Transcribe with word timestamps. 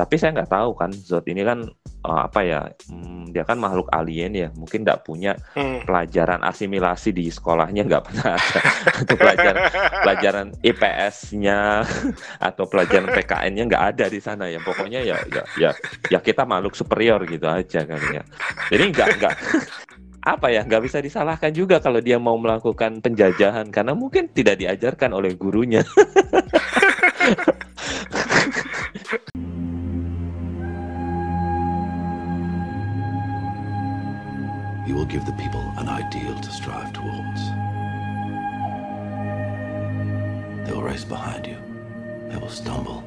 tapi 0.00 0.16
saya 0.16 0.32
nggak 0.32 0.48
tahu 0.56 0.72
kan 0.72 0.88
Zod 0.96 1.28
ini 1.28 1.44
kan 1.44 1.68
uh, 2.08 2.24
apa 2.24 2.40
ya 2.40 2.64
hmm, 2.88 3.36
dia 3.36 3.44
kan 3.44 3.60
makhluk 3.60 3.84
alien 3.92 4.32
ya. 4.32 4.48
Mungkin 4.56 4.80
nggak 4.80 5.04
punya 5.04 5.36
hmm. 5.52 5.84
pelajaran 5.84 6.40
asimilasi 6.40 7.12
di 7.12 7.28
sekolahnya 7.28 7.84
nggak 7.84 8.04
pernah 8.08 8.40
ada. 8.40 8.60
Atau 9.04 9.16
pelajaran 9.20 9.62
pelajaran 10.00 10.46
IPS-nya 10.64 11.84
atau 12.48 12.64
pelajaran 12.64 13.12
PKN-nya 13.12 13.62
nggak 13.68 13.84
ada 13.92 14.06
di 14.08 14.20
sana 14.24 14.48
ya. 14.48 14.56
Pokoknya 14.64 15.04
ya 15.04 15.20
ya 15.28 15.44
ya 15.60 15.70
ya 16.08 16.18
kita 16.24 16.48
makhluk 16.48 16.72
superior 16.72 17.20
gitu 17.28 17.44
aja 17.44 17.84
kan 17.84 18.00
ya. 18.08 18.24
Jadi 18.72 18.84
nggak 18.96 19.08
nggak 19.20 19.34
apa 20.32 20.52
ya 20.52 20.64
nggak 20.64 20.84
bisa 20.84 21.00
disalahkan 21.00 21.52
juga 21.52 21.80
kalau 21.84 22.00
dia 22.00 22.16
mau 22.16 22.40
melakukan 22.40 23.04
penjajahan. 23.04 23.68
Karena 23.68 23.92
mungkin 23.92 24.32
tidak 24.32 24.64
diajarkan 24.64 25.12
oleh 25.12 25.36
gurunya 25.36 25.84
give 35.10 35.26
the 35.26 35.32
people 35.32 35.60
an 35.76 35.88
ideal 35.88 36.38
to 36.38 36.50
strive 36.52 36.92
towards. 36.92 37.40
They 40.64 40.72
will 40.72 40.82
race 40.82 41.04
behind 41.04 41.48
you. 41.48 41.56
They 42.28 42.36
will 42.36 42.48
stumble. 42.48 43.02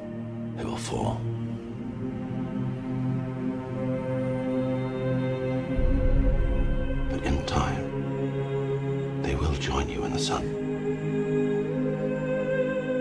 They 0.57 0.65
will 0.65 0.75
fall. 0.75 1.21
But 7.09 7.23
in 7.23 7.45
time, 7.45 9.21
they 9.21 9.35
will 9.35 9.53
join 9.53 9.87
you 9.87 10.03
in 10.03 10.11
the 10.11 10.19
sun. 10.19 10.43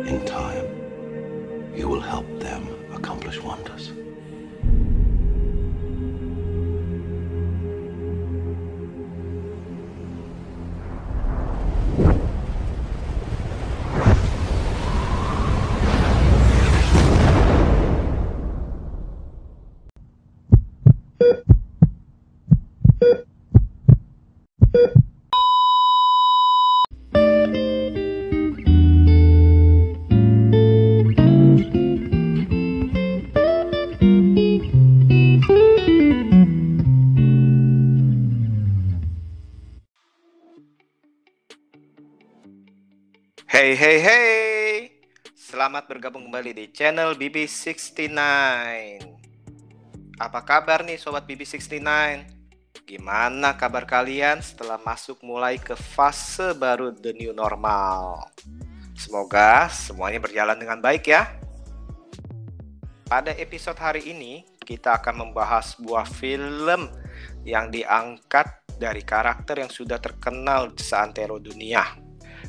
In 0.07 0.25
time, 0.25 0.67
you 1.75 1.89
will 1.89 2.01
help 2.01 2.27
them 2.39 2.69
accomplish 2.95 3.43
wonders. 3.43 3.91
Hey 43.63 43.79
hey 43.79 43.99
hey. 44.03 44.71
Selamat 45.39 45.87
bergabung 45.87 46.27
kembali 46.27 46.51
di 46.51 46.67
channel 46.75 47.15
BB69. 47.15 48.11
Apa 50.19 50.43
kabar 50.43 50.83
nih 50.83 50.99
sobat 50.99 51.23
BB69? 51.31 51.79
Gimana 52.83 53.55
kabar 53.55 53.87
kalian 53.87 54.43
setelah 54.43 54.83
masuk 54.83 55.23
mulai 55.23 55.63
ke 55.63 55.79
fase 55.79 56.59
baru 56.59 56.91
the 56.91 57.15
new 57.15 57.31
normal? 57.31 58.27
Semoga 58.99 59.71
semuanya 59.71 60.19
berjalan 60.19 60.59
dengan 60.59 60.83
baik 60.83 61.07
ya. 61.07 61.31
Pada 63.07 63.31
episode 63.31 63.79
hari 63.79 64.11
ini 64.11 64.43
kita 64.59 64.99
akan 64.99 65.31
membahas 65.31 65.79
sebuah 65.79 66.11
film 66.11 66.91
yang 67.47 67.71
diangkat 67.71 68.75
dari 68.75 69.07
karakter 69.07 69.63
yang 69.63 69.71
sudah 69.71 70.03
terkenal 70.03 70.75
di 70.75 70.83
seantero 70.83 71.39
dunia 71.39 72.02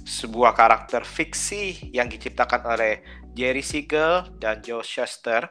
sebuah 0.04 0.52
karakter 0.56 1.08
fiksi 1.08 1.92
yang 1.96 2.12
diciptakan 2.12 2.64
oleh 2.68 3.04
Jerry 3.34 3.64
Siegel 3.64 4.28
dan 4.38 4.60
Joe 4.60 4.84
Shuster 4.84 5.50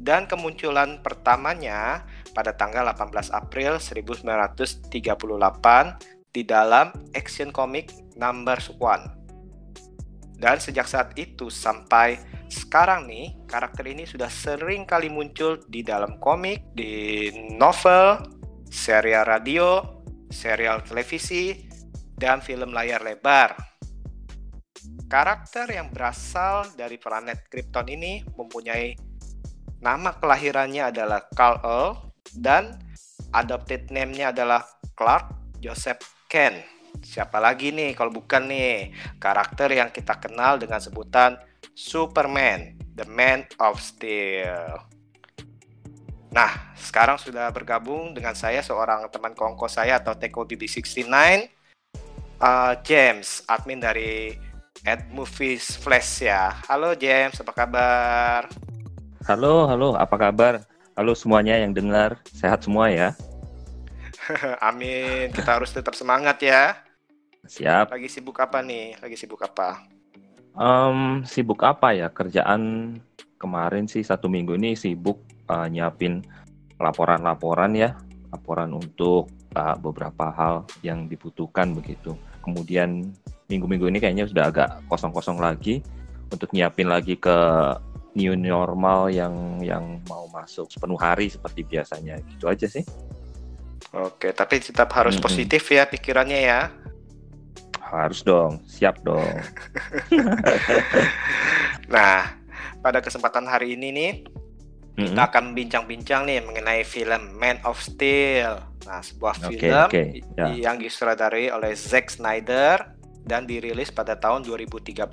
dan 0.00 0.24
kemunculan 0.24 1.04
pertamanya 1.04 2.06
pada 2.32 2.56
tanggal 2.56 2.88
18 2.96 3.34
April 3.34 3.76
1938 3.76 4.88
di 6.30 6.42
dalam 6.46 6.94
Action 7.12 7.50
Comic 7.52 7.92
Number 8.16 8.56
One. 8.80 9.04
Dan 10.40 10.56
sejak 10.56 10.88
saat 10.88 11.12
itu 11.20 11.52
sampai 11.52 12.16
sekarang 12.48 13.06
nih, 13.06 13.36
karakter 13.44 13.84
ini 13.92 14.08
sudah 14.08 14.32
sering 14.32 14.88
kali 14.88 15.12
muncul 15.12 15.60
di 15.68 15.84
dalam 15.84 16.16
komik, 16.16 16.72
di 16.72 17.28
novel, 17.54 18.24
serial 18.72 19.28
radio, 19.28 19.84
serial 20.32 20.80
televisi, 20.80 21.68
dan 22.16 22.40
film 22.40 22.72
layar 22.72 23.04
lebar. 23.04 23.69
Karakter 25.10 25.66
yang 25.74 25.90
berasal 25.90 26.70
dari 26.78 26.94
planet 26.94 27.50
Krypton 27.50 27.90
ini 27.90 28.22
mempunyai 28.38 28.94
nama 29.82 30.14
kelahirannya 30.14 30.94
adalah 30.94 31.26
Carl 31.34 31.58
Earl 31.66 32.14
dan 32.38 32.78
adopted 33.34 33.90
name-nya 33.90 34.30
adalah 34.30 34.62
Clark 34.94 35.58
Joseph 35.58 36.06
Kent. 36.30 36.62
Siapa 37.02 37.42
lagi 37.42 37.74
nih 37.74 37.98
kalau 37.98 38.14
bukan 38.14 38.54
nih 38.54 38.94
karakter 39.18 39.74
yang 39.74 39.90
kita 39.90 40.14
kenal 40.14 40.62
dengan 40.62 40.78
sebutan 40.78 41.42
Superman, 41.74 42.78
the 42.94 43.02
Man 43.10 43.50
of 43.58 43.82
Steel. 43.82 44.78
Nah, 46.30 46.70
sekarang 46.78 47.18
sudah 47.18 47.50
bergabung 47.50 48.14
dengan 48.14 48.38
saya 48.38 48.62
seorang 48.62 49.10
teman 49.10 49.34
kongko 49.34 49.66
saya 49.66 49.98
atau 49.98 50.14
Teko 50.14 50.46
BB69, 50.46 51.10
uh, 52.38 52.78
James, 52.86 53.42
admin 53.50 53.82
dari 53.82 54.38
at 54.84 55.04
Movies 55.12 55.76
Flash 55.76 56.24
ya. 56.24 56.56
Halo 56.64 56.96
James, 56.96 57.36
apa 57.36 57.52
kabar? 57.52 58.48
Halo, 59.28 59.68
halo, 59.68 59.88
apa 59.96 60.16
kabar? 60.16 60.64
Halo 60.96 61.12
semuanya 61.12 61.60
yang 61.60 61.76
dengar, 61.76 62.20
sehat 62.32 62.64
semua 62.64 62.88
ya? 62.88 63.12
Amin, 64.68 65.32
kita 65.32 65.60
harus 65.60 65.72
tetap 65.72 65.92
semangat 65.92 66.40
ya. 66.40 66.80
Siap. 67.44 67.92
Lagi 67.92 68.08
sibuk 68.08 68.36
apa 68.40 68.60
nih? 68.64 68.96
Lagi 69.00 69.16
sibuk 69.16 69.40
apa? 69.44 69.84
Um, 70.56 71.24
sibuk 71.24 71.60
apa 71.64 71.92
ya? 71.92 72.08
Kerjaan 72.08 72.96
kemarin 73.40 73.88
sih 73.88 74.04
satu 74.04 74.28
minggu 74.28 74.56
ini 74.56 74.76
sibuk 74.76 75.20
uh, 75.48 75.68
nyiapin 75.68 76.24
laporan-laporan 76.80 77.76
ya, 77.76 77.96
laporan 78.32 78.72
untuk 78.76 79.28
uh, 79.56 79.76
beberapa 79.76 80.32
hal 80.32 80.64
yang 80.80 81.08
dibutuhkan 81.08 81.72
begitu. 81.76 82.16
Kemudian 82.40 83.12
minggu-minggu 83.50 83.90
ini 83.90 83.98
kayaknya 83.98 84.24
sudah 84.30 84.46
agak 84.46 84.68
kosong-kosong 84.86 85.42
lagi 85.42 85.82
untuk 86.30 86.54
nyiapin 86.54 86.86
lagi 86.86 87.18
ke 87.18 87.36
new 88.14 88.34
normal 88.38 89.10
yang 89.10 89.58
yang 89.62 89.98
mau 90.06 90.26
masuk 90.30 90.70
sepenuh 90.70 90.98
hari 90.98 91.30
seperti 91.30 91.66
biasanya 91.66 92.18
gitu 92.34 92.46
aja 92.46 92.66
sih. 92.70 92.86
Oke, 93.90 94.30
tapi 94.30 94.62
tetap 94.62 94.90
harus 94.94 95.18
-hmm. 95.18 95.26
positif 95.26 95.66
ya 95.66 95.86
pikirannya 95.86 96.40
ya. 96.46 96.70
Harus 97.82 98.22
dong, 98.22 98.62
siap 98.70 99.02
dong. 99.02 99.26
nah, 101.94 102.38
pada 102.78 103.02
kesempatan 103.02 103.50
hari 103.50 103.74
ini 103.74 103.88
nih 103.90 104.12
kita 104.94 105.10
-hmm. 105.10 105.28
akan 105.32 105.44
bincang-bincang 105.58 106.22
nih 106.22 106.38
mengenai 106.38 106.86
film 106.86 107.34
Man 107.34 107.58
of 107.66 107.82
Steel. 107.82 108.62
Nah, 108.86 109.02
sebuah 109.02 109.34
okay, 109.42 109.50
film 109.58 109.86
okay. 109.90 110.06
Yeah. 110.38 110.70
yang 110.70 110.76
disutradarai 110.78 111.50
oleh 111.50 111.74
Zack 111.74 112.14
Snyder 112.14 112.99
dan 113.30 113.46
dirilis 113.46 113.94
pada 113.94 114.18
tahun 114.18 114.42
2013. 114.42 115.06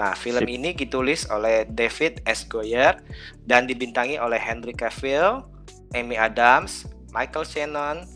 Nah, 0.00 0.16
film 0.16 0.42
Sip. 0.42 0.56
ini 0.56 0.72
ditulis 0.72 1.28
oleh 1.28 1.68
David 1.68 2.24
S. 2.24 2.48
Goyer 2.48 2.96
dan 3.44 3.68
dibintangi 3.68 4.16
oleh 4.16 4.40
Henry 4.40 4.72
Cavill, 4.72 5.44
Amy 5.92 6.16
Adams, 6.16 6.88
Michael 7.12 7.44
Shannon, 7.44 8.08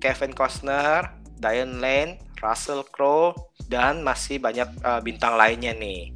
Kevin 0.00 0.32
Costner, 0.32 1.12
Diane 1.36 1.76
Lane, 1.78 2.12
Russell 2.40 2.82
Crowe, 2.88 3.36
dan 3.68 4.00
masih 4.00 4.40
banyak 4.40 4.66
uh, 4.82 4.98
bintang 5.04 5.36
lainnya 5.36 5.76
nih. 5.76 6.10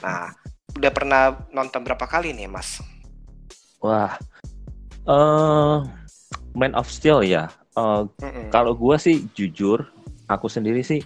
Nah, 0.00 0.32
udah 0.78 0.92
pernah 0.94 1.22
nonton 1.52 1.84
berapa 1.84 2.06
kali 2.06 2.32
nih, 2.32 2.48
Mas? 2.48 2.80
Wah, 3.84 4.16
uh, 5.04 5.84
Man 6.56 6.72
of 6.72 6.88
Steel 6.88 7.20
ya. 7.20 7.52
Uh, 7.76 8.08
mm 8.22 8.30
-mm. 8.30 8.46
Kalau 8.48 8.72
gue 8.72 8.96
sih 8.96 9.28
jujur, 9.36 9.84
aku 10.30 10.48
sendiri 10.48 10.80
sih 10.80 11.04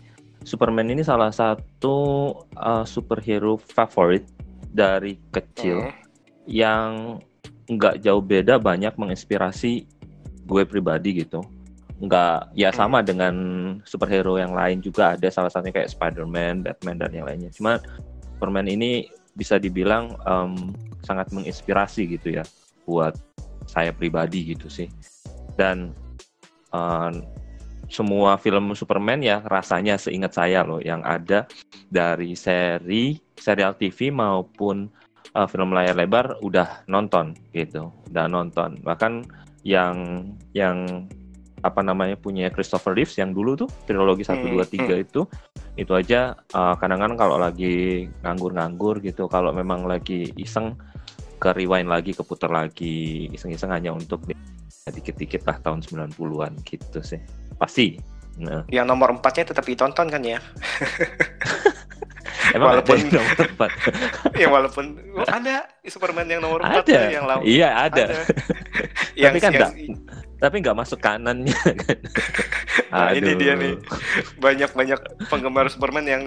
Superman 0.48 0.88
ini 0.88 1.04
salah 1.04 1.28
satu 1.28 2.32
uh, 2.56 2.88
superhero 2.88 3.60
favorit 3.60 4.24
dari 4.72 5.20
kecil 5.28 5.84
hmm. 5.84 5.96
yang 6.48 7.20
nggak 7.68 8.00
jauh 8.00 8.24
beda 8.24 8.56
banyak 8.56 8.96
menginspirasi 8.96 9.84
gue 10.48 10.62
pribadi 10.64 11.20
gitu 11.20 11.44
nggak 12.00 12.56
ya 12.56 12.72
hmm. 12.72 12.78
sama 12.78 13.04
dengan 13.04 13.34
superhero 13.84 14.40
yang 14.40 14.56
lain 14.56 14.80
juga 14.80 15.18
ada 15.18 15.28
salah 15.28 15.52
satunya 15.52 15.82
kayak 15.82 15.92
Spider-Man, 15.92 16.64
Batman 16.64 16.96
dan 16.96 17.10
yang 17.12 17.26
lainnya. 17.26 17.50
Cuma 17.52 17.82
Superman 18.38 18.70
ini 18.70 19.10
bisa 19.34 19.58
dibilang 19.58 20.14
um, 20.24 20.72
sangat 21.02 21.30
menginspirasi 21.34 22.18
gitu 22.18 22.38
ya 22.38 22.44
buat 22.86 23.18
saya 23.68 23.92
pribadi 23.92 24.54
gitu 24.56 24.66
sih 24.70 24.88
dan 25.58 25.92
uh, 26.72 27.12
semua 27.88 28.36
film 28.36 28.76
Superman 28.76 29.24
ya 29.24 29.40
rasanya 29.48 29.96
seingat 29.96 30.36
saya 30.36 30.62
loh 30.62 30.78
yang 30.80 31.00
ada 31.02 31.48
dari 31.88 32.36
seri 32.36 33.16
serial 33.36 33.74
TV 33.80 34.12
maupun 34.12 34.92
uh, 35.32 35.48
film 35.48 35.72
layar 35.72 35.96
lebar 35.96 36.36
udah 36.44 36.84
nonton 36.86 37.32
gitu 37.56 37.88
udah 38.12 38.28
nonton 38.28 38.76
bahkan 38.84 39.24
yang 39.64 40.28
yang 40.52 41.08
apa 41.66 41.82
namanya 41.82 42.14
punya 42.14 42.46
Christopher 42.54 42.94
Reeves 42.94 43.18
yang 43.18 43.34
dulu 43.34 43.58
tuh 43.66 43.68
trilogi 43.88 44.22
satu 44.22 44.46
dua 44.46 44.62
hmm, 44.62 44.72
tiga 44.72 44.94
hmm. 44.94 45.04
itu 45.04 45.20
itu 45.74 45.92
aja 45.94 46.38
uh, 46.54 46.78
kadang-kadang 46.78 47.18
kalau 47.18 47.36
lagi 47.40 48.06
nganggur-nganggur 48.22 49.02
gitu 49.02 49.26
kalau 49.26 49.50
memang 49.50 49.82
lagi 49.86 50.30
iseng 50.38 50.78
ke 51.38 51.50
rewind 51.54 51.90
lagi 51.90 52.14
keputar 52.14 52.50
lagi 52.50 53.26
iseng-iseng 53.34 53.70
hanya 53.70 53.94
untuk 53.94 54.22
dikit-dikit 54.88 55.44
lah 55.46 55.58
tahun 55.62 55.84
90-an 55.84 56.52
gitu 56.66 56.98
sih 57.02 57.20
pasti 57.58 57.98
nah. 58.38 58.62
yang 58.70 58.86
nomor 58.86 59.12
empatnya 59.12 59.50
tetap 59.50 59.66
ditonton 59.66 60.06
kan 60.08 60.22
ya 60.22 60.38
Emang 62.56 62.80
walaupun 62.80 62.96
ada 62.96 63.12
nomor 63.12 63.36
empat. 63.44 63.70
ya 64.40 64.48
walaupun 64.48 64.84
ada 65.28 65.56
Superman 65.84 66.26
yang 66.28 66.40
nomor 66.40 66.64
empat 66.64 66.84
ada. 66.88 67.00
yang 67.12 67.24
lama. 67.28 67.42
Iya 67.44 67.68
ada. 67.68 68.04
ada. 68.08 68.24
yang, 69.20 69.32
tapi 69.34 69.38
kan 69.42 69.50
enggak, 69.52 69.72
tapi 70.38 70.56
nggak 70.64 70.76
masuk 70.78 70.98
kanannya 71.02 71.58
kan. 71.58 71.98
nah, 72.88 73.10
ini 73.12 73.32
dia 73.36 73.52
nih 73.58 73.74
banyak 74.40 74.70
banyak 74.72 75.00
penggemar 75.28 75.68
Superman 75.68 76.06
yang 76.08 76.22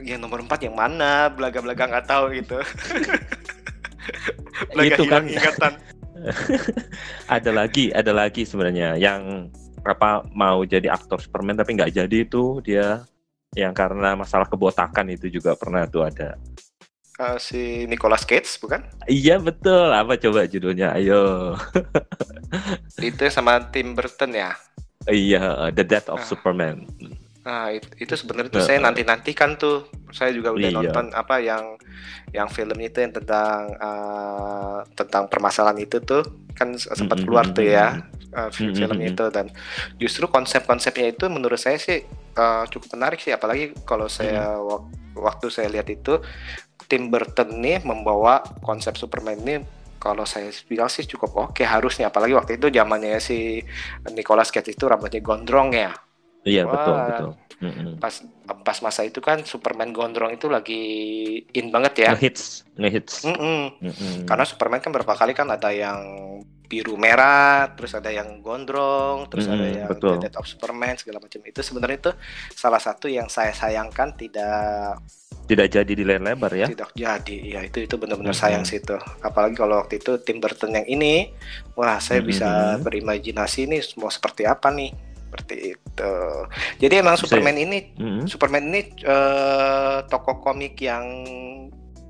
yang 0.00 0.22
nomor 0.22 0.40
empat 0.40 0.62
yang 0.64 0.78
mana 0.78 1.28
belaga-belaga 1.28 1.90
nggak 1.90 2.06
tahu 2.08 2.32
gitu. 2.32 2.58
belaga 4.72 4.94
itu 4.94 5.02
kan 5.04 5.22
ingatan. 5.28 5.72
ada 7.30 7.50
lagi, 7.54 7.94
ada 7.94 8.10
lagi 8.10 8.42
sebenarnya 8.42 8.98
yang 8.98 9.52
apa 9.84 10.26
mau 10.34 10.62
jadi 10.66 10.90
aktor 10.90 11.22
Superman 11.22 11.58
tapi 11.58 11.78
nggak 11.78 11.94
jadi 11.94 12.16
itu 12.26 12.58
dia 12.62 13.06
yang 13.56 13.72
karena 13.72 14.12
masalah 14.18 14.44
kebotakan 14.48 15.08
itu 15.08 15.32
juga 15.32 15.56
pernah 15.56 15.88
tuh 15.88 16.04
ada. 16.04 16.36
Uh, 17.18 17.34
si 17.40 17.82
Nicolas 17.90 18.22
Cage 18.22 18.62
bukan? 18.62 18.84
Iya 19.10 19.42
betul. 19.42 19.90
Apa 19.90 20.14
coba 20.14 20.46
judulnya? 20.46 20.94
Ayo. 20.94 21.54
itu 23.02 23.22
sama 23.26 23.58
Tim 23.74 23.98
Burton 23.98 24.38
ya? 24.38 24.54
Iya, 25.08 25.72
The 25.74 25.82
Death 25.82 26.14
of 26.14 26.22
uh. 26.22 26.26
Superman. 26.28 26.86
Nah, 27.42 27.72
itu, 27.72 27.88
itu 28.06 28.14
sebenarnya 28.14 28.52
tuh 28.54 28.62
uh, 28.62 28.66
saya 28.68 28.78
nanti 28.78 29.02
nantikan 29.02 29.58
tuh. 29.58 29.88
Saya 30.14 30.30
juga 30.30 30.54
udah 30.54 30.68
iya. 30.70 30.78
nonton 30.78 31.06
apa 31.10 31.42
yang 31.42 31.74
yang 32.30 32.48
film 32.52 32.76
itu 32.78 33.00
yang 33.00 33.10
tentang 33.10 33.72
uh, 33.80 34.84
tentang 34.92 35.26
permasalahan 35.26 35.80
itu 35.80 35.98
tuh 36.04 36.22
kan 36.52 36.76
sempat 36.76 37.24
keluar 37.24 37.48
tuh 37.50 37.64
ya 37.64 38.04
uh, 38.34 38.50
film, 38.52 38.74
film 38.74 38.98
itu. 39.00 39.24
Dan 39.32 39.52
justru 39.96 40.28
konsep-konsepnya 40.28 41.14
itu 41.14 41.28
menurut 41.30 41.60
saya 41.60 41.76
sih 41.80 42.04
uh, 42.36 42.64
cukup 42.68 42.98
menarik 42.98 43.20
sih. 43.22 43.32
Apalagi 43.32 43.76
kalau 43.84 44.10
saya 44.10 44.56
hmm. 44.56 44.66
wak 44.68 44.82
waktu 45.18 45.46
saya 45.50 45.68
lihat 45.68 45.90
itu 45.90 46.22
Tim 46.86 47.10
Burton 47.12 47.58
nih 47.60 47.84
membawa 47.84 48.40
konsep 48.64 48.94
Superman 48.96 49.42
ini 49.42 49.54
kalau 49.98 50.22
saya 50.22 50.48
bilang 50.70 50.86
sih 50.86 51.04
cukup 51.04 51.30
oke 51.34 51.58
okay, 51.58 51.66
harusnya. 51.66 52.08
Apalagi 52.08 52.32
waktu 52.32 52.56
itu 52.56 52.70
zamannya 52.70 53.18
si 53.18 53.60
Nicolas 54.14 54.54
Cage 54.54 54.72
itu 54.72 54.86
rambutnya 54.86 55.20
gondrong 55.20 55.74
ya. 55.74 55.92
Iya 56.46 56.62
Wah, 56.64 56.72
betul 56.72 56.96
betul. 56.96 57.30
Mm-hmm. 57.58 57.98
pas 57.98 58.14
pas 58.62 58.78
masa 58.86 59.02
itu 59.02 59.18
kan 59.18 59.42
Superman 59.42 59.90
gondrong 59.90 60.30
itu 60.30 60.46
lagi 60.46 60.82
in 61.50 61.74
banget 61.74 62.06
ya. 62.06 62.10
Ngehits 62.14 62.62
ngehits. 62.78 63.26
Mm-hmm. 63.26 63.82
Mm-hmm. 63.82 64.14
karena 64.30 64.44
Superman 64.46 64.78
kan 64.78 64.94
berapa 64.94 65.12
kali 65.18 65.34
kan 65.34 65.50
ada 65.50 65.74
yang 65.74 65.98
biru 66.68 67.00
merah, 67.00 67.72
terus 67.72 67.96
ada 67.96 68.12
yang 68.12 68.44
gondrong, 68.44 69.24
terus 69.32 69.48
hmm, 69.48 69.54
ada 69.56 69.66
yang 69.66 69.88
betul. 69.88 70.20
The 70.20 70.28
Death 70.28 70.38
of 70.38 70.46
Superman 70.46 71.00
segala 71.00 71.18
macam 71.18 71.40
itu 71.40 71.60
sebenarnya 71.64 71.96
itu 71.96 72.12
salah 72.52 72.78
satu 72.78 73.08
yang 73.08 73.32
saya 73.32 73.56
sayangkan 73.56 74.12
tidak 74.14 75.00
tidak 75.48 75.72
jadi 75.72 75.92
di 75.96 76.04
layar 76.04 76.20
lebar 76.20 76.52
ya. 76.52 76.68
Tidak 76.68 76.92
jadi, 76.92 77.36
ya 77.40 77.60
itu 77.64 77.88
itu 77.88 77.96
benar-benar 77.96 78.36
hmm. 78.36 78.42
sayang 78.44 78.68
sih 78.68 78.84
itu. 78.84 79.00
Apalagi 79.24 79.56
kalau 79.56 79.80
waktu 79.80 79.96
itu 79.96 80.20
Tim 80.20 80.44
Burton 80.44 80.76
yang 80.76 80.84
ini, 80.84 81.32
wah 81.72 81.96
saya 82.04 82.20
hmm. 82.20 82.28
bisa 82.28 82.76
berimajinasi 82.84 83.64
ini 83.64 83.80
mau 83.96 84.12
seperti 84.12 84.44
apa 84.44 84.68
nih 84.68 84.92
seperti 85.24 85.56
itu. 85.72 86.14
Jadi 86.84 86.94
emang 87.00 87.16
bisa 87.16 87.24
Superman 87.24 87.56
ya? 87.56 87.64
ini, 87.64 87.78
hmm. 87.96 88.22
Superman 88.28 88.64
ini 88.68 88.80
uh, 89.08 90.04
tokoh 90.04 90.44
komik 90.44 90.76
yang 90.84 91.24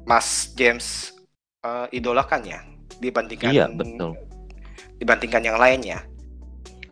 Mas 0.03 0.51
James 0.59 1.15
uh, 1.63 1.87
idolakan 1.95 2.43
ya 2.43 2.61
dibandingkan 2.99 3.55
iya, 3.55 3.71
betul 3.71 4.19
dibandingkan 4.99 5.43
yang 5.43 5.59
lainnya? 5.59 6.03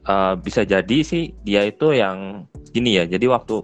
Uh, 0.06 0.38
bisa 0.38 0.62
jadi 0.62 1.02
sih 1.02 1.34
dia 1.42 1.66
itu 1.66 1.90
yang 1.90 2.46
gini 2.70 3.02
ya. 3.02 3.04
Jadi 3.06 3.26
waktu 3.26 3.62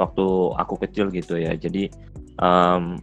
waktu 0.00 0.26
aku 0.56 0.74
kecil 0.80 1.12
gitu 1.12 1.36
ya. 1.36 1.52
Jadi 1.52 1.92
um, 2.40 2.96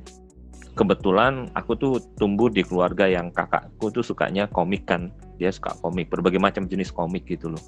kebetulan 0.73 1.53
aku 1.53 1.77
tuh 1.77 1.93
tumbuh 2.17 2.49
di 2.49 2.65
keluarga 2.65 3.05
yang 3.05 3.29
kakakku 3.29 3.93
tuh 3.93 4.01
sukanya 4.01 4.49
komik 4.49 4.89
kan. 4.89 5.13
Dia 5.37 5.53
suka 5.53 5.77
komik, 5.79 6.11
berbagai 6.11 6.41
macam 6.41 6.65
jenis 6.65 6.91
komik 6.91 7.29
gitu 7.29 7.53
loh. 7.53 7.63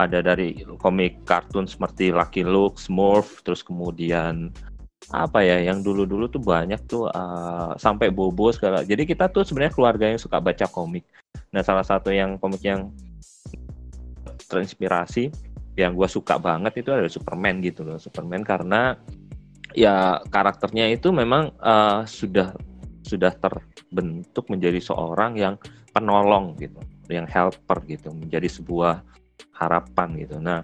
Ada 0.00 0.24
dari 0.24 0.56
komik 0.80 1.28
kartun 1.28 1.68
seperti 1.68 2.08
Lucky 2.08 2.42
Luke, 2.42 2.80
Smurf, 2.80 3.44
terus 3.44 3.60
kemudian 3.60 4.48
apa 5.10 5.42
ya 5.42 5.60
yang 5.60 5.82
dulu-dulu 5.82 6.30
tuh 6.30 6.40
banyak 6.40 6.80
tuh 6.88 7.10
uh, 7.12 7.76
sampai 7.76 8.08
bobo 8.08 8.48
segala. 8.54 8.80
Jadi 8.86 9.04
kita 9.04 9.28
tuh 9.28 9.44
sebenarnya 9.44 9.74
keluarga 9.76 10.08
yang 10.08 10.16
suka 10.16 10.40
baca 10.40 10.64
komik. 10.64 11.04
Nah, 11.52 11.60
salah 11.60 11.84
satu 11.84 12.08
yang 12.08 12.40
komik 12.40 12.64
yang 12.64 12.88
terinspirasi 14.48 15.32
yang 15.76 15.96
gue 15.96 16.08
suka 16.08 16.36
banget 16.36 16.84
itu 16.84 16.92
adalah 16.92 17.08
Superman 17.08 17.64
gitu 17.64 17.84
loh. 17.84 17.96
Superman 17.96 18.44
karena 18.44 18.96
ya 19.72 20.20
karakternya 20.28 20.92
itu 20.92 21.08
memang 21.12 21.52
uh, 21.60 22.04
sudah 22.04 22.52
sudah 23.02 23.32
terbentuk 23.40 24.48
menjadi 24.52 24.80
seorang 24.80 25.40
yang 25.40 25.54
penolong 25.92 26.56
gitu, 26.60 26.80
yang 27.08 27.24
helper 27.28 27.80
gitu, 27.88 28.12
menjadi 28.12 28.48
sebuah 28.48 29.00
harapan 29.56 30.08
gitu. 30.20 30.36
Nah, 30.40 30.60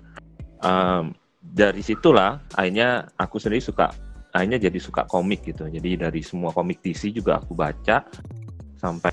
um, 0.61 1.13
dari 1.41 1.81
situlah 1.81 2.41
akhirnya 2.53 3.09
aku 3.17 3.41
sendiri 3.41 3.65
suka 3.65 3.89
akhirnya 4.33 4.61
jadi 4.61 4.79
suka 4.81 5.09
komik 5.09 5.49
gitu. 5.49 5.65
Jadi 5.69 5.97
dari 5.97 6.21
semua 6.21 6.53
komik 6.53 6.85
DC 6.85 7.17
juga 7.17 7.41
aku 7.41 7.57
baca 7.57 8.05
sampai 8.77 9.13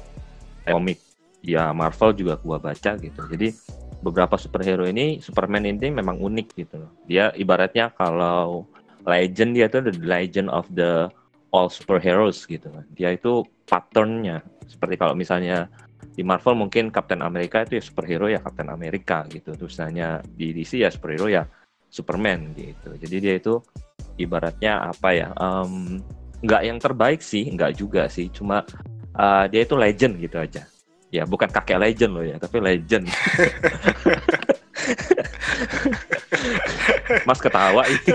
komik 0.67 1.04
ya 1.45 1.69
Marvel 1.71 2.17
juga 2.17 2.41
gua 2.41 2.57
baca 2.57 2.97
gitu. 2.97 3.21
Jadi 3.29 3.53
beberapa 4.01 4.37
superhero 4.37 4.85
ini 4.85 5.21
Superman 5.21 5.65
ini 5.65 5.93
memang 5.93 6.21
unik 6.21 6.47
gitu. 6.57 6.85
Dia 7.05 7.33
ibaratnya 7.37 7.93
kalau 7.93 8.69
legend 9.05 9.57
dia 9.57 9.69
tuh 9.69 9.85
the 9.85 9.93
legend 10.01 10.49
of 10.49 10.65
the 10.73 11.09
all 11.53 11.69
superheroes 11.69 12.43
gitu 12.45 12.69
kan. 12.69 12.85
Dia 12.97 13.13
itu 13.13 13.45
patternnya 13.69 14.41
seperti 14.65 14.97
kalau 14.97 15.13
misalnya 15.13 15.69
di 16.15 16.21
Marvel 16.21 16.57
mungkin 16.57 16.89
Captain 16.89 17.21
America 17.21 17.65
itu 17.65 17.77
ya 17.77 17.83
superhero 17.83 18.25
ya 18.29 18.41
Captain 18.41 18.69
America 18.69 19.25
gitu. 19.29 19.53
Terus 19.57 19.77
hanya 19.81 20.21
di 20.25 20.51
DC 20.51 20.81
ya 20.81 20.89
superhero 20.93 21.25
ya 21.25 21.45
Superman 21.89 22.51
gitu. 22.53 22.93
Jadi 22.97 23.15
dia 23.17 23.33
itu 23.37 23.61
ibaratnya 24.21 24.85
apa 24.85 25.09
ya? 25.15 25.29
Um, 25.37 26.01
nggak 26.45 26.61
yang 26.61 26.77
terbaik 26.77 27.25
sih, 27.25 27.49
nggak 27.49 27.79
juga 27.79 28.05
sih. 28.05 28.29
Cuma 28.29 28.61
uh, 29.17 29.45
dia 29.49 29.65
itu 29.65 29.73
legend 29.73 30.19
gitu 30.21 30.37
aja 30.37 30.74
ya 31.15 31.23
bukan 31.23 31.47
kakek 31.47 31.79
legend 31.79 32.11
loh 32.11 32.25
ya 32.25 32.35
tapi 32.35 32.59
legend 32.59 33.07
Mas 37.25 37.39
ketawa 37.41 37.85
ini. 37.89 38.11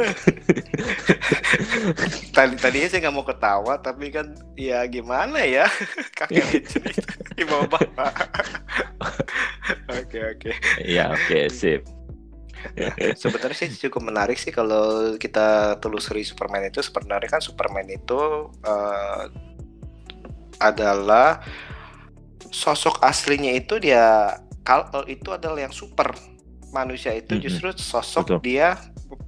tadi 2.31 2.55
tadinya 2.59 2.89
saya 2.91 3.01
nggak 3.09 3.17
mau 3.17 3.27
ketawa 3.27 3.75
tapi 3.81 4.11
kan 4.13 4.35
ya 4.55 4.85
gimana 4.87 5.43
ya 5.47 5.67
kakek 6.19 6.45
legend 6.53 6.85
itu 6.91 7.15
di 7.35 7.45
bawah 7.49 7.69
bapak. 7.71 8.15
Oke 9.91 10.19
oke. 10.19 10.51
Iya 10.83 11.15
oke 11.15 11.47
sip. 11.47 11.87
Sebenarnya 13.15 13.55
sih 13.55 13.71
cukup 13.87 14.11
menarik 14.11 14.35
sih 14.35 14.51
kalau 14.51 15.15
kita 15.15 15.79
telusuri 15.79 16.27
Superman 16.27 16.67
itu 16.67 16.83
sebenarnya 16.83 17.39
kan 17.39 17.43
Superman 17.43 17.87
itu 17.87 18.51
uh, 18.67 19.25
adalah 20.59 21.41
sosok 22.51 23.01
aslinya 23.03 23.55
itu 23.55 23.79
dia 23.79 24.37
kalau 24.67 25.07
itu 25.07 25.31
adalah 25.31 25.65
yang 25.65 25.75
super 25.75 26.13
manusia 26.71 27.15
itu 27.15 27.35
mm-hmm. 27.35 27.47
justru 27.47 27.69
sosok 27.75 28.37
Betul. 28.37 28.41
dia 28.43 28.79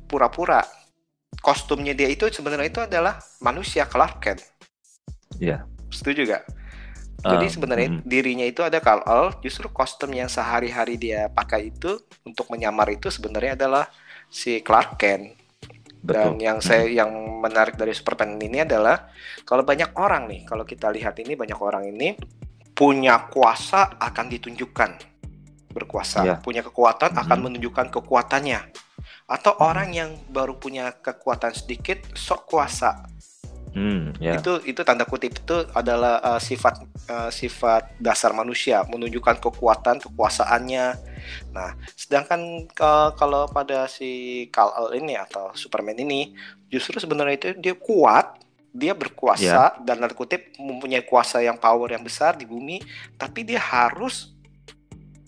pura-pura 0.06 0.62
kostumnya 1.42 1.96
dia 1.96 2.06
itu 2.10 2.28
sebenarnya 2.28 2.68
itu 2.68 2.82
adalah 2.82 3.18
manusia 3.42 3.88
Clark 3.88 4.16
Kent. 4.22 4.40
Iya. 5.42 5.62
Yeah. 5.66 5.90
Setuju 5.90 6.28
gak? 6.28 6.44
Jadi 7.22 7.46
um, 7.46 7.52
sebenarnya 7.54 7.88
mm. 7.98 8.00
dirinya 8.02 8.46
itu 8.46 8.66
ada 8.66 8.82
kalau 8.82 9.30
justru 9.42 9.70
kostum 9.70 10.10
yang 10.10 10.26
sehari-hari 10.26 10.98
dia 10.98 11.30
pakai 11.30 11.70
itu 11.70 12.02
untuk 12.26 12.50
menyamar 12.50 12.90
itu 12.90 13.10
sebenarnya 13.10 13.54
adalah 13.54 13.86
si 14.26 14.58
Clark 14.62 14.98
Kent. 14.98 15.38
Betul. 16.02 16.18
Dan 16.18 16.30
yang 16.42 16.58
saya 16.58 16.90
yang 16.90 17.14
menarik 17.38 17.78
dari 17.78 17.94
Superman 17.94 18.34
ini 18.42 18.66
adalah 18.66 19.06
kalau 19.46 19.62
banyak 19.62 19.94
orang 19.94 20.26
nih, 20.26 20.42
kalau 20.42 20.66
kita 20.66 20.90
lihat 20.90 21.14
ini 21.22 21.38
banyak 21.38 21.58
orang 21.62 21.86
ini 21.86 22.18
punya 22.82 23.30
kuasa 23.30 23.94
akan 23.94 24.26
ditunjukkan 24.26 24.90
berkuasa, 25.70 26.26
yeah. 26.26 26.38
punya 26.42 26.66
kekuatan 26.66 27.14
akan 27.14 27.38
hmm. 27.38 27.44
menunjukkan 27.46 27.94
kekuatannya. 27.94 28.58
Atau 29.30 29.54
orang 29.62 29.94
yang 29.94 30.18
baru 30.34 30.58
punya 30.58 30.90
kekuatan 30.90 31.54
sedikit 31.54 32.02
sok 32.18 32.50
kuasa. 32.50 33.06
Hmm, 33.70 34.10
yeah. 34.18 34.34
Itu 34.34 34.58
itu 34.66 34.82
tanda 34.82 35.06
kutip 35.06 35.30
itu 35.30 35.62
adalah 35.72 36.18
uh, 36.26 36.42
sifat 36.42 36.82
uh, 37.06 37.30
sifat 37.30 37.94
dasar 38.02 38.34
manusia, 38.34 38.82
menunjukkan 38.90 39.38
kekuatan, 39.38 40.02
kekuasaannya. 40.02 40.86
Nah, 41.54 41.78
sedangkan 41.94 42.66
uh, 42.66 43.14
kalau 43.14 43.46
pada 43.46 43.86
si 43.86 44.44
Kal-El 44.50 45.06
ini 45.06 45.14
atau 45.14 45.54
Superman 45.54 46.02
ini 46.02 46.34
justru 46.66 46.98
sebenarnya 46.98 47.34
itu 47.38 47.48
dia 47.62 47.78
kuat, 47.78 48.42
dia 48.72 48.96
berkuasa 48.96 49.76
yeah. 49.76 49.84
dan 49.84 50.00
tanda 50.00 50.16
kutip 50.16 50.56
mempunyai 50.56 51.04
kuasa 51.04 51.44
yang 51.44 51.60
power 51.60 51.92
yang 51.92 52.00
besar 52.00 52.40
di 52.40 52.48
bumi, 52.48 52.80
tapi 53.20 53.44
dia 53.44 53.60
harus 53.60 54.32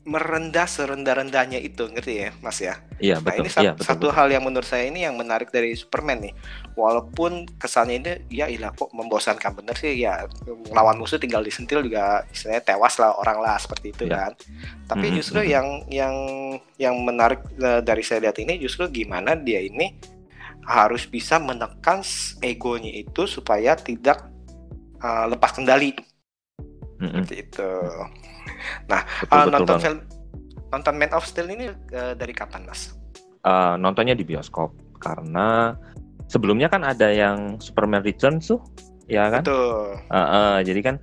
merendah 0.04 0.68
serendah-rendahnya 0.68 1.56
itu, 1.64 1.88
ngerti 1.88 2.28
ya, 2.28 2.30
Mas 2.44 2.60
ya? 2.60 2.76
Iya, 3.00 3.24
betul. 3.24 3.28
Nah, 3.28 3.34
ini 3.40 3.48
iya, 3.48 3.72
betul, 3.72 3.84
satu 3.88 4.06
betul. 4.12 4.16
hal 4.20 4.28
yang 4.36 4.44
menurut 4.44 4.68
saya 4.68 4.84
ini 4.84 5.00
yang 5.00 5.16
menarik 5.16 5.48
dari 5.48 5.72
Superman 5.72 6.28
nih. 6.28 6.34
Walaupun 6.76 7.48
kesannya 7.56 7.96
ini 8.04 8.10
ya 8.28 8.46
ilah 8.52 8.76
kok 8.76 8.92
membosankan 8.92 9.56
bener 9.56 9.72
sih 9.78 9.96
ya 9.96 10.28
lawan 10.76 11.00
musuh 11.00 11.16
tinggal 11.16 11.40
disentil 11.40 11.80
juga 11.80 12.26
istilahnya 12.28 12.62
tewas 12.66 13.00
lah 13.00 13.16
orang 13.16 13.40
lah 13.40 13.56
seperti 13.56 13.96
itu 13.96 14.04
ya. 14.04 14.28
kan. 14.28 14.32
Tapi 14.92 15.08
mm-hmm. 15.08 15.18
justru 15.18 15.40
yang 15.40 15.66
yang 15.88 16.14
yang 16.76 16.94
menarik 17.00 17.40
e, 17.56 17.80
dari 17.80 18.04
saya 18.04 18.28
lihat 18.28 18.36
ini 18.36 18.60
justru 18.60 18.84
gimana 18.92 19.32
dia 19.32 19.64
ini 19.64 20.13
harus 20.64 21.04
bisa 21.08 21.36
menekan 21.40 22.00
egonya 22.40 22.92
itu 22.92 23.28
supaya 23.28 23.76
tidak 23.76 24.28
uh, 25.04 25.28
lepas 25.28 25.52
kendali. 25.56 25.92
Mm-hmm. 27.00 27.24
Seperti 27.24 27.34
itu. 27.44 27.70
Nah, 28.88 29.02
betul, 29.24 29.32
uh, 29.32 29.44
betul 29.44 29.52
nonton 29.52 29.76
film 29.80 29.98
nonton 30.72 30.94
Man 30.98 31.12
of 31.14 31.24
Steel 31.28 31.48
ini 31.52 31.70
uh, 31.70 32.14
dari 32.16 32.34
kapan, 32.34 32.66
Mas? 32.66 32.96
Uh, 33.44 33.76
nontonnya 33.76 34.16
di 34.16 34.24
bioskop 34.24 34.72
karena 34.98 35.76
sebelumnya 36.32 36.72
kan 36.72 36.80
ada 36.80 37.12
yang 37.12 37.60
Superman 37.60 38.02
Returns 38.02 38.48
tuh, 38.48 38.60
ya 39.06 39.28
kan? 39.28 39.44
Betul. 39.44 40.00
Uh, 40.08 40.16
uh, 40.16 40.54
jadi 40.64 40.80
kan 40.80 40.96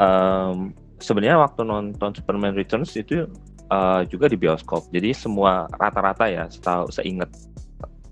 um, 0.00 0.72
sebenarnya 0.98 1.36
waktu 1.36 1.62
nonton 1.68 2.16
Superman 2.16 2.56
Returns 2.56 2.96
itu 2.96 3.28
uh, 3.68 4.02
juga 4.08 4.26
di 4.32 4.40
bioskop. 4.40 4.88
Jadi 4.88 5.12
semua 5.12 5.68
rata-rata 5.76 6.26
ya, 6.32 6.48
setahu 6.48 6.88
seingat 6.88 7.28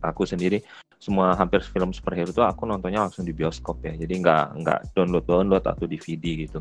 aku 0.05 0.25
sendiri 0.25 0.61
semua 1.01 1.33
hampir 1.33 1.65
film 1.65 1.97
superhero 1.97 2.29
itu 2.29 2.45
aku 2.45 2.69
nontonnya 2.69 3.01
langsung 3.09 3.25
di 3.25 3.33
bioskop 3.33 3.81
ya. 3.81 3.97
Jadi 3.97 4.21
nggak 4.21 4.45
nggak 4.61 4.79
download 4.93 5.25
download 5.25 5.65
atau 5.65 5.89
DVD 5.89 6.45
gitu. 6.45 6.61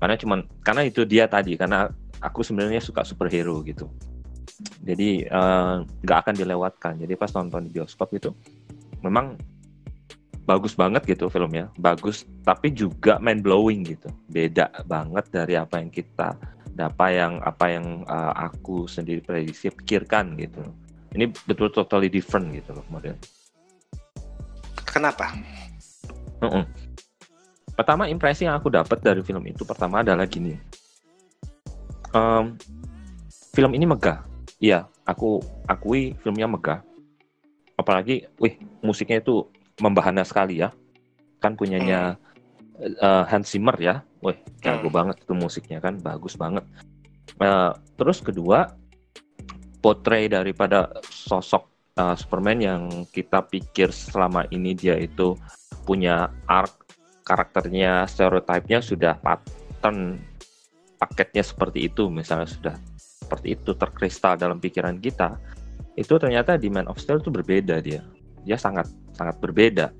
Karena 0.00 0.16
cuman 0.16 0.40
karena 0.64 0.88
itu 0.88 1.04
dia 1.04 1.28
tadi 1.28 1.60
karena 1.60 1.92
aku 2.24 2.40
sebenarnya 2.40 2.80
suka 2.80 3.04
superhero 3.04 3.60
gitu. 3.60 3.92
Jadi 4.80 5.28
eh, 5.28 5.74
nggak 6.00 6.18
uh, 6.18 6.22
akan 6.24 6.34
dilewatkan. 6.34 6.96
Jadi 6.96 7.12
pas 7.12 7.28
nonton 7.36 7.68
di 7.68 7.70
bioskop 7.76 8.08
itu 8.16 8.32
memang 9.04 9.36
bagus 10.48 10.72
banget 10.72 11.04
gitu 11.04 11.28
filmnya. 11.28 11.68
Bagus 11.76 12.24
tapi 12.40 12.72
juga 12.72 13.20
mind 13.20 13.44
blowing 13.44 13.84
gitu. 13.84 14.08
Beda 14.32 14.72
banget 14.88 15.28
dari 15.28 15.60
apa 15.60 15.76
yang 15.76 15.92
kita 15.92 16.32
dapat 16.72 17.20
yang 17.20 17.36
apa 17.44 17.64
yang 17.68 18.00
uh, 18.08 18.32
aku 18.48 18.88
sendiri 18.88 19.20
prediksi 19.20 19.68
pikirkan 19.68 20.40
gitu. 20.40 20.64
Ini 21.12 21.28
betul 21.44 21.68
totally 21.68 22.08
different 22.08 22.48
gitu 22.56 22.72
loh 22.72 22.88
model 22.88 23.12
Kenapa? 24.88 25.32
Uh 26.40 26.46
-uh. 26.60 26.64
Pertama 27.74 28.06
impresi 28.06 28.46
yang 28.46 28.54
aku 28.54 28.70
dapat 28.70 29.02
dari 29.02 29.18
film 29.26 29.42
itu 29.50 29.66
pertama 29.66 30.06
adalah 30.06 30.30
gini. 30.30 30.54
Um, 32.14 32.54
film 33.50 33.74
ini 33.74 33.82
megah. 33.82 34.22
Iya, 34.62 34.86
aku 35.02 35.42
akui 35.66 36.14
filmnya 36.22 36.46
megah. 36.46 36.86
Apalagi, 37.74 38.30
wih, 38.38 38.54
musiknya 38.78 39.18
itu 39.18 39.50
membahana 39.82 40.22
sekali 40.22 40.62
ya. 40.62 40.70
Kan 41.42 41.58
punyanya 41.58 42.14
uh, 43.02 43.26
Hans 43.26 43.50
Zimmer 43.50 43.74
ya. 43.82 44.06
Wih, 44.22 44.38
jago 44.62 44.86
hmm. 44.86 44.94
banget 44.94 45.16
itu 45.26 45.34
musiknya 45.34 45.82
kan, 45.82 45.98
bagus 45.98 46.38
banget. 46.38 46.62
Uh, 47.42 47.74
terus 47.98 48.22
kedua, 48.22 48.70
portray 49.82 50.30
daripada 50.30 50.94
sosok 51.10 51.73
uh, 51.98 52.14
Superman 52.18 52.58
yang 52.60 52.82
kita 53.10 53.44
pikir 53.46 53.90
selama 53.90 54.46
ini 54.50 54.74
dia 54.74 54.98
itu 54.98 55.38
punya 55.84 56.32
arc 56.48 56.72
karakternya 57.24 58.04
stereotipnya 58.04 58.84
sudah 58.84 59.16
pattern 59.20 60.20
paketnya 61.00 61.44
seperti 61.44 61.88
itu 61.88 62.12
misalnya 62.12 62.48
sudah 62.48 62.76
seperti 62.96 63.56
itu 63.56 63.72
terkristal 63.72 64.36
dalam 64.36 64.60
pikiran 64.60 65.00
kita 65.00 65.40
itu 65.94 66.18
ternyata 66.18 66.58
di 66.58 66.68
Man 66.68 66.90
of 66.90 66.98
Steel 66.98 67.22
itu 67.22 67.30
berbeda 67.30 67.78
dia. 67.78 68.02
Dia 68.42 68.58
sangat 68.58 68.90
sangat 69.14 69.38
berbeda. 69.38 69.94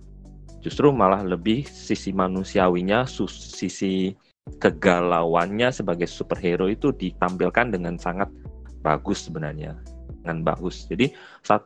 Justru 0.58 0.90
malah 0.90 1.22
lebih 1.22 1.64
sisi 1.68 2.10
manusiawinya 2.10 3.06
sisi 3.06 4.10
kegalauannya 4.60 5.72
sebagai 5.72 6.08
superhero 6.10 6.68
itu 6.68 6.92
ditampilkan 6.92 7.72
dengan 7.72 7.96
sangat 7.96 8.28
bagus 8.84 9.24
sebenarnya 9.24 9.72
dengan 10.24 10.40
bagus. 10.40 10.88
Jadi 10.88 11.12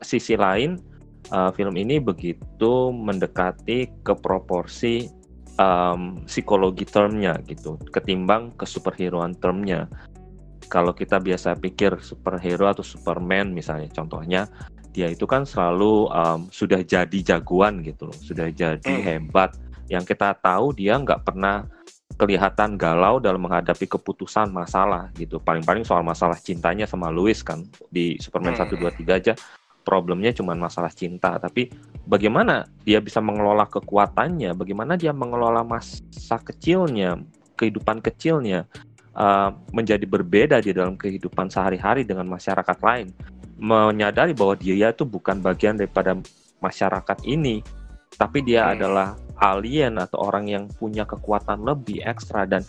sisi 0.02 0.34
lain 0.34 0.82
uh, 1.30 1.54
film 1.54 1.78
ini 1.78 2.02
begitu 2.02 2.90
mendekati 2.90 3.86
ke 4.02 4.14
proporsi 4.18 5.06
um, 5.62 6.26
psikologi 6.26 6.82
termnya 6.82 7.38
gitu, 7.46 7.78
ketimbang 7.94 8.50
ke 8.58 8.66
superheroan 8.66 9.38
termnya. 9.38 9.86
Kalau 10.68 10.92
kita 10.92 11.16
biasa 11.16 11.56
pikir 11.56 11.96
superhero 12.04 12.68
atau 12.68 12.84
Superman 12.84 13.56
misalnya, 13.56 13.88
contohnya 13.88 14.44
dia 14.92 15.08
itu 15.08 15.24
kan 15.24 15.48
selalu 15.48 16.12
um, 16.12 16.50
sudah 16.52 16.84
jadi 16.84 17.18
jagoan 17.24 17.80
gitu 17.86 18.10
loh, 18.10 18.18
sudah 18.18 18.50
jadi 18.52 18.82
hmm. 18.84 19.04
hebat. 19.06 19.54
Yang 19.88 20.12
kita 20.12 20.36
tahu 20.44 20.76
dia 20.76 21.00
nggak 21.00 21.24
pernah 21.24 21.64
kelihatan 22.18 22.74
galau 22.74 23.22
dalam 23.22 23.38
menghadapi 23.46 23.86
keputusan 23.86 24.50
masalah 24.50 25.14
gitu. 25.14 25.38
Paling-paling 25.38 25.86
soal 25.86 26.02
masalah 26.02 26.34
cintanya 26.36 26.84
sama 26.84 27.08
Louis 27.14 27.38
kan 27.40 27.62
di 27.88 28.18
Superman 28.18 28.58
hmm. 28.58 28.66
1 28.66 29.06
2 29.06 29.06
3 29.06 29.20
aja 29.22 29.34
problemnya 29.88 30.36
cuma 30.36 30.52
masalah 30.52 30.92
cinta, 30.92 31.40
tapi 31.40 31.72
bagaimana 32.04 32.68
dia 32.84 33.00
bisa 33.00 33.24
mengelola 33.24 33.64
kekuatannya, 33.64 34.52
bagaimana 34.52 35.00
dia 35.00 35.16
mengelola 35.16 35.64
masa 35.64 36.36
kecilnya, 36.44 37.16
kehidupan 37.56 38.04
kecilnya 38.04 38.68
uh, 39.16 39.48
menjadi 39.72 40.04
berbeda 40.04 40.60
di 40.60 40.76
dalam 40.76 41.00
kehidupan 41.00 41.48
sehari-hari 41.48 42.04
dengan 42.04 42.28
masyarakat 42.28 42.76
lain. 42.84 43.16
Menyadari 43.56 44.36
bahwa 44.36 44.60
dia 44.60 44.92
itu 44.92 45.08
bukan 45.08 45.40
bagian 45.40 45.80
daripada 45.80 46.12
masyarakat 46.60 47.24
ini, 47.24 47.64
tapi 48.20 48.44
dia 48.44 48.68
hmm. 48.68 48.72
adalah 48.76 49.16
alien 49.38 49.98
atau 49.98 50.28
orang 50.28 50.50
yang 50.50 50.64
punya 50.78 51.06
kekuatan 51.06 51.62
lebih 51.62 52.02
ekstra 52.04 52.44
dan 52.44 52.66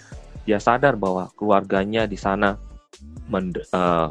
dia 0.48 0.58
sadar 0.58 0.98
bahwa 0.98 1.30
keluarganya 1.38 2.10
di 2.10 2.18
sana 2.18 2.58
uh, 3.30 4.10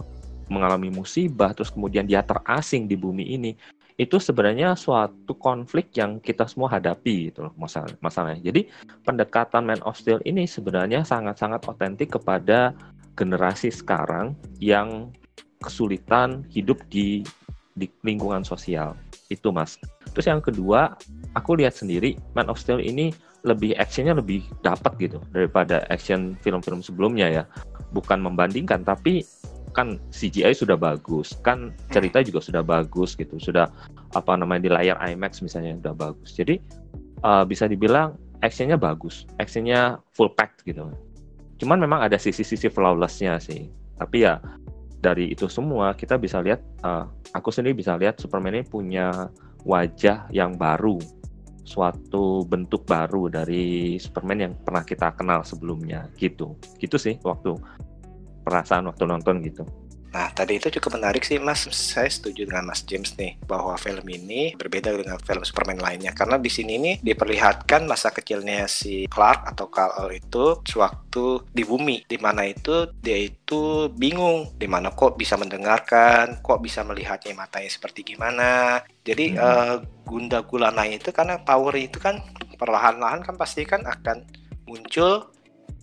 mengalami 0.48 0.88
musibah 0.88 1.52
terus 1.52 1.72
kemudian 1.72 2.06
dia 2.06 2.22
terasing 2.22 2.86
di 2.86 2.96
bumi 2.96 3.24
ini 3.34 3.52
itu 3.98 4.22
sebenarnya 4.22 4.78
suatu 4.78 5.34
konflik 5.34 5.90
yang 5.98 6.22
kita 6.22 6.46
semua 6.46 6.70
hadapi 6.70 7.34
gitu 7.34 7.50
loh 7.50 7.52
masalah 7.58 7.90
masalahnya. 7.98 8.38
Jadi 8.46 8.70
pendekatan 9.02 9.66
Man 9.66 9.82
of 9.82 9.98
Steel 9.98 10.22
ini 10.22 10.46
sebenarnya 10.46 11.02
sangat-sangat 11.02 11.66
otentik 11.66 12.14
kepada 12.14 12.78
generasi 13.18 13.74
sekarang 13.74 14.38
yang 14.62 15.10
kesulitan 15.58 16.46
hidup 16.46 16.78
di 16.86 17.26
di 17.74 17.90
lingkungan 18.06 18.46
sosial. 18.46 18.94
Itu 19.28 19.52
Mas. 19.52 19.76
Terus 20.16 20.26
yang 20.28 20.40
kedua, 20.40 20.96
aku 21.36 21.60
lihat 21.60 21.76
sendiri 21.76 22.16
Man 22.32 22.48
of 22.48 22.56
Steel 22.60 22.80
ini 22.80 23.12
lebih 23.46 23.76
actionnya 23.78 24.18
lebih 24.18 24.42
dapat 24.66 24.98
gitu 24.98 25.22
daripada 25.30 25.86
action 25.92 26.34
film-film 26.42 26.82
sebelumnya 26.82 27.28
ya. 27.30 27.44
Bukan 27.94 28.20
membandingkan, 28.20 28.84
tapi 28.84 29.24
kan 29.76 30.00
CGI 30.10 30.56
sudah 30.56 30.74
bagus, 30.74 31.36
kan 31.44 31.70
cerita 31.92 32.24
juga 32.24 32.40
sudah 32.42 32.62
bagus 32.64 33.14
gitu, 33.14 33.36
sudah 33.38 33.68
apa 34.16 34.32
namanya 34.34 34.66
di 34.66 34.70
layar 34.72 34.96
IMAX 34.98 35.44
misalnya 35.44 35.76
sudah 35.78 35.94
bagus. 35.94 36.34
Jadi 36.34 36.56
uh, 37.22 37.44
bisa 37.44 37.68
dibilang 37.68 38.16
actionnya 38.42 38.74
bagus, 38.80 39.28
actionnya 39.38 40.00
full 40.16 40.32
packed 40.32 40.64
gitu. 40.66 40.88
Cuman 41.58 41.78
memang 41.78 42.02
ada 42.02 42.16
sisi-sisi 42.16 42.70
flawlessnya 42.70 43.38
sih. 43.42 43.70
Tapi 43.98 44.26
ya 44.26 44.38
dari 44.98 45.30
itu 45.30 45.46
semua 45.46 45.94
kita 45.94 46.18
bisa 46.18 46.42
lihat, 46.42 46.58
uh, 46.82 47.06
aku 47.30 47.54
sendiri 47.54 47.78
bisa 47.78 47.94
lihat 47.94 48.18
Superman 48.18 48.58
ini 48.58 48.66
punya 48.66 49.30
wajah 49.62 50.26
yang 50.34 50.58
baru, 50.58 50.98
suatu 51.62 52.42
bentuk 52.48 52.82
baru 52.88 53.30
dari 53.30 53.96
Superman 54.00 54.38
yang 54.50 54.52
pernah 54.58 54.82
kita 54.82 55.14
kenal 55.14 55.46
sebelumnya 55.46 56.10
gitu. 56.18 56.58
Gitu 56.82 56.96
sih 56.98 57.14
waktu 57.22 57.54
perasaan 58.42 58.90
waktu 58.90 59.04
nonton 59.06 59.44
gitu. 59.44 59.62
Nah, 60.08 60.32
tadi 60.32 60.56
itu 60.56 60.72
cukup 60.80 60.96
menarik 60.96 61.20
sih, 61.20 61.36
Mas. 61.36 61.68
Saya 61.68 62.08
setuju 62.08 62.48
dengan 62.48 62.72
Mas 62.72 62.80
James 62.88 63.12
nih 63.20 63.36
bahwa 63.44 63.76
film 63.76 64.04
ini 64.08 64.56
berbeda 64.56 64.96
dengan 64.96 65.20
film 65.20 65.44
Superman 65.44 65.80
lainnya 65.80 66.16
karena 66.16 66.40
di 66.40 66.48
sini 66.48 66.80
nih 66.80 66.96
diperlihatkan 67.04 67.84
masa 67.84 68.08
kecilnya 68.08 68.64
si 68.64 69.04
Clark 69.12 69.44
atau 69.52 69.68
Kal-El 69.68 70.16
itu 70.16 70.64
sewaktu 70.64 71.44
di 71.52 71.62
bumi, 71.64 72.08
di 72.08 72.16
mana 72.16 72.48
itu 72.48 72.88
dia 73.04 73.20
itu 73.20 73.92
bingung, 73.92 74.56
di 74.56 74.64
mana 74.64 74.96
kok 74.96 75.20
bisa 75.20 75.36
mendengarkan, 75.36 76.40
kok 76.40 76.64
bisa 76.64 76.80
melihatnya 76.88 77.36
matanya 77.36 77.68
seperti 77.68 78.16
gimana. 78.16 78.80
Jadi 79.04 79.36
hmm. 79.36 79.40
uh, 79.40 79.76
Gunda 80.08 80.40
Gulana 80.40 80.88
itu 80.88 81.12
karena 81.12 81.36
power 81.44 81.76
itu 81.76 82.00
kan 82.00 82.24
perlahan-lahan 82.56 83.20
kan 83.20 83.36
pasti 83.36 83.68
kan 83.68 83.84
akan 83.84 84.24
muncul 84.64 85.28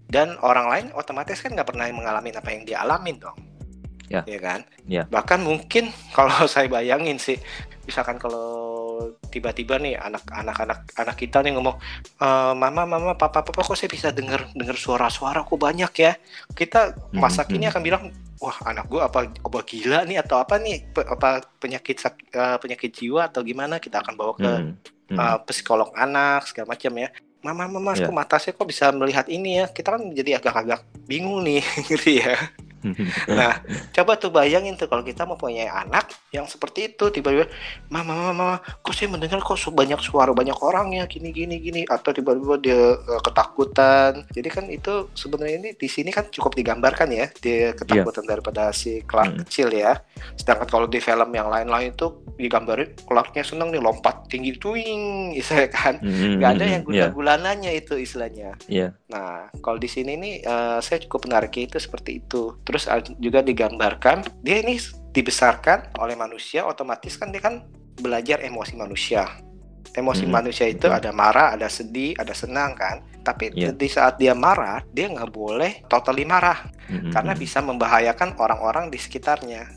dan 0.09 0.37
orang 0.45 0.69
lain 0.69 0.85
otomatis 0.93 1.41
kan 1.41 1.53
nggak 1.53 1.73
pernah 1.73 1.89
mengalami 1.89 2.29
apa 2.29 2.49
yang 2.53 2.61
dia 2.65 2.85
alamin 2.85 3.17
dong 3.17 3.37
ya, 4.09 4.21
ya 4.25 4.39
kan? 4.39 4.59
Ya. 4.85 5.03
bahkan 5.09 5.41
mungkin 5.41 5.89
kalau 6.17 6.45
saya 6.45 6.69
bayangin 6.69 7.17
sih 7.17 7.39
misalkan 7.85 8.17
kalau 8.17 8.65
tiba-tiba 9.29 9.77
nih 9.77 9.99
anak-anak 9.99 10.57
anak 10.63 10.79
anak 10.97 11.15
kita 11.15 11.43
nih 11.45 11.53
ngomong 11.55 11.77
e, 12.17 12.27
mama 12.57 12.83
mama 12.87 13.13
papa 13.13 13.45
papa 13.45 13.61
kok 13.61 13.77
saya 13.77 13.91
bisa 13.91 14.09
dengar 14.09 14.49
dengar 14.57 14.75
suara-suara 14.75 15.45
kok 15.45 15.59
banyak 15.59 15.91
ya? 15.99 16.17
Kita 16.55 16.95
hmm, 16.95 17.19
masa 17.19 17.45
hmm, 17.45 17.49
kini 17.53 17.65
akan 17.69 17.81
bilang 17.83 18.03
wah 18.41 18.57
anak 18.65 18.89
gua 18.89 19.07
apa 19.07 19.29
apa 19.29 19.59
gila 19.67 20.07
nih 20.07 20.17
atau 20.23 20.41
apa 20.41 20.57
nih? 20.57 20.89
Apa 20.95 21.45
penyakit 21.61 22.01
uh, 22.33 22.57
penyakit 22.57 22.91
jiwa 22.95 23.29
atau 23.29 23.45
gimana? 23.45 23.77
Kita 23.77 24.01
akan 24.01 24.13
bawa 24.15 24.33
ke 24.35 24.51
hmm, 24.51 24.71
hmm. 25.13 25.17
Uh, 25.19 25.37
psikolog 25.45 25.91
anak 25.93 26.49
segala 26.49 26.73
macam 26.73 26.93
ya. 26.97 27.09
Mama 27.45 27.69
mama 27.69 27.93
yeah. 27.93 28.09
kok 28.09 28.15
mata 28.15 28.35
saya 28.41 28.57
kok 28.57 28.65
bisa 28.65 28.89
melihat 28.89 29.29
ini 29.29 29.61
ya? 29.61 29.65
Kita 29.69 29.93
kan 29.93 30.01
jadi 30.09 30.41
agak-agak 30.41 30.81
bingung 31.05 31.45
nih 31.45 31.61
gitu 31.91 32.23
ya 32.23 32.39
nah, 33.37 33.61
coba 33.91 34.17
tuh 34.19 34.31
bayangin 34.33 34.77
tuh 34.77 34.85
kalau 34.85 35.01
kita 35.01 35.25
mau 35.25 35.39
punya 35.39 35.71
anak 35.71 36.13
yang 36.29 36.45
seperti 36.45 36.93
itu 36.93 37.09
tiba-tiba, 37.09 37.47
mama, 37.87 38.13
mama, 38.13 38.33
mama, 38.35 38.57
kok 38.61 38.93
saya 38.93 39.09
mendengar 39.09 39.39
kok 39.41 39.57
banyak 39.71 39.99
suara 40.03 40.31
banyak 40.35 40.57
orang 40.61 40.95
ya 40.95 41.03
gini 41.07 41.31
gini 41.31 41.57
gini 41.59 41.81
atau 41.87 42.11
tiba-tiba 42.11 42.55
dia 42.59 42.81
uh, 42.99 43.21
ketakutan. 43.23 44.27
Jadi 44.31 44.49
kan 44.51 44.65
itu 44.67 45.09
sebenarnya 45.15 45.55
ini 45.61 45.69
di 45.73 45.87
sini 45.87 46.09
kan 46.11 46.27
cukup 46.27 46.55
digambarkan 46.59 47.09
ya 47.11 47.25
dia 47.39 47.71
ketakutan 47.71 48.27
yeah. 48.27 48.31
daripada 48.35 48.63
si 48.75 49.01
Clark 49.07 49.31
hmm. 49.31 49.39
kecil 49.47 49.69
ya. 49.71 50.03
Sedangkan 50.35 50.67
kalau 50.67 50.87
di 50.91 50.99
film 50.99 51.29
yang 51.31 51.47
lain-lain 51.47 51.95
itu 51.95 52.11
digambarin 52.35 52.91
Clarknya 53.07 53.43
seneng 53.47 53.71
nih 53.71 53.79
lompat 53.79 54.27
tinggi 54.27 54.59
tuing, 54.59 55.35
istilahnya 55.37 55.71
kan. 55.79 55.95
Hmm. 56.03 56.41
Gak 56.41 56.51
ada 56.59 56.65
yang 56.65 56.83
gula-gulananya 56.83 57.71
yeah. 57.71 57.81
itu 57.81 57.93
istilahnya. 57.95 58.49
Yeah. 58.67 58.91
Nah, 59.07 59.47
kalau 59.63 59.79
di 59.79 59.87
sini 59.87 60.19
nih 60.19 60.33
uh, 60.43 60.79
saya 60.83 60.99
cukup 61.05 61.31
menarik 61.31 61.55
itu 61.55 61.79
seperti 61.79 62.19
itu. 62.19 62.59
Terus 62.67 62.74
terus 62.75 62.91
juga 63.23 63.39
digambarkan 63.39 64.43
dia 64.43 64.59
ini 64.59 64.75
dibesarkan 65.15 65.95
oleh 65.95 66.19
manusia 66.19 66.67
otomatis 66.67 67.15
kan 67.15 67.31
dia 67.31 67.39
kan 67.39 67.63
belajar 67.95 68.43
emosi 68.43 68.75
manusia 68.75 69.31
emosi 69.95 70.27
hmm, 70.27 70.35
manusia 70.35 70.67
itu 70.67 70.91
betul. 70.91 70.99
ada 70.99 71.15
marah 71.15 71.55
ada 71.55 71.71
sedih 71.71 72.19
ada 72.19 72.35
senang 72.35 72.75
kan 72.75 72.99
tapi 73.23 73.55
yeah. 73.55 73.71
di 73.71 73.87
saat 73.87 74.19
dia 74.19 74.35
marah 74.35 74.83
dia 74.91 75.07
nggak 75.07 75.31
boleh 75.31 75.87
totally 75.87 76.27
marah 76.27 76.67
hmm, 76.91 77.15
karena 77.15 77.31
hmm. 77.31 77.39
bisa 77.39 77.63
membahayakan 77.63 78.35
orang-orang 78.35 78.91
di 78.91 78.99
sekitarnya 78.99 79.71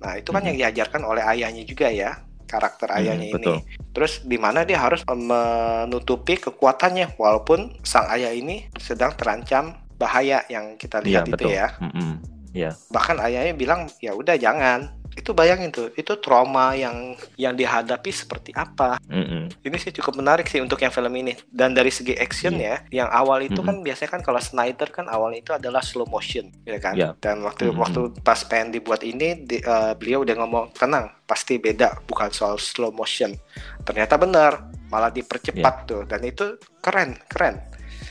nah 0.00 0.16
itu 0.16 0.32
kan 0.32 0.40
hmm. 0.40 0.48
yang 0.48 0.56
diajarkan 0.64 1.04
oleh 1.04 1.20
ayahnya 1.20 1.60
juga 1.68 1.92
ya 1.92 2.24
karakter 2.48 2.90
ayahnya 2.98 3.30
hmm, 3.30 3.36
ini. 3.38 3.54
Terus 3.94 4.26
di 4.26 4.34
mana 4.34 4.66
dia 4.66 4.82
harus 4.82 5.06
menutupi 5.06 6.34
kekuatannya 6.34 7.14
walaupun 7.14 7.78
sang 7.86 8.10
ayah 8.10 8.34
ini 8.34 8.66
sedang 8.74 9.14
terancam 9.14 9.78
bahaya 10.00 10.40
yang 10.48 10.80
kita 10.80 11.04
iya, 11.04 11.20
lihat 11.20 11.24
ya, 11.28 11.28
itu 11.28 11.36
betul. 11.36 11.52
ya. 11.52 11.68
Mm 11.76 11.92
-hmm. 11.92 12.12
Yeah. 12.50 12.74
Bahkan 12.90 13.20
ayahnya 13.20 13.54
bilang 13.54 13.86
ya 14.00 14.16
udah 14.16 14.34
jangan. 14.40 14.96
Itu 15.10 15.34
bayangin 15.34 15.74
tuh, 15.74 15.90
itu 15.98 16.14
trauma 16.22 16.70
yang 16.78 17.18
yang 17.34 17.58
dihadapi 17.58 18.14
seperti 18.14 18.54
apa. 18.54 18.94
Mm 19.10 19.26
-hmm. 19.26 19.42
Ini 19.66 19.76
sih 19.76 19.90
cukup 19.90 20.22
menarik 20.22 20.46
sih 20.46 20.62
untuk 20.62 20.78
yang 20.78 20.94
film 20.94 21.10
ini. 21.18 21.34
Dan 21.50 21.74
dari 21.74 21.90
segi 21.90 22.14
action 22.14 22.54
yeah. 22.56 22.78
ya, 22.86 23.04
yang 23.04 23.08
awal 23.10 23.42
itu 23.42 23.58
mm 23.58 23.66
-hmm. 23.66 23.66
kan 23.68 23.76
biasanya 23.82 24.10
kan 24.14 24.22
kalau 24.22 24.40
Snyder 24.40 24.88
kan 24.94 25.10
awalnya 25.10 25.42
itu 25.42 25.52
adalah 25.52 25.82
slow 25.82 26.06
motion, 26.06 26.54
ya 26.62 26.78
kan. 26.78 26.94
Yeah. 26.94 27.18
Dan 27.18 27.42
waktu 27.42 27.68
mm 27.68 27.74
-hmm. 27.74 27.82
waktu 27.82 28.00
pas 28.22 28.38
pengen 28.46 28.70
dibuat 28.70 29.02
ini, 29.02 29.42
di, 29.42 29.58
uh, 29.66 29.98
beliau 29.98 30.22
udah 30.22 30.34
ngomong 30.46 30.78
tenang, 30.78 31.10
pasti 31.26 31.58
beda, 31.58 32.06
bukan 32.06 32.30
soal 32.30 32.54
slow 32.62 32.94
motion. 32.94 33.34
Ternyata 33.82 34.14
benar, 34.14 34.70
malah 34.94 35.10
dipercepat 35.10 35.74
yeah. 35.74 35.88
tuh. 35.90 36.02
Dan 36.06 36.22
itu 36.22 36.54
keren, 36.78 37.18
keren 37.26 37.58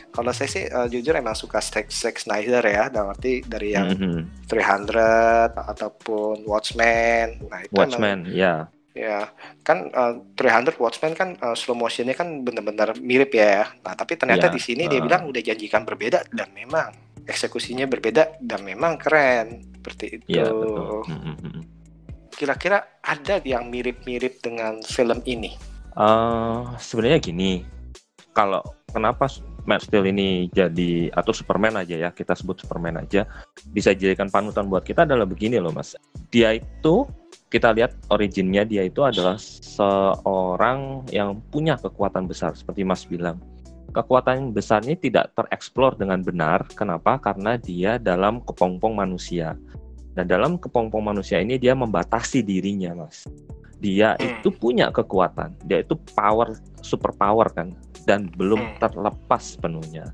kalau 0.09 0.31
saya 0.33 0.49
sih 0.49 0.65
uh, 0.67 0.89
jujur 0.89 1.13
emang 1.13 1.37
suka 1.37 1.61
Zack, 1.61 1.93
Zack 1.93 2.17
Snyder 2.17 2.65
ya, 2.65 2.89
dalam 2.89 3.13
arti 3.13 3.45
dari 3.45 3.77
yang 3.77 3.93
mm 3.93 3.97
-hmm. 3.97 4.49
300 4.49 5.53
ataupun 5.53 6.43
Watchmen. 6.49 7.45
Nah 7.45 7.59
itu 7.63 7.73
Watchmen, 7.77 8.25
ya. 8.29 8.33
Yeah. 8.33 8.59
Ya, 8.97 9.31
kan 9.63 9.93
uh, 9.95 10.19
300 10.35 10.75
Watchmen 10.81 11.13
kan 11.15 11.37
uh, 11.39 11.55
slow 11.55 11.77
motionnya 11.77 12.17
kan 12.17 12.43
benar-benar 12.43 12.97
mirip 12.99 13.31
ya. 13.31 13.69
Nah, 13.85 13.95
tapi 13.95 14.19
ternyata 14.19 14.49
yeah. 14.49 14.55
di 14.57 14.59
sini 14.59 14.83
uh. 14.85 14.89
dia 14.91 14.99
bilang 14.99 15.29
udah 15.29 15.39
janjikan 15.39 15.87
berbeda 15.87 16.25
dan 16.33 16.51
memang 16.51 16.91
eksekusinya 17.23 17.85
berbeda 17.85 18.41
dan 18.41 18.65
memang 18.65 18.97
keren 18.97 19.61
seperti 19.77 20.19
itu. 20.19 20.41
Yeah, 20.41 20.51
betul. 20.51 21.05
Kira-kira 22.33 22.99
ada 23.05 23.39
yang 23.45 23.69
mirip-mirip 23.69 24.41
dengan 24.41 24.81
film 24.83 25.21
ini? 25.23 25.53
Uh, 25.93 26.73
sebenarnya 26.81 27.19
gini, 27.21 27.63
kalau 28.33 28.63
kenapa 28.89 29.29
Man 29.69 29.77
Steel 29.77 30.09
ini 30.09 30.49
jadi 30.49 31.13
atau 31.13 31.29
Superman 31.29 31.77
aja 31.77 31.93
ya 31.93 32.09
kita 32.09 32.33
sebut 32.33 32.65
Superman 32.65 33.05
aja 33.05 33.29
bisa 33.69 33.93
jadikan 33.93 34.25
panutan 34.33 34.65
buat 34.65 34.81
kita 34.81 35.05
adalah 35.05 35.29
begini 35.29 35.61
loh 35.61 35.69
mas. 35.69 35.93
Dia 36.33 36.57
itu 36.57 37.05
kita 37.53 37.69
lihat 37.77 37.93
originnya 38.09 38.65
dia 38.65 38.89
itu 38.89 39.05
adalah 39.05 39.37
seorang 39.37 41.05
yang 41.13 41.37
punya 41.53 41.77
kekuatan 41.77 42.25
besar 42.25 42.57
seperti 42.57 42.81
mas 42.81 43.05
bilang. 43.05 43.37
Kekuatan 43.93 44.53
besarnya 44.53 44.97
tidak 44.97 45.33
tereksplor 45.33 45.97
dengan 45.97 46.21
benar. 46.21 46.65
Kenapa? 46.77 47.17
Karena 47.17 47.57
dia 47.57 47.97
dalam 47.97 48.41
kepompong 48.45 48.93
manusia. 48.93 49.57
Dan 50.13 50.25
dalam 50.25 50.57
kepompong 50.57 51.01
manusia 51.01 51.41
ini 51.41 51.61
dia 51.61 51.77
membatasi 51.77 52.41
dirinya 52.41 53.05
mas 53.05 53.29
dia 53.79 54.15
hmm. 54.19 54.43
itu 54.43 54.51
punya 54.51 54.91
kekuatan 54.91 55.55
dia 55.63 55.83
itu 55.83 55.95
power 56.15 56.55
super 56.83 57.15
power 57.15 57.47
kan 57.51 57.75
dan 58.09 58.25
belum 58.33 58.57
hmm. 58.57 58.75
terlepas 58.81 59.53
penuhnya. 59.61 60.09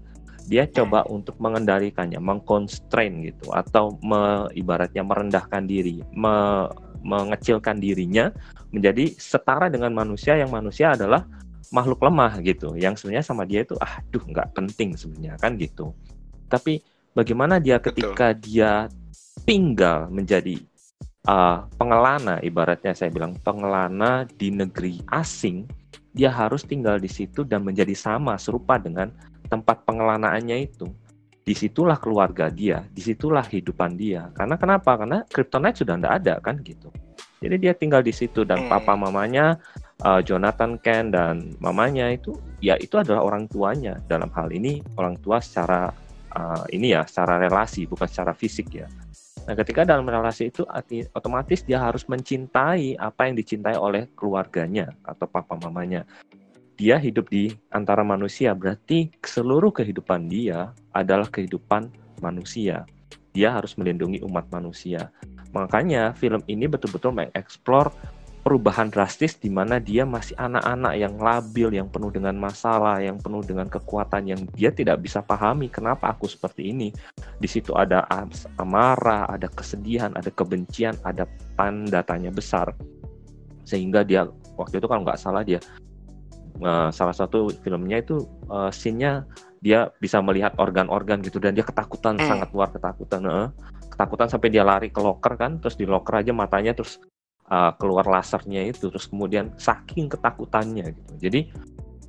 Dia 0.46 0.70
coba 0.70 1.02
untuk 1.10 1.42
mengendalikannya, 1.42 2.22
mengconstrain 2.22 3.26
gitu 3.26 3.50
atau 3.50 3.98
me, 4.06 4.46
ibaratnya 4.54 5.02
merendahkan 5.02 5.66
diri, 5.66 6.06
me, 6.14 6.70
mengecilkan 7.02 7.82
dirinya 7.82 8.30
menjadi 8.70 9.10
setara 9.18 9.74
dengan 9.74 9.90
manusia 9.96 10.38
yang 10.38 10.54
manusia 10.54 10.94
adalah 10.94 11.26
makhluk 11.74 11.98
lemah 12.04 12.38
gitu. 12.46 12.78
Yang 12.78 13.02
sebenarnya 13.02 13.26
sama 13.26 13.50
dia 13.50 13.66
itu 13.66 13.74
aduh 13.82 14.22
nggak 14.22 14.54
penting 14.54 14.94
sebenarnya 14.94 15.34
kan 15.42 15.58
gitu. 15.58 15.98
Tapi 16.46 16.78
bagaimana 17.18 17.58
dia 17.58 17.82
ketika 17.82 18.30
Betul. 18.30 18.42
dia 18.46 18.72
tinggal 19.50 20.14
menjadi 20.14 20.62
uh, 21.28 21.66
pengelana 21.78 22.40
ibaratnya 22.42 22.94
saya 22.94 23.12
bilang 23.12 23.38
pengelana 23.42 24.26
di 24.38 24.50
negeri 24.54 25.02
asing 25.12 25.66
dia 26.16 26.32
harus 26.32 26.64
tinggal 26.64 26.96
di 26.96 27.12
situ 27.12 27.44
dan 27.44 27.68
menjadi 27.68 27.92
sama 27.92 28.40
serupa 28.40 28.80
dengan 28.80 29.12
tempat 29.52 29.84
pengelanaannya 29.84 30.64
itu. 30.64 30.88
Di 31.46 31.54
situlah 31.54 32.02
keluarga 32.02 32.50
dia, 32.50 32.82
di 32.90 33.06
situlah 33.06 33.46
hidupan 33.46 33.94
dia. 34.00 34.34
Karena 34.34 34.58
kenapa? 34.58 34.98
Karena 34.98 35.22
kryptonite 35.30 35.86
sudah 35.86 35.94
tidak 36.00 36.14
ada 36.24 36.34
kan 36.42 36.58
gitu. 36.66 36.90
Jadi 37.44 37.56
dia 37.62 37.78
tinggal 37.78 38.02
di 38.02 38.10
situ 38.10 38.42
dan 38.42 38.66
hmm. 38.66 38.72
papa 38.72 38.98
mamanya 38.98 39.60
uh, 40.02 40.24
Jonathan 40.26 40.82
Ken 40.82 41.14
dan 41.14 41.54
mamanya 41.62 42.10
itu 42.10 42.34
ya 42.64 42.74
itu 42.82 42.98
adalah 42.98 43.22
orang 43.22 43.46
tuanya 43.46 44.02
dalam 44.10 44.32
hal 44.34 44.50
ini 44.50 44.82
orang 44.98 45.20
tua 45.22 45.38
secara 45.38 45.94
uh, 46.34 46.66
ini 46.74 46.98
ya 46.98 47.06
secara 47.06 47.38
relasi 47.38 47.86
bukan 47.86 48.10
secara 48.10 48.34
fisik 48.34 48.72
ya. 48.74 48.90
Nah, 49.46 49.54
ketika 49.54 49.86
dalam 49.86 50.10
relasi 50.10 50.50
itu 50.50 50.66
otomatis 51.14 51.62
dia 51.62 51.78
harus 51.78 52.02
mencintai 52.10 52.98
apa 52.98 53.30
yang 53.30 53.38
dicintai 53.38 53.78
oleh 53.78 54.10
keluarganya 54.18 54.90
atau 55.06 55.30
papa 55.30 55.54
mamanya. 55.62 56.02
Dia 56.76 57.00
hidup 57.00 57.32
di 57.32 57.54
antara 57.72 58.04
manusia, 58.04 58.52
berarti 58.52 59.08
seluruh 59.24 59.72
kehidupan 59.72 60.28
dia 60.28 60.74
adalah 60.92 61.30
kehidupan 61.30 61.88
manusia. 62.20 62.84
Dia 63.32 63.54
harus 63.54 63.78
melindungi 63.80 64.20
umat 64.26 64.50
manusia. 64.52 65.14
Makanya 65.56 66.12
film 66.18 66.44
ini 66.52 66.68
betul-betul 66.68 67.16
mengeksplor 67.16 67.94
perubahan 68.46 68.94
drastis 68.94 69.42
di 69.42 69.50
mana 69.50 69.82
dia 69.82 70.06
masih 70.06 70.38
anak-anak 70.38 70.94
yang 70.94 71.18
labil, 71.18 71.74
yang 71.74 71.90
penuh 71.90 72.14
dengan 72.14 72.38
masalah, 72.38 73.02
yang 73.02 73.18
penuh 73.18 73.42
dengan 73.42 73.66
kekuatan 73.66 74.30
yang 74.30 74.38
dia 74.54 74.70
tidak 74.70 75.02
bisa 75.02 75.26
pahami 75.26 75.66
kenapa 75.66 76.14
aku 76.14 76.30
seperti 76.30 76.70
ini. 76.70 76.94
Di 77.42 77.50
situ 77.50 77.74
ada 77.74 78.06
amarah, 78.62 79.26
ada 79.26 79.50
kesedihan, 79.50 80.14
ada 80.14 80.30
kebencian, 80.30 80.94
ada 81.02 81.26
tanda 81.58 82.06
tanya 82.06 82.30
besar. 82.30 82.70
Sehingga 83.66 84.06
dia 84.06 84.30
waktu 84.62 84.78
itu 84.78 84.86
kalau 84.86 85.02
nggak 85.02 85.18
salah 85.18 85.42
dia 85.42 85.58
uh, 86.62 86.94
salah 86.94 87.18
satu 87.18 87.50
filmnya 87.66 88.06
itu 88.06 88.30
uh, 88.54 88.70
scene-nya 88.70 89.26
dia 89.66 89.90
bisa 89.98 90.22
melihat 90.22 90.54
organ-organ 90.62 91.26
gitu 91.26 91.42
dan 91.42 91.58
dia 91.58 91.66
ketakutan 91.66 92.22
mm. 92.22 92.30
sangat 92.30 92.50
luar 92.54 92.70
ketakutan 92.70 93.26
uh, 93.26 93.50
ketakutan 93.90 94.30
sampai 94.30 94.54
dia 94.54 94.62
lari 94.62 94.94
ke 94.94 95.02
locker 95.02 95.34
kan 95.34 95.58
terus 95.58 95.74
di 95.74 95.90
locker 95.90 96.22
aja 96.22 96.30
matanya 96.30 96.78
terus 96.78 97.02
uh, 97.50 97.72
keluar 97.78 98.06
lasernya 98.08 98.66
itu 98.66 98.90
terus 98.90 99.10
kemudian 99.10 99.54
saking 99.60 100.10
ketakutannya 100.10 100.94
gitu 100.94 101.14
jadi 101.20 101.42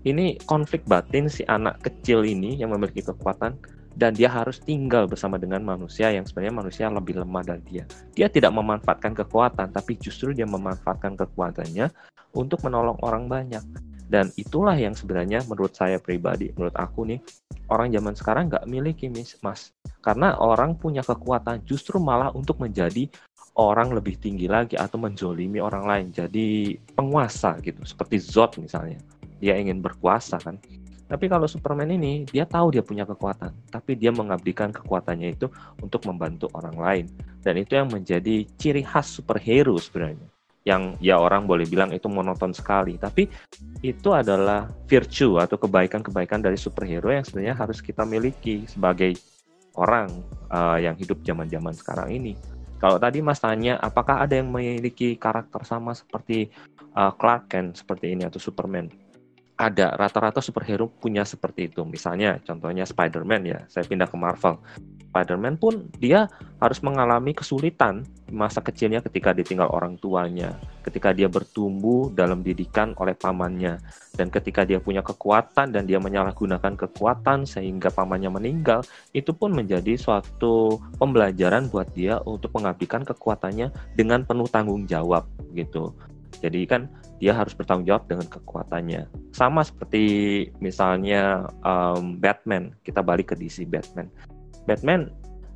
ini 0.06 0.38
konflik 0.46 0.86
batin 0.86 1.26
si 1.26 1.42
anak 1.50 1.82
kecil 1.82 2.22
ini 2.22 2.54
yang 2.54 2.70
memiliki 2.70 3.02
kekuatan 3.02 3.58
dan 3.96 4.12
dia 4.12 4.28
harus 4.28 4.60
tinggal 4.60 5.08
bersama 5.08 5.40
dengan 5.40 5.64
manusia 5.64 6.12
yang 6.12 6.28
sebenarnya 6.28 6.54
manusia 6.54 6.86
lebih 6.92 7.16
lemah 7.16 7.42
dari 7.42 7.64
dia. 7.64 7.84
Dia 8.12 8.28
tidak 8.28 8.52
memanfaatkan 8.52 9.16
kekuatan, 9.16 9.72
tapi 9.72 9.96
justru 9.96 10.36
dia 10.36 10.44
memanfaatkan 10.44 11.16
kekuatannya 11.16 11.88
untuk 12.36 12.60
menolong 12.60 13.00
orang 13.00 13.24
banyak. 13.24 13.64
Dan 14.06 14.30
itulah 14.38 14.76
yang 14.78 14.94
sebenarnya 14.94 15.42
menurut 15.50 15.74
saya 15.74 15.98
pribadi, 15.98 16.52
menurut 16.54 16.76
aku 16.78 17.08
nih, 17.08 17.18
orang 17.72 17.90
zaman 17.90 18.14
sekarang 18.14 18.44
nggak 18.52 18.68
miliki 18.68 19.10
mas. 19.42 19.74
Karena 20.04 20.38
orang 20.38 20.78
punya 20.78 21.02
kekuatan 21.02 21.66
justru 21.66 21.98
malah 21.98 22.30
untuk 22.36 22.62
menjadi 22.62 23.10
orang 23.56 23.92
lebih 23.96 24.20
tinggi 24.20 24.46
lagi 24.46 24.76
atau 24.76 25.00
menzolimi 25.00 25.58
orang 25.58 25.84
lain. 25.88 26.06
Jadi 26.12 26.76
penguasa 26.92 27.56
gitu, 27.64 27.82
seperti 27.82 28.20
Zod 28.20 28.60
misalnya. 28.60 29.00
Dia 29.36 29.56
ingin 29.60 29.84
berkuasa 29.84 30.40
kan 30.40 30.56
tapi 31.06 31.30
kalau 31.30 31.46
Superman 31.46 31.94
ini 31.94 32.26
dia 32.26 32.42
tahu 32.42 32.74
dia 32.74 32.82
punya 32.82 33.06
kekuatan, 33.06 33.54
tapi 33.70 33.94
dia 33.94 34.10
mengabdikan 34.10 34.74
kekuatannya 34.74 35.38
itu 35.38 35.46
untuk 35.78 36.02
membantu 36.02 36.50
orang 36.58 36.76
lain. 36.76 37.06
Dan 37.46 37.62
itu 37.62 37.78
yang 37.78 37.86
menjadi 37.86 38.42
ciri 38.58 38.82
khas 38.82 39.06
superhero 39.06 39.78
sebenarnya. 39.78 40.26
Yang 40.66 40.98
ya 40.98 41.22
orang 41.22 41.46
boleh 41.46 41.62
bilang 41.62 41.94
itu 41.94 42.10
monoton 42.10 42.50
sekali, 42.50 42.98
tapi 42.98 43.30
itu 43.86 44.10
adalah 44.10 44.66
virtue 44.90 45.38
atau 45.38 45.54
kebaikan-kebaikan 45.54 46.42
dari 46.42 46.58
superhero 46.58 47.14
yang 47.14 47.22
sebenarnya 47.22 47.54
harus 47.54 47.78
kita 47.78 48.02
miliki 48.02 48.66
sebagai 48.66 49.14
orang 49.78 50.10
uh, 50.50 50.74
yang 50.82 50.98
hidup 50.98 51.22
zaman-zaman 51.22 51.70
sekarang 51.70 52.10
ini. 52.10 52.34
Kalau 52.76 53.00
tadi 53.00 53.24
Mas 53.24 53.40
tanya, 53.40 53.80
apakah 53.80 54.20
ada 54.20 54.36
yang 54.36 54.52
memiliki 54.52 55.16
karakter 55.16 55.64
sama 55.64 55.96
seperti 55.96 56.52
uh, 56.92 57.12
Clark 57.16 57.48
Kent 57.48 57.80
seperti 57.80 58.12
ini 58.12 58.28
atau 58.28 58.36
Superman? 58.36 59.06
ada 59.56 59.96
rata-rata 59.96 60.44
superhero 60.44 60.92
punya 60.92 61.24
seperti 61.24 61.72
itu. 61.72 61.80
Misalnya 61.88 62.36
contohnya 62.44 62.84
Spider-Man 62.84 63.42
ya, 63.48 63.58
saya 63.72 63.88
pindah 63.88 64.04
ke 64.04 64.16
Marvel. 64.16 64.60
Spider-Man 65.08 65.56
pun 65.56 65.88
dia 65.96 66.28
harus 66.60 66.80
mengalami 66.84 67.32
kesulitan 67.32 68.04
masa 68.28 68.58
kecilnya 68.60 69.00
ketika 69.00 69.30
ditinggal 69.32 69.70
orang 69.70 69.96
tuanya, 69.96 70.58
ketika 70.82 71.14
dia 71.14 71.30
bertumbuh 71.30 72.10
dalam 72.12 72.42
didikan 72.42 72.92
oleh 72.98 73.14
pamannya, 73.14 73.78
dan 74.18 74.28
ketika 74.28 74.66
dia 74.66 74.82
punya 74.82 75.00
kekuatan 75.00 75.70
dan 75.70 75.86
dia 75.86 76.02
menyalahgunakan 76.02 76.74
kekuatan 76.74 77.46
sehingga 77.46 77.88
pamannya 77.92 78.28
meninggal, 78.28 78.82
itu 79.14 79.30
pun 79.30 79.54
menjadi 79.54 79.94
suatu 79.94 80.80
pembelajaran 80.98 81.70
buat 81.70 81.86
dia 81.94 82.18
untuk 82.26 82.52
mengabdikan 82.58 83.06
kekuatannya 83.06 83.70
dengan 83.94 84.26
penuh 84.26 84.48
tanggung 84.50 84.84
jawab 84.84 85.24
gitu. 85.54 85.94
Jadi 86.42 86.68
kan 86.68 86.90
dia 87.16 87.32
harus 87.32 87.56
bertanggung 87.56 87.88
jawab 87.88 88.04
dengan 88.08 88.28
kekuatannya. 88.28 89.08
Sama 89.32 89.64
seperti 89.64 90.04
misalnya 90.60 91.48
um, 91.64 92.20
Batman, 92.20 92.76
kita 92.84 93.00
balik 93.00 93.32
ke 93.32 93.34
DC 93.38 93.64
Batman. 93.64 94.08
Batman 94.66 95.08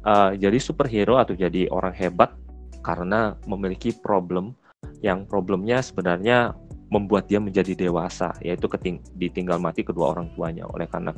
uh, 0.06 0.32
jadi 0.38 0.56
superhero 0.56 1.18
atau 1.18 1.34
jadi 1.36 1.68
orang 1.68 1.92
hebat 1.92 2.32
karena 2.80 3.36
memiliki 3.44 3.92
problem 3.92 4.56
yang 5.04 5.28
problemnya 5.28 5.84
sebenarnya 5.84 6.56
membuat 6.90 7.30
dia 7.30 7.38
menjadi 7.38 7.86
dewasa, 7.86 8.34
yaitu 8.42 8.66
keting 8.66 8.98
ditinggal 9.14 9.62
mati 9.62 9.86
kedua 9.86 10.16
orang 10.16 10.26
tuanya 10.34 10.66
oleh 10.66 10.90
karena 10.90 11.14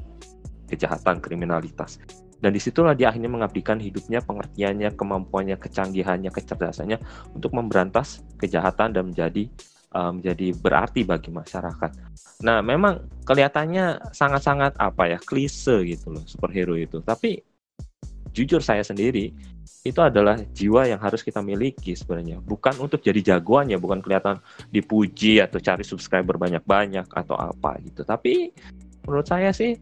kejahatan 0.69 1.23
kriminalitas. 1.23 1.97
Dan 2.43 2.53
di 2.53 2.61
situlah 2.61 2.93
dia 2.93 3.09
akhirnya 3.09 3.31
mengabdikan 3.31 3.79
hidupnya, 3.79 4.19
pengertiannya, 4.21 4.99
kemampuannya, 4.99 5.57
kecanggihannya, 5.63 6.29
kecerdasannya 6.35 6.99
untuk 7.33 7.55
memberantas 7.55 8.21
kejahatan 8.37 8.93
dan 8.93 9.09
menjadi 9.09 9.47
menjadi 9.93 10.57
um, 10.57 10.59
berarti 10.65 11.05
bagi 11.05 11.29
masyarakat. 11.29 11.91
Nah, 12.49 12.65
memang 12.65 13.13
kelihatannya 13.29 14.17
sangat-sangat 14.17 14.81
apa 14.81 15.05
ya 15.05 15.19
klise 15.21 15.85
gitu 15.85 16.17
loh 16.17 16.25
superhero 16.25 16.73
itu. 16.81 17.05
Tapi 17.05 17.52
jujur 18.33 18.65
saya 18.65 18.81
sendiri 18.83 19.33
itu 19.83 19.99
adalah 19.99 20.39
jiwa 20.39 20.87
yang 20.87 21.01
harus 21.03 21.27
kita 21.27 21.43
miliki 21.43 21.99
sebenarnya. 21.99 22.39
Bukan 22.39 22.79
untuk 22.79 23.03
jadi 23.03 23.35
jagoan 23.35 23.67
ya, 23.71 23.79
bukan 23.83 23.99
kelihatan 23.99 24.39
dipuji 24.71 25.43
atau 25.43 25.59
cari 25.59 25.83
subscriber 25.83 26.39
banyak-banyak 26.39 27.07
atau 27.11 27.35
apa 27.35 27.83
gitu. 27.83 28.07
Tapi 28.07 28.55
menurut 29.03 29.27
saya 29.27 29.51
sih 29.51 29.75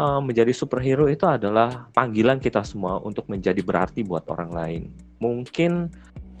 uh, 0.00 0.20
menjadi 0.24 0.52
superhero 0.56 1.04
itu 1.12 1.28
adalah 1.28 1.92
panggilan 1.92 2.40
kita 2.40 2.64
semua 2.64 3.00
untuk 3.04 3.28
menjadi 3.28 3.60
berarti 3.60 4.00
buat 4.00 4.24
orang 4.32 4.50
lain. 4.50 4.82
Mungkin 5.20 5.92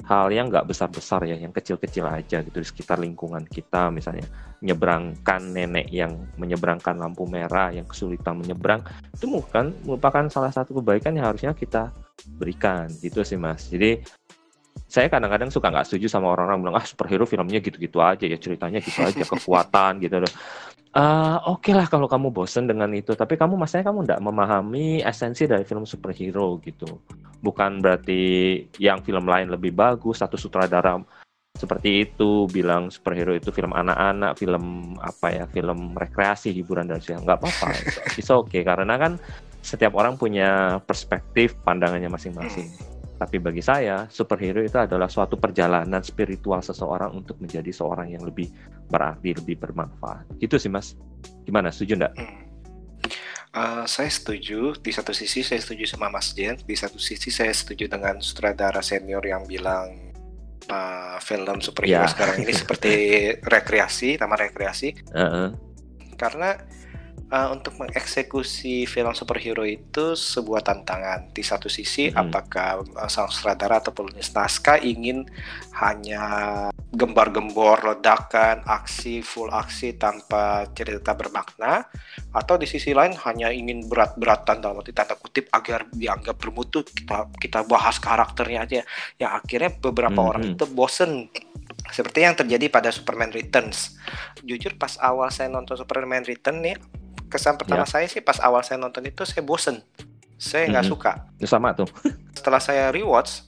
hal 0.04 0.28
yang 0.28 0.52
nggak 0.52 0.68
besar-besar 0.68 1.24
ya, 1.24 1.36
yang 1.40 1.52
kecil-kecil 1.52 2.04
aja 2.04 2.44
gitu 2.44 2.60
di 2.60 2.66
sekitar 2.68 3.00
lingkungan 3.00 3.48
kita, 3.48 3.88
misalnya 3.88 4.28
menyeberangkan 4.60 5.40
nenek 5.52 5.88
yang 5.88 6.12
menyeberangkan 6.36 6.96
lampu 6.96 7.24
merah, 7.24 7.72
yang 7.72 7.88
kesulitan 7.88 8.36
menyeberang, 8.40 8.84
itu 9.16 9.24
bukan 9.28 9.72
merupakan 9.84 10.28
salah 10.28 10.52
satu 10.52 10.76
kebaikan 10.80 11.16
yang 11.16 11.32
harusnya 11.32 11.56
kita 11.56 11.92
berikan. 12.36 12.88
Gitu 13.00 13.24
sih 13.24 13.40
mas. 13.40 13.68
Jadi 13.72 14.04
saya 14.84 15.08
kadang-kadang 15.10 15.50
suka 15.50 15.72
nggak 15.72 15.86
setuju 15.88 16.06
sama 16.06 16.30
orang-orang 16.30 16.68
bilang 16.68 16.76
ah 16.78 16.86
superhero 16.86 17.24
filmnya 17.26 17.58
gitu-gitu 17.58 17.98
aja 17.98 18.28
ya 18.28 18.38
ceritanya 18.38 18.78
gitu 18.78 19.02
aja 19.02 19.24
kekuatan 19.26 19.98
gitu 19.98 20.22
uh, 20.94 21.38
oke 21.50 21.60
okay 21.60 21.74
lah 21.74 21.90
kalau 21.90 22.06
kamu 22.06 22.30
bosen 22.30 22.70
dengan 22.70 22.90
itu. 22.94 23.12
Tapi 23.12 23.34
kamu 23.34 23.58
maksudnya 23.58 23.90
kamu 23.90 24.06
tidak 24.06 24.22
memahami 24.22 25.02
esensi 25.02 25.44
dari 25.44 25.66
film 25.66 25.84
superhero 25.84 26.56
gitu. 26.62 27.02
Bukan 27.42 27.82
berarti 27.84 28.56
yang 28.80 29.04
film 29.04 29.28
lain 29.28 29.52
lebih 29.52 29.74
bagus 29.74 30.22
satu 30.22 30.38
sutradara 30.38 30.96
seperti 31.54 32.02
itu 32.02 32.50
bilang 32.50 32.90
superhero 32.90 33.30
itu 33.30 33.54
film 33.54 33.70
anak-anak 33.70 34.34
film 34.34 34.98
apa 34.98 35.30
ya 35.30 35.44
film 35.46 35.94
rekreasi 35.94 36.50
hiburan 36.50 36.90
dan 36.90 36.98
sebagainya. 36.98 37.26
Nggak 37.26 37.38
apa-apa. 37.42 37.68
Bisa 38.16 38.32
oke 38.38 38.50
okay, 38.50 38.62
karena 38.66 38.94
kan 38.98 39.18
setiap 39.64 39.94
orang 39.98 40.18
punya 40.18 40.82
perspektif 40.84 41.56
pandangannya 41.64 42.12
masing-masing 42.12 42.93
tapi 43.24 43.40
bagi 43.40 43.64
saya, 43.64 44.04
superhero 44.12 44.60
itu 44.60 44.76
adalah 44.76 45.08
suatu 45.08 45.40
perjalanan 45.40 46.04
spiritual 46.04 46.60
seseorang 46.60 47.16
untuk 47.16 47.40
menjadi 47.40 47.72
seorang 47.72 48.12
yang 48.12 48.20
lebih 48.20 48.52
berarti, 48.92 49.32
lebih 49.32 49.56
bermanfaat. 49.56 50.28
Itu 50.44 50.60
sih 50.60 50.68
mas. 50.68 50.92
Gimana, 51.48 51.72
setuju 51.72 52.04
enggak? 52.04 52.14
Hmm. 52.20 52.44
Uh, 53.54 53.84
saya 53.88 54.12
setuju. 54.12 54.76
Di 54.76 54.92
satu 54.92 55.16
sisi 55.16 55.40
saya 55.40 55.62
setuju 55.62 55.88
sama 55.88 56.12
Mas 56.12 56.36
Jen. 56.36 56.60
Di 56.60 56.76
satu 56.76 57.00
sisi 57.00 57.32
saya 57.32 57.54
setuju 57.54 57.86
dengan 57.86 58.20
sutradara 58.20 58.82
senior 58.84 59.22
yang 59.24 59.46
bilang 59.48 60.12
uh, 60.68 61.16
film 61.22 61.62
superhero 61.64 62.04
yeah. 62.04 62.10
sekarang 62.10 62.44
ini 62.44 62.52
seperti 62.52 62.94
rekreasi, 63.54 64.20
taman 64.20 64.36
rekreasi. 64.36 64.98
Uh 65.14 65.22
-uh. 65.22 65.48
Karena 66.20 66.60
uh, 67.30 67.48
untuk 67.54 67.76
mengeksekusi 67.80 68.84
film 68.84 69.12
superhero 69.16 69.64
itu 69.64 70.18
sebuah 70.18 70.64
tantangan. 70.64 71.32
Di 71.32 71.40
satu 71.40 71.70
sisi, 71.70 72.10
hmm. 72.10 72.16
apakah 72.16 72.82
uh, 72.82 73.08
sang 73.08 73.30
sutradara 73.30 73.80
atau 73.80 73.94
penulis 73.94 74.32
naskah 74.34 74.80
ingin 74.80 75.24
hanya 75.80 76.24
gembar-gembor, 76.94 77.82
ledakan, 77.82 78.62
aksi, 78.62 79.18
full 79.24 79.50
aksi 79.50 79.98
tanpa 79.98 80.70
cerita 80.72 81.12
bermakna, 81.18 81.90
atau 82.30 82.54
di 82.54 82.70
sisi 82.70 82.94
lain 82.94 83.18
hanya 83.26 83.50
ingin 83.50 83.90
berat-beratan 83.90 84.62
dalam 84.62 84.78
arti 84.78 84.94
tanda 84.94 85.18
kutip 85.18 85.50
agar 85.50 85.90
dianggap 85.90 86.38
bermutu 86.38 86.86
kita 86.86 87.26
kita 87.38 87.66
bahas 87.66 87.98
karakternya 87.98 88.60
aja. 88.62 88.80
Yang 89.18 89.32
akhirnya 89.42 89.70
beberapa 89.82 90.20
hmm. 90.22 90.30
orang 90.30 90.44
itu 90.54 90.64
bosen 90.70 91.26
seperti 91.90 92.24
yang 92.24 92.38
terjadi 92.38 92.70
pada 92.70 92.88
Superman 92.94 93.34
Returns. 93.34 93.98
Jujur 94.46 94.78
pas 94.78 94.94
awal 95.02 95.28
saya 95.34 95.50
nonton 95.50 95.74
Superman 95.76 96.22
Returns 96.24 96.62
nih 96.62 96.76
kesan 97.34 97.58
pertama 97.58 97.82
ya. 97.82 97.90
saya 97.90 98.06
sih 98.06 98.22
pas 98.22 98.38
awal 98.38 98.62
saya 98.62 98.78
nonton 98.78 99.02
itu 99.02 99.26
saya 99.26 99.42
bosen 99.42 99.82
saya 100.38 100.70
nggak 100.70 100.86
mm 100.86 100.94
-hmm. 100.94 101.02
suka 101.02 101.12
ya, 101.42 101.48
sama 101.50 101.74
tuh 101.74 101.90
setelah 102.38 102.62
saya 102.62 102.94
rewatch 102.94 103.42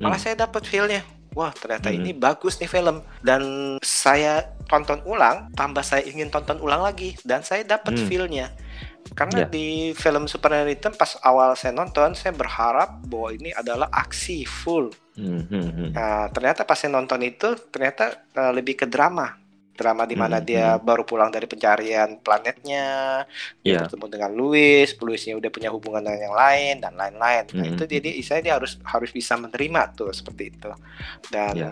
malah 0.00 0.16
mm. 0.16 0.24
saya 0.24 0.34
dapat 0.48 0.64
feelnya 0.64 1.04
wah 1.36 1.52
ternyata 1.52 1.92
mm 1.92 2.00
-hmm. 2.00 2.08
ini 2.08 2.10
bagus 2.16 2.56
nih 2.56 2.70
film 2.72 3.04
dan 3.20 3.42
saya 3.84 4.56
tonton 4.64 5.04
ulang 5.04 5.52
tambah 5.52 5.84
saya 5.84 6.08
ingin 6.08 6.32
tonton 6.32 6.56
ulang 6.64 6.80
lagi 6.80 7.12
dan 7.20 7.44
saya 7.44 7.68
dapat 7.68 8.00
mm. 8.00 8.06
feelnya 8.08 8.48
karena 9.12 9.44
yeah. 9.44 9.50
di 9.52 9.66
film 9.96 10.28
Superman 10.28 10.68
Return 10.68 10.96
pas 10.96 11.16
awal 11.24 11.52
saya 11.56 11.72
nonton 11.72 12.12
saya 12.16 12.32
berharap 12.32 13.04
bahwa 13.08 13.32
ini 13.36 13.52
adalah 13.52 13.92
aksi 13.92 14.48
full 14.48 14.88
mm 15.16 15.40
-hmm. 15.48 15.88
nah, 15.92 16.32
ternyata 16.32 16.64
pas 16.64 16.80
saya 16.80 16.96
nonton 16.96 17.20
itu 17.24 17.56
ternyata 17.68 18.24
uh, 18.36 18.52
lebih 18.56 18.84
ke 18.84 18.86
drama 18.88 19.36
drama 19.78 20.02
di 20.02 20.18
mana 20.18 20.42
hmm, 20.42 20.46
dia 20.46 20.74
hmm. 20.74 20.82
baru 20.82 21.06
pulang 21.06 21.30
dari 21.30 21.46
pencarian 21.46 22.18
planetnya, 22.18 23.22
dia 23.62 23.78
yeah. 23.78 23.80
bertemu 23.86 24.06
dengan 24.10 24.30
Louis, 24.34 24.90
Louisnya 24.98 25.38
udah 25.38 25.50
punya 25.54 25.70
hubungan 25.70 26.02
dengan 26.02 26.20
yang 26.26 26.36
lain 26.36 26.74
dan 26.82 26.98
lain-lain. 26.98 27.46
Nah, 27.46 27.52
hmm. 27.54 27.58
Nah 27.62 27.66
itu 27.78 27.84
jadi 27.86 28.10
saya 28.26 28.40
dia 28.42 28.58
harus 28.58 28.74
harus 28.82 29.14
bisa 29.14 29.38
menerima 29.38 29.94
tuh 29.94 30.10
seperti 30.10 30.50
itu. 30.50 30.70
Dan 31.30 31.54
yeah. 31.54 31.70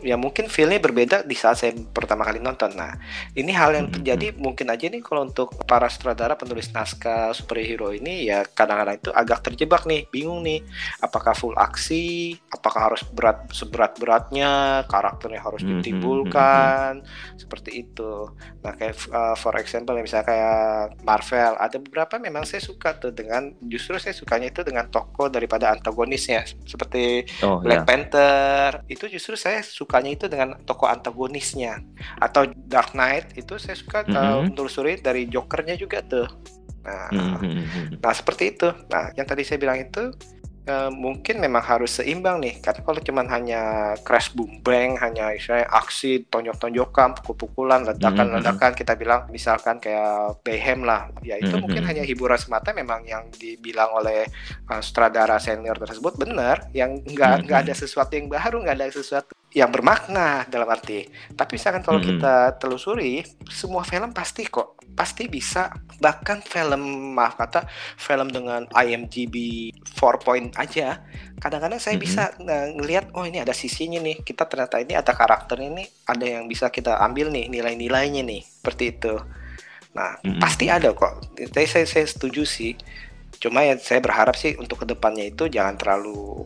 Ya 0.00 0.16
mungkin 0.16 0.48
feelnya 0.48 0.80
berbeda 0.80 1.22
di 1.24 1.36
saat 1.36 1.60
saya 1.60 1.72
pertama 1.92 2.24
kali 2.24 2.40
nonton. 2.40 2.72
Nah, 2.76 2.96
ini 3.36 3.52
hal 3.52 3.76
yang 3.76 3.88
terjadi 3.88 4.32
hmm. 4.32 4.40
mungkin 4.40 4.66
aja 4.72 4.88
nih 4.88 5.00
kalau 5.04 5.28
untuk 5.28 5.52
para 5.64 5.86
sutradara 5.92 6.36
penulis 6.36 6.72
naskah 6.72 7.32
superhero 7.36 7.92
ini 7.92 8.28
ya 8.28 8.44
kadang-kadang 8.44 8.96
itu 9.00 9.10
agak 9.12 9.40
terjebak 9.46 9.84
nih, 9.84 10.08
bingung 10.08 10.44
nih, 10.44 10.64
apakah 11.00 11.36
full 11.36 11.56
aksi, 11.56 12.36
apakah 12.50 12.92
harus 12.92 13.02
berat 13.04 13.48
seberat-beratnya, 13.52 14.84
karakternya 14.88 15.40
harus 15.40 15.62
ditimbulkan, 15.62 17.04
hmm. 17.04 17.38
seperti 17.38 17.86
itu. 17.86 18.32
Nah, 18.64 18.72
kayak 18.76 18.96
uh, 19.12 19.36
for 19.36 19.56
example 19.60 19.96
misalnya 19.96 20.26
kayak 20.26 20.60
Marvel, 21.04 21.54
ada 21.60 21.76
beberapa 21.76 22.16
memang 22.16 22.44
saya 22.48 22.60
suka 22.60 22.96
tuh 22.96 23.12
dengan 23.12 23.52
justru 23.64 23.96
saya 24.00 24.16
sukanya 24.16 24.48
itu 24.50 24.64
dengan 24.64 24.88
tokoh 24.88 25.28
daripada 25.28 25.72
antagonisnya 25.72 26.44
seperti 26.66 27.24
oh, 27.44 27.60
Black 27.60 27.84
yeah. 27.84 27.88
Panther 27.88 28.70
itu 28.88 29.04
justru 29.06 29.34
saya 29.38 29.60
sukanya 29.90 30.14
itu 30.14 30.30
dengan 30.30 30.54
tokoh 30.62 30.86
antagonisnya 30.86 31.82
atau 32.22 32.46
Dark 32.70 32.94
Knight 32.94 33.34
itu 33.34 33.58
saya 33.58 33.74
suka 33.74 34.06
mm 34.06 34.14
-hmm. 34.14 34.22
uh, 34.22 34.40
menelusuri 34.46 35.02
dari 35.02 35.26
Jokernya 35.26 35.74
juga 35.74 35.98
tuh 36.06 36.30
nah 36.86 37.10
mm 37.10 37.34
-hmm. 37.42 37.86
nah 37.98 38.14
seperti 38.14 38.54
itu 38.54 38.70
nah 38.86 39.10
yang 39.18 39.26
tadi 39.26 39.42
saya 39.42 39.58
bilang 39.58 39.82
itu 39.82 40.14
uh, 40.70 40.90
mungkin 40.94 41.42
memang 41.42 41.62
harus 41.62 41.98
seimbang 41.98 42.38
nih 42.38 42.62
karena 42.62 42.80
kalau 42.86 43.00
cuman 43.02 43.26
hanya 43.26 43.60
crash 44.06 44.30
boom 44.32 44.62
bang 44.62 44.94
hanya 45.02 45.34
misalnya 45.34 45.66
aksi 45.74 46.26
tonjok-tonjokan 46.30 47.18
pukul-pukulan 47.20 47.82
ledakan-ledakan 47.90 48.72
kita 48.78 48.94
bilang 48.94 49.26
misalkan 49.34 49.82
kayak 49.82 50.38
Bayhem 50.46 50.86
lah 50.86 51.10
ya 51.26 51.36
itu 51.36 51.50
mm-hmm. 51.50 51.62
mungkin 51.66 51.82
hanya 51.82 52.02
hiburan 52.06 52.38
semata 52.38 52.70
memang 52.70 53.02
yang 53.04 53.26
dibilang 53.34 53.90
oleh 53.90 54.30
uh, 54.70 54.80
sutradara 54.82 55.42
senior 55.42 55.76
tersebut 55.76 56.14
benar 56.14 56.70
yang 56.76 57.00
nggak 57.02 57.46
nggak 57.46 57.60
mm-hmm. 57.60 57.70
ada 57.70 57.74
sesuatu 57.74 58.12
yang 58.14 58.30
baru 58.30 58.62
nggak 58.62 58.76
ada 58.78 58.88
sesuatu 58.94 59.39
yang 59.50 59.70
bermakna 59.74 60.46
dalam 60.46 60.70
arti. 60.70 61.10
Tapi 61.34 61.58
misalkan 61.58 61.82
kalau 61.82 61.98
mm-hmm. 61.98 62.22
kita 62.22 62.34
telusuri, 62.62 63.26
semua 63.50 63.82
film 63.82 64.14
pasti 64.14 64.46
kok 64.46 64.80
pasti 64.94 65.30
bisa 65.30 65.70
bahkan 65.96 66.44
film 66.44 67.14
maaf 67.16 67.38
kata 67.38 67.64
film 67.96 68.28
dengan 68.28 68.68
IMDb 68.74 69.68
4 69.72 69.96
point 70.20 70.50
aja 70.60 71.00
kadang-kadang 71.40 71.80
saya 71.80 71.96
mm-hmm. 71.96 72.04
bisa 72.04 72.22
ngelihat 72.76 73.04
oh 73.16 73.24
ini 73.24 73.40
ada 73.40 73.56
sisinya 73.56 73.96
nih 74.02 74.20
kita 74.20 74.44
ternyata 74.44 74.76
ini 74.76 74.92
ada 74.92 75.16
karakter 75.16 75.56
ini 75.62 75.88
ada 76.04 76.26
yang 76.26 76.44
bisa 76.50 76.68
kita 76.68 77.00
ambil 77.00 77.32
nih 77.32 77.48
nilai-nilainya 77.48 78.22
nih 78.26 78.42
seperti 78.44 78.84
itu 78.98 79.14
nah 79.96 80.20
mm-hmm. 80.20 80.40
pasti 80.42 80.66
ada 80.68 80.92
kok 80.92 81.32
saya, 81.48 81.68
saya 81.68 81.86
saya 81.88 82.04
setuju 82.04 82.42
sih 82.44 82.76
cuma 83.40 83.64
ya 83.64 83.80
saya 83.80 84.04
berharap 84.04 84.36
sih 84.36 84.52
untuk 84.60 84.84
ke 84.84 84.86
depannya 84.90 85.32
itu 85.32 85.48
jangan 85.48 85.80
terlalu 85.80 86.44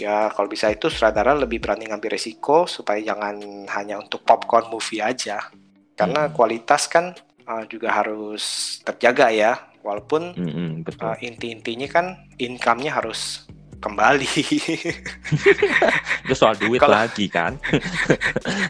ya 0.00 0.32
kalau 0.32 0.48
bisa 0.48 0.72
itu 0.72 0.88
sutradara 0.88 1.36
lebih 1.36 1.60
berani 1.60 1.84
ngambil 1.84 2.16
resiko 2.16 2.64
supaya 2.64 3.04
jangan 3.04 3.68
hanya 3.68 4.00
untuk 4.00 4.24
popcorn 4.24 4.72
movie 4.72 5.04
aja. 5.04 5.52
Karena 5.92 6.26
hmm. 6.26 6.32
kualitas 6.32 6.88
kan 6.88 7.12
uh, 7.44 7.64
juga 7.68 7.92
harus 7.92 8.76
terjaga 8.80 9.28
ya. 9.28 9.52
Walaupun 9.80 10.36
mm 10.36 10.50
-hmm, 10.52 10.70
uh, 11.00 11.16
inti-intinya 11.20 11.88
kan 11.88 12.06
income-nya 12.36 13.00
harus 13.00 13.48
kembali. 13.80 14.28
Itu 16.28 16.34
soal 16.36 16.54
duit 16.60 16.78
Kalo, 16.78 16.94
lagi 16.94 17.26
kan. 17.26 17.56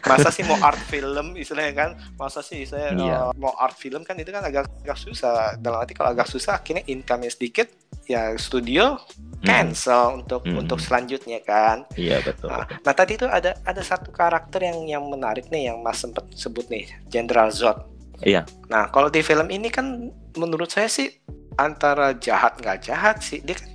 masa 0.09 0.31
sih 0.31 0.41
mau 0.47 0.57
art 0.63 0.79
film 0.87 1.35
istilahnya 1.35 1.73
kan? 1.75 1.89
Masa 2.15 2.39
sih 2.39 2.63
saya 2.63 2.95
iya. 2.95 3.29
uh, 3.29 3.35
mau 3.35 3.53
art 3.59 3.75
film 3.75 4.01
kan 4.07 4.15
itu 4.17 4.31
kan 4.31 4.41
agak 4.41 4.71
agak 4.81 4.97
susah. 4.97 5.59
Dalam 5.59 5.83
arti 5.83 5.93
kalau 5.93 6.15
agak 6.15 6.31
susah 6.31 6.57
akhirnya 6.57 6.87
income-nya 6.87 7.29
sedikit 7.29 7.67
ya 8.09 8.33
studio 8.35 8.97
cancel 9.45 10.01
hmm. 10.09 10.19
untuk 10.23 10.41
hmm. 10.47 10.59
untuk 10.63 10.79
selanjutnya 10.79 11.39
kan. 11.43 11.83
Iya 11.99 12.23
betul. 12.23 12.49
Nah, 12.49 12.65
betul. 12.65 12.83
nah 12.87 12.93
tadi 12.95 13.11
itu 13.19 13.25
ada 13.27 13.51
ada 13.67 13.81
satu 13.83 14.09
karakter 14.09 14.63
yang 14.63 14.79
yang 14.87 15.03
menarik 15.05 15.51
nih 15.51 15.73
yang 15.73 15.83
Mas 15.83 15.99
sempat 15.99 16.25
sebut 16.33 16.65
nih, 16.71 16.87
Jenderal 17.11 17.51
Zod. 17.51 17.83
Iya. 18.21 18.45
Nah, 18.69 18.89
kalau 18.93 19.09
di 19.09 19.25
film 19.25 19.49
ini 19.49 19.73
kan 19.73 20.13
menurut 20.37 20.69
saya 20.69 20.85
sih 20.85 21.09
antara 21.57 22.13
jahat 22.15 22.61
nggak 22.61 22.79
jahat 22.85 23.17
sih. 23.25 23.41
Dia 23.41 23.57
kan 23.57 23.70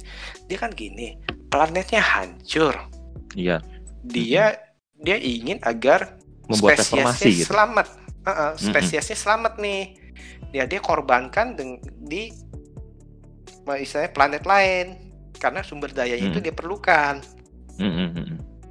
dia 0.46 0.58
kan 0.58 0.70
gini, 0.72 1.18
planetnya 1.50 2.02
hancur. 2.02 2.74
Iya. 3.34 3.62
Dia 4.06 4.54
mm-hmm. 4.54 5.02
dia 5.02 5.16
ingin 5.18 5.58
agar 5.62 6.18
membuat 6.46 6.80
spesiesnya 6.80 7.30
gitu. 7.34 7.50
selamat. 7.50 7.86
Uh 8.26 8.30
-uh, 8.30 8.50
spesiesnya 8.58 9.14
mm-hmm. 9.14 9.26
selamat 9.26 9.52
nih. 9.58 9.82
Dia 10.54 10.64
dia 10.70 10.80
korbankan 10.80 11.58
di 12.06 12.30
misalnya 13.66 14.10
planet 14.14 14.46
lain 14.46 14.86
karena 15.36 15.60
sumber 15.66 15.90
dayanya 15.90 16.30
mm-hmm. 16.30 16.38
itu 16.38 16.38
dia 16.40 16.54
perlukan. 16.54 17.14
Mm-hmm. 17.76 18.26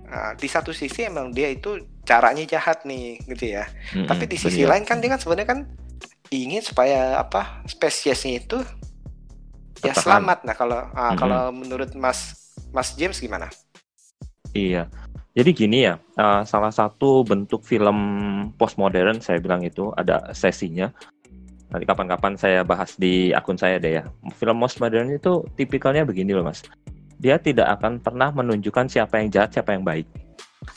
Nah, 0.05 0.31
di 0.39 0.47
satu 0.47 0.71
sisi 0.71 1.03
emang 1.03 1.35
dia 1.35 1.51
itu 1.51 1.77
caranya 2.07 2.47
jahat 2.47 2.87
nih 2.87 3.19
gitu 3.27 3.59
ya. 3.59 3.67
Mm-hmm, 3.67 4.07
Tapi 4.07 4.23
di 4.31 4.37
sisi 4.39 4.63
lain 4.63 4.87
kan 4.87 5.03
dia 5.03 5.11
kan 5.11 5.19
sebenarnya 5.19 5.49
kan 5.51 5.59
ingin 6.33 6.63
supaya 6.63 7.21
apa 7.21 7.61
spesiesnya 7.69 8.41
itu 8.41 8.57
ya 9.83 9.93
selamat. 9.95 10.45
Nah 10.47 10.55
kalau 10.55 10.81
mm-hmm. 10.87 11.17
kalau 11.17 11.41
menurut 11.51 11.91
Mas 11.97 12.35
Mas 12.71 12.95
James 12.95 13.17
gimana? 13.19 13.51
Iya. 14.55 14.87
Jadi 15.35 15.51
gini 15.51 15.83
ya, 15.83 15.99
uh, 16.15 16.47
salah 16.47 16.71
satu 16.71 17.27
bentuk 17.27 17.67
film 17.67 17.97
postmodern 18.55 19.19
saya 19.19 19.43
bilang 19.43 19.67
itu 19.67 19.91
ada 19.99 20.31
sesinya. 20.31 20.87
Nanti 21.67 21.83
kapan-kapan 21.83 22.39
saya 22.39 22.63
bahas 22.63 22.95
di 22.95 23.35
akun 23.35 23.59
saya 23.59 23.75
deh 23.75 23.99
ya. 23.99 24.03
Film 24.39 24.63
postmodern 24.63 25.11
itu 25.11 25.43
tipikalnya 25.59 26.07
begini 26.07 26.31
loh 26.31 26.47
mas. 26.47 26.63
Dia 27.19 27.35
tidak 27.35 27.67
akan 27.79 27.99
pernah 27.99 28.31
menunjukkan 28.31 28.87
siapa 28.87 29.19
yang 29.19 29.27
jahat, 29.27 29.59
siapa 29.59 29.75
yang 29.75 29.83
baik. 29.83 30.07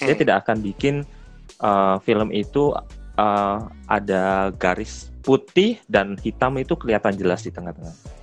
Dia 0.03 0.19
hmm. 0.19 0.23
tidak 0.27 0.37
akan 0.43 0.59
bikin 0.59 1.07
uh, 1.63 2.03
film 2.03 2.35
itu 2.35 2.75
uh, 3.15 3.59
ada 3.87 4.51
garis 4.59 5.15
putih 5.23 5.79
dan 5.87 6.19
hitam 6.19 6.59
itu 6.59 6.75
kelihatan 6.75 7.15
jelas 7.15 7.47
di 7.47 7.55
tengah-tengah. 7.55 8.18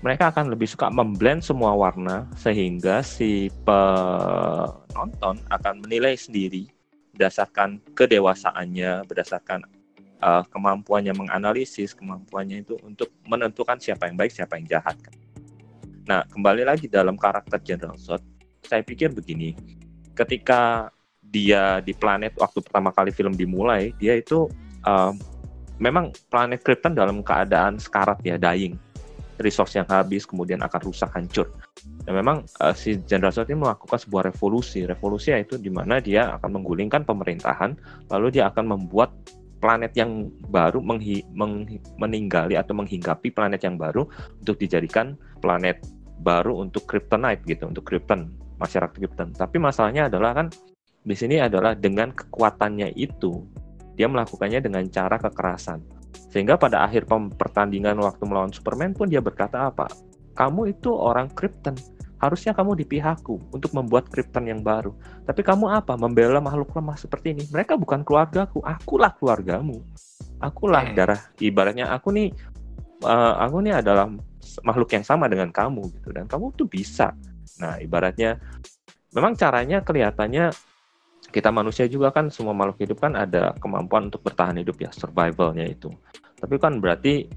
Mereka 0.00 0.32
akan 0.32 0.48
lebih 0.48 0.64
suka 0.64 0.88
memblend 0.88 1.44
semua 1.44 1.76
warna 1.76 2.24
sehingga 2.32 3.04
si 3.04 3.52
penonton 3.68 5.36
akan 5.52 5.74
menilai 5.84 6.16
sendiri 6.16 6.72
berdasarkan 7.12 7.84
kedewasaannya, 7.92 9.04
berdasarkan 9.04 9.60
uh, 10.24 10.40
kemampuannya 10.48 11.12
menganalisis, 11.12 11.92
kemampuannya 11.92 12.64
itu 12.64 12.80
untuk 12.80 13.12
menentukan 13.28 13.76
siapa 13.76 14.08
yang 14.08 14.16
baik, 14.16 14.32
siapa 14.32 14.56
yang 14.56 14.80
jahat. 14.80 14.96
Nah, 16.08 16.24
kembali 16.32 16.64
lagi 16.64 16.88
dalam 16.88 17.20
karakter 17.20 17.60
General 17.60 18.00
Zod, 18.00 18.24
saya 18.64 18.80
pikir 18.80 19.12
begini, 19.12 19.52
ketika 20.16 20.88
dia 21.20 21.84
di 21.84 21.92
planet 21.92 22.40
waktu 22.40 22.58
pertama 22.64 22.90
kali 22.90 23.12
film 23.14 23.36
dimulai 23.36 23.94
dia 24.02 24.18
itu 24.18 24.50
uh, 24.82 25.12
memang 25.78 26.10
planet 26.32 26.64
Krypton 26.64 26.96
dalam 26.96 27.22
keadaan 27.22 27.78
sekarat 27.78 28.18
ya 28.26 28.34
dying 28.34 28.74
resource 29.40 29.76
yang 29.76 29.88
habis 29.88 30.28
kemudian 30.28 30.60
akan 30.60 30.80
rusak 30.84 31.10
hancur. 31.16 31.50
Dan 32.04 32.20
memang 32.20 32.44
uh, 32.60 32.76
si 32.76 33.00
Jenderal 33.08 33.32
Zod 33.32 33.48
ini 33.48 33.64
melakukan 33.64 33.96
sebuah 33.96 34.30
revolusi. 34.30 34.84
Revolusi 34.84 35.32
yaitu 35.32 35.56
di 35.56 35.72
mana 35.72 35.98
dia 35.98 36.36
akan 36.38 36.60
menggulingkan 36.60 37.02
pemerintahan 37.08 37.74
lalu 38.12 38.40
dia 38.40 38.52
akan 38.52 38.76
membuat 38.76 39.10
planet 39.60 39.92
yang 39.92 40.32
baru 40.48 40.80
menghi, 40.80 41.20
meng, 41.36 41.68
meninggali 42.00 42.56
atau 42.56 42.72
menghinggapi 42.72 43.28
planet 43.28 43.60
yang 43.60 43.76
baru 43.76 44.08
untuk 44.40 44.56
dijadikan 44.56 45.20
planet 45.44 45.84
baru 46.20 46.56
untuk 46.64 46.88
Kryptonite 46.88 47.44
gitu 47.44 47.68
untuk 47.68 47.84
Krypton 47.84 48.32
masyarakat 48.56 48.92
Krypton. 48.96 49.36
Tapi 49.36 49.56
masalahnya 49.60 50.08
adalah 50.08 50.32
kan 50.36 50.48
di 51.00 51.16
sini 51.16 51.40
adalah 51.40 51.72
dengan 51.76 52.12
kekuatannya 52.12 52.92
itu 52.96 53.44
dia 53.96 54.08
melakukannya 54.08 54.60
dengan 54.64 54.84
cara 54.88 55.16
kekerasan 55.20 55.99
sehingga 56.30 56.54
pada 56.54 56.86
akhir 56.86 57.10
pertandingan 57.34 57.98
waktu 57.98 58.22
melawan 58.22 58.54
Superman 58.54 58.94
pun 58.94 59.10
dia 59.10 59.18
berkata 59.18 59.66
apa? 59.66 59.90
Kamu 60.38 60.70
itu 60.70 60.94
orang 60.94 61.26
Krypton. 61.34 61.74
Harusnya 62.20 62.52
kamu 62.52 62.76
di 62.76 62.84
pihakku 62.84 63.50
untuk 63.50 63.72
membuat 63.72 64.06
Krypton 64.12 64.46
yang 64.46 64.60
baru. 64.62 64.94
Tapi 65.26 65.40
kamu 65.42 65.72
apa? 65.72 65.96
Membela 65.96 66.38
makhluk 66.38 66.70
lemah 66.76 66.94
seperti 67.00 67.34
ini. 67.34 67.44
Mereka 67.50 67.80
bukan 67.80 68.06
keluargaku. 68.06 68.62
Akulah 68.62 69.10
keluargamu. 69.16 69.82
Akulah 70.38 70.86
hmm. 70.86 70.94
darah. 70.94 71.20
Ibaratnya 71.40 71.90
aku 71.90 72.12
nih 72.14 72.28
uh, 73.02 73.34
aku 73.40 73.64
nih 73.64 73.80
adalah 73.80 74.06
makhluk 74.62 74.92
yang 74.94 75.02
sama 75.02 75.26
dengan 75.26 75.50
kamu 75.50 75.82
gitu. 75.98 76.12
Dan 76.14 76.28
kamu 76.30 76.54
tuh 76.54 76.68
bisa. 76.68 77.10
Nah 77.58 77.80
ibaratnya 77.82 78.38
memang 79.16 79.34
caranya 79.34 79.82
kelihatannya 79.82 80.52
kita 81.30 81.54
manusia 81.54 81.86
juga 81.86 82.10
kan 82.10 82.28
semua 82.28 82.52
makhluk 82.52 82.82
hidup 82.82 82.98
kan 83.00 83.14
ada 83.14 83.54
kemampuan 83.62 84.10
untuk 84.10 84.20
bertahan 84.26 84.58
hidup 84.58 84.76
ya 84.82 84.90
survivalnya 84.90 85.64
itu. 85.64 85.88
Tapi 86.36 86.58
kan 86.58 86.82
berarti 86.82 87.30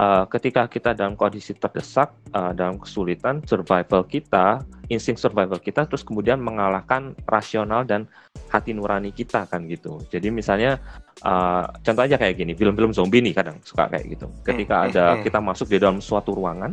uh, 0.00 0.24
ketika 0.26 0.66
kita 0.66 0.96
dalam 0.96 1.14
kondisi 1.14 1.52
terdesak 1.52 2.16
uh, 2.32 2.56
dalam 2.56 2.80
kesulitan 2.80 3.44
survival 3.44 4.08
kita 4.08 4.64
insting 4.88 5.20
survival 5.20 5.60
kita 5.60 5.86
terus 5.86 6.02
kemudian 6.02 6.40
mengalahkan 6.40 7.14
rasional 7.28 7.86
dan 7.86 8.08
hati 8.48 8.72
nurani 8.72 9.12
kita 9.12 9.44
kan 9.46 9.68
gitu. 9.68 10.00
Jadi 10.08 10.32
misalnya 10.32 10.80
uh, 11.22 11.68
contoh 11.84 12.02
aja 12.02 12.16
kayak 12.16 12.40
gini 12.40 12.56
film-film 12.56 12.90
zombie 12.96 13.20
nih 13.20 13.36
kadang 13.36 13.60
suka 13.62 13.86
kayak 13.92 14.18
gitu. 14.18 14.26
Ketika 14.42 14.74
hmm, 14.80 14.86
ada 14.90 15.04
hmm, 15.04 15.14
hmm. 15.20 15.24
kita 15.28 15.38
masuk 15.38 15.66
di 15.70 15.76
dalam 15.78 16.00
suatu 16.00 16.32
ruangan 16.32 16.72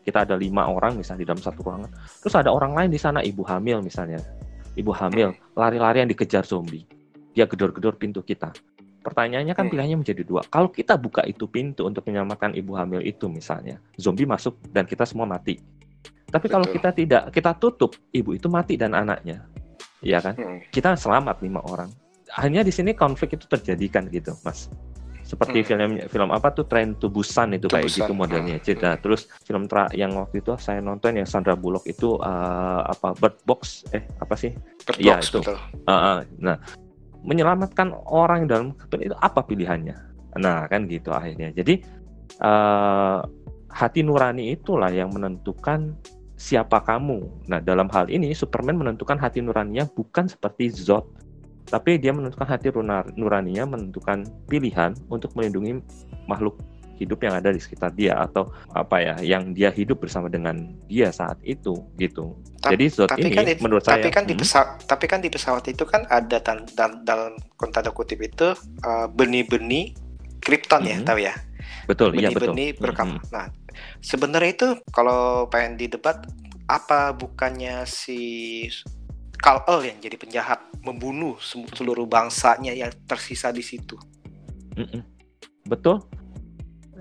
kita 0.00 0.24
ada 0.24 0.34
lima 0.36 0.64
orang 0.66 0.96
misalnya 0.96 1.22
di 1.22 1.28
dalam 1.28 1.42
satu 1.42 1.60
ruangan 1.60 1.90
terus 2.24 2.34
ada 2.34 2.50
orang 2.50 2.72
lain 2.72 2.90
di 2.90 3.00
sana 3.00 3.20
ibu 3.20 3.44
hamil 3.44 3.84
misalnya 3.84 4.18
ibu 4.80 4.90
hamil 4.96 5.36
lari-larian 5.52 6.08
dikejar 6.08 6.48
zombie. 6.48 6.88
Dia 7.36 7.44
gedor-gedor 7.44 8.00
pintu 8.00 8.24
kita. 8.24 8.50
Pertanyaannya 9.00 9.56
kan 9.56 9.68
pilihannya 9.68 10.00
menjadi 10.00 10.24
dua. 10.24 10.44
Kalau 10.48 10.68
kita 10.68 10.96
buka 10.96 11.24
itu 11.24 11.48
pintu 11.48 11.88
untuk 11.88 12.04
menyelamatkan 12.08 12.52
ibu 12.52 12.76
hamil 12.76 13.00
itu 13.00 13.28
misalnya, 13.32 13.80
zombie 13.96 14.28
masuk 14.28 14.60
dan 14.72 14.84
kita 14.84 15.08
semua 15.08 15.24
mati. 15.24 15.56
Tapi 16.28 16.46
Betul. 16.46 16.52
kalau 16.52 16.66
kita 16.68 16.90
tidak, 16.92 17.22
kita 17.32 17.52
tutup, 17.56 17.96
ibu 18.12 18.36
itu 18.36 18.48
mati 18.52 18.76
dan 18.76 18.92
anaknya. 18.92 19.44
Iya 20.04 20.20
kan? 20.20 20.34
Hmm. 20.36 20.60
Kita 20.68 20.96
selamat 20.96 21.40
lima 21.40 21.64
orang. 21.64 21.88
Hanya 22.36 22.60
di 22.60 22.72
sini 22.72 22.92
konflik 22.92 23.40
itu 23.40 23.48
terjadi 23.48 23.86
kan 23.88 24.04
gitu, 24.12 24.36
Mas 24.44 24.68
seperti 25.30 25.62
hmm. 25.62 25.66
film 25.66 25.90
film 26.10 26.28
apa 26.34 26.50
tuh? 26.50 26.66
Train 26.66 26.98
to 26.98 27.06
Busan 27.06 27.54
itu 27.54 27.70
to 27.70 27.78
kayak 27.78 27.86
Busan. 27.86 27.98
gitu 28.02 28.12
modelnya. 28.18 28.58
Hmm. 28.58 28.64
cerita 28.66 28.90
hmm. 28.90 29.00
terus 29.06 29.30
film 29.46 29.70
tra 29.70 29.86
yang 29.94 30.18
waktu 30.18 30.42
itu 30.42 30.50
saya 30.58 30.82
nonton 30.82 31.14
yang 31.14 31.28
Sandra 31.30 31.54
Bullock 31.54 31.86
itu 31.86 32.18
uh, 32.18 32.82
apa 32.82 33.14
Bird 33.14 33.38
Box? 33.46 33.86
Eh 33.94 34.02
apa 34.18 34.34
sih? 34.34 34.50
Bird 34.82 34.98
ya 34.98 35.22
Box, 35.22 35.30
itu. 35.30 35.38
Uh, 35.46 35.92
uh, 35.94 36.18
nah 36.42 36.58
menyelamatkan 37.22 37.94
orang 38.10 38.50
dalam 38.50 38.74
itu 38.98 39.14
apa 39.22 39.46
pilihannya? 39.46 39.94
Nah 40.42 40.66
kan 40.66 40.90
gitu 40.90 41.14
akhirnya. 41.14 41.54
Jadi 41.54 41.78
uh, 42.42 43.22
hati 43.70 44.02
nurani 44.02 44.58
itulah 44.58 44.90
yang 44.90 45.14
menentukan 45.14 45.94
siapa 46.34 46.82
kamu. 46.82 47.46
Nah 47.46 47.62
dalam 47.62 47.86
hal 47.94 48.10
ini 48.10 48.34
Superman 48.34 48.82
menentukan 48.82 49.14
hati 49.20 49.38
nuraninya 49.44 49.86
bukan 49.86 50.26
seperti 50.26 50.74
Zod 50.74 51.19
tapi 51.70 51.96
dia 52.02 52.10
menentukan 52.10 52.50
hati 52.50 52.74
nuraninya 53.14 53.64
menentukan 53.64 54.26
pilihan 54.50 54.92
untuk 55.06 55.30
melindungi 55.38 55.78
makhluk 56.26 56.58
hidup 57.00 57.24
yang 57.24 57.32
ada 57.40 57.48
di 57.48 57.56
sekitar 57.56 57.96
dia 57.96 58.12
atau 58.20 58.52
apa 58.76 59.00
ya 59.00 59.14
yang 59.24 59.56
dia 59.56 59.72
hidup 59.72 60.04
bersama 60.04 60.28
dengan 60.28 60.68
dia 60.84 61.08
saat 61.08 61.40
itu 61.40 61.72
gitu. 61.96 62.36
Ta 62.60 62.76
Jadi 62.76 62.92
tapi 62.92 63.20
ini 63.24 63.30
kan 63.32 63.44
di, 63.48 63.54
menurut 63.56 63.82
tapi 63.88 64.04
saya 64.04 64.12
kan 64.12 64.24
di 64.28 64.34
hmm? 64.36 64.42
pesawat 64.44 64.68
hmm? 64.68 64.84
tapi 64.84 65.04
kan 65.08 65.18
di 65.24 65.28
pesawat 65.32 65.64
itu 65.72 65.84
kan 65.88 66.04
ada 66.12 66.36
dan 66.44 66.68
dalam 67.08 67.40
tanda 67.72 67.88
kutip 67.88 68.20
itu 68.20 68.52
uh, 68.84 69.08
benih-benih 69.16 69.96
Krypton 70.44 70.84
ya, 70.84 71.00
hmm. 71.00 71.04
ya, 71.04 71.08
tahu 71.08 71.18
ya? 71.20 71.34
Betul, 71.88 72.08
iya 72.16 72.28
betul. 72.32 72.52
Benih 72.52 72.76
berkam. 72.76 73.16
Hmm. 73.16 73.20
Nah, 73.32 73.46
sebenarnya 74.04 74.50
itu 74.52 74.68
kalau 74.92 75.48
pengen 75.48 75.80
didebat 75.80 76.24
apa 76.68 77.12
bukannya 77.12 77.84
si 77.84 78.20
Kal-El 79.40 79.88
yang 79.88 79.98
jadi 80.04 80.16
penjahat 80.20 80.60
membunuh 80.84 81.40
seluruh 81.72 82.04
bangsanya 82.04 82.76
yang 82.76 82.92
tersisa 83.08 83.48
di 83.48 83.64
situ. 83.64 83.96
Mm-mm. 84.76 85.00
Betul. 85.64 86.04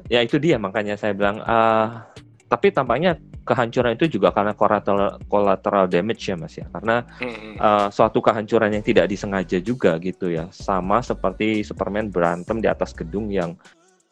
Ya 0.07 0.23
itu 0.23 0.39
dia 0.39 0.55
makanya 0.55 0.95
saya 0.95 1.11
bilang. 1.11 1.43
Uh, 1.43 2.01
tapi 2.49 2.73
tampaknya 2.73 3.13
kehancuran 3.45 3.93
itu 3.93 4.17
juga 4.17 4.33
karena 4.33 4.57
collateral, 4.57 5.21
collateral 5.29 5.85
damage 5.85 6.33
ya 6.33 6.35
mas 6.39 6.57
ya. 6.57 6.65
Karena 6.71 7.05
mm-hmm. 7.21 7.53
uh, 7.61 7.87
suatu 7.93 8.23
kehancuran 8.23 8.73
yang 8.73 8.81
tidak 8.81 9.05
disengaja 9.11 9.61
juga 9.61 9.99
gitu 10.01 10.31
ya. 10.33 10.49
Sama 10.49 11.03
seperti 11.03 11.61
Superman 11.61 12.09
berantem 12.09 12.57
di 12.57 12.65
atas 12.65 12.95
gedung 12.95 13.29
yang 13.29 13.53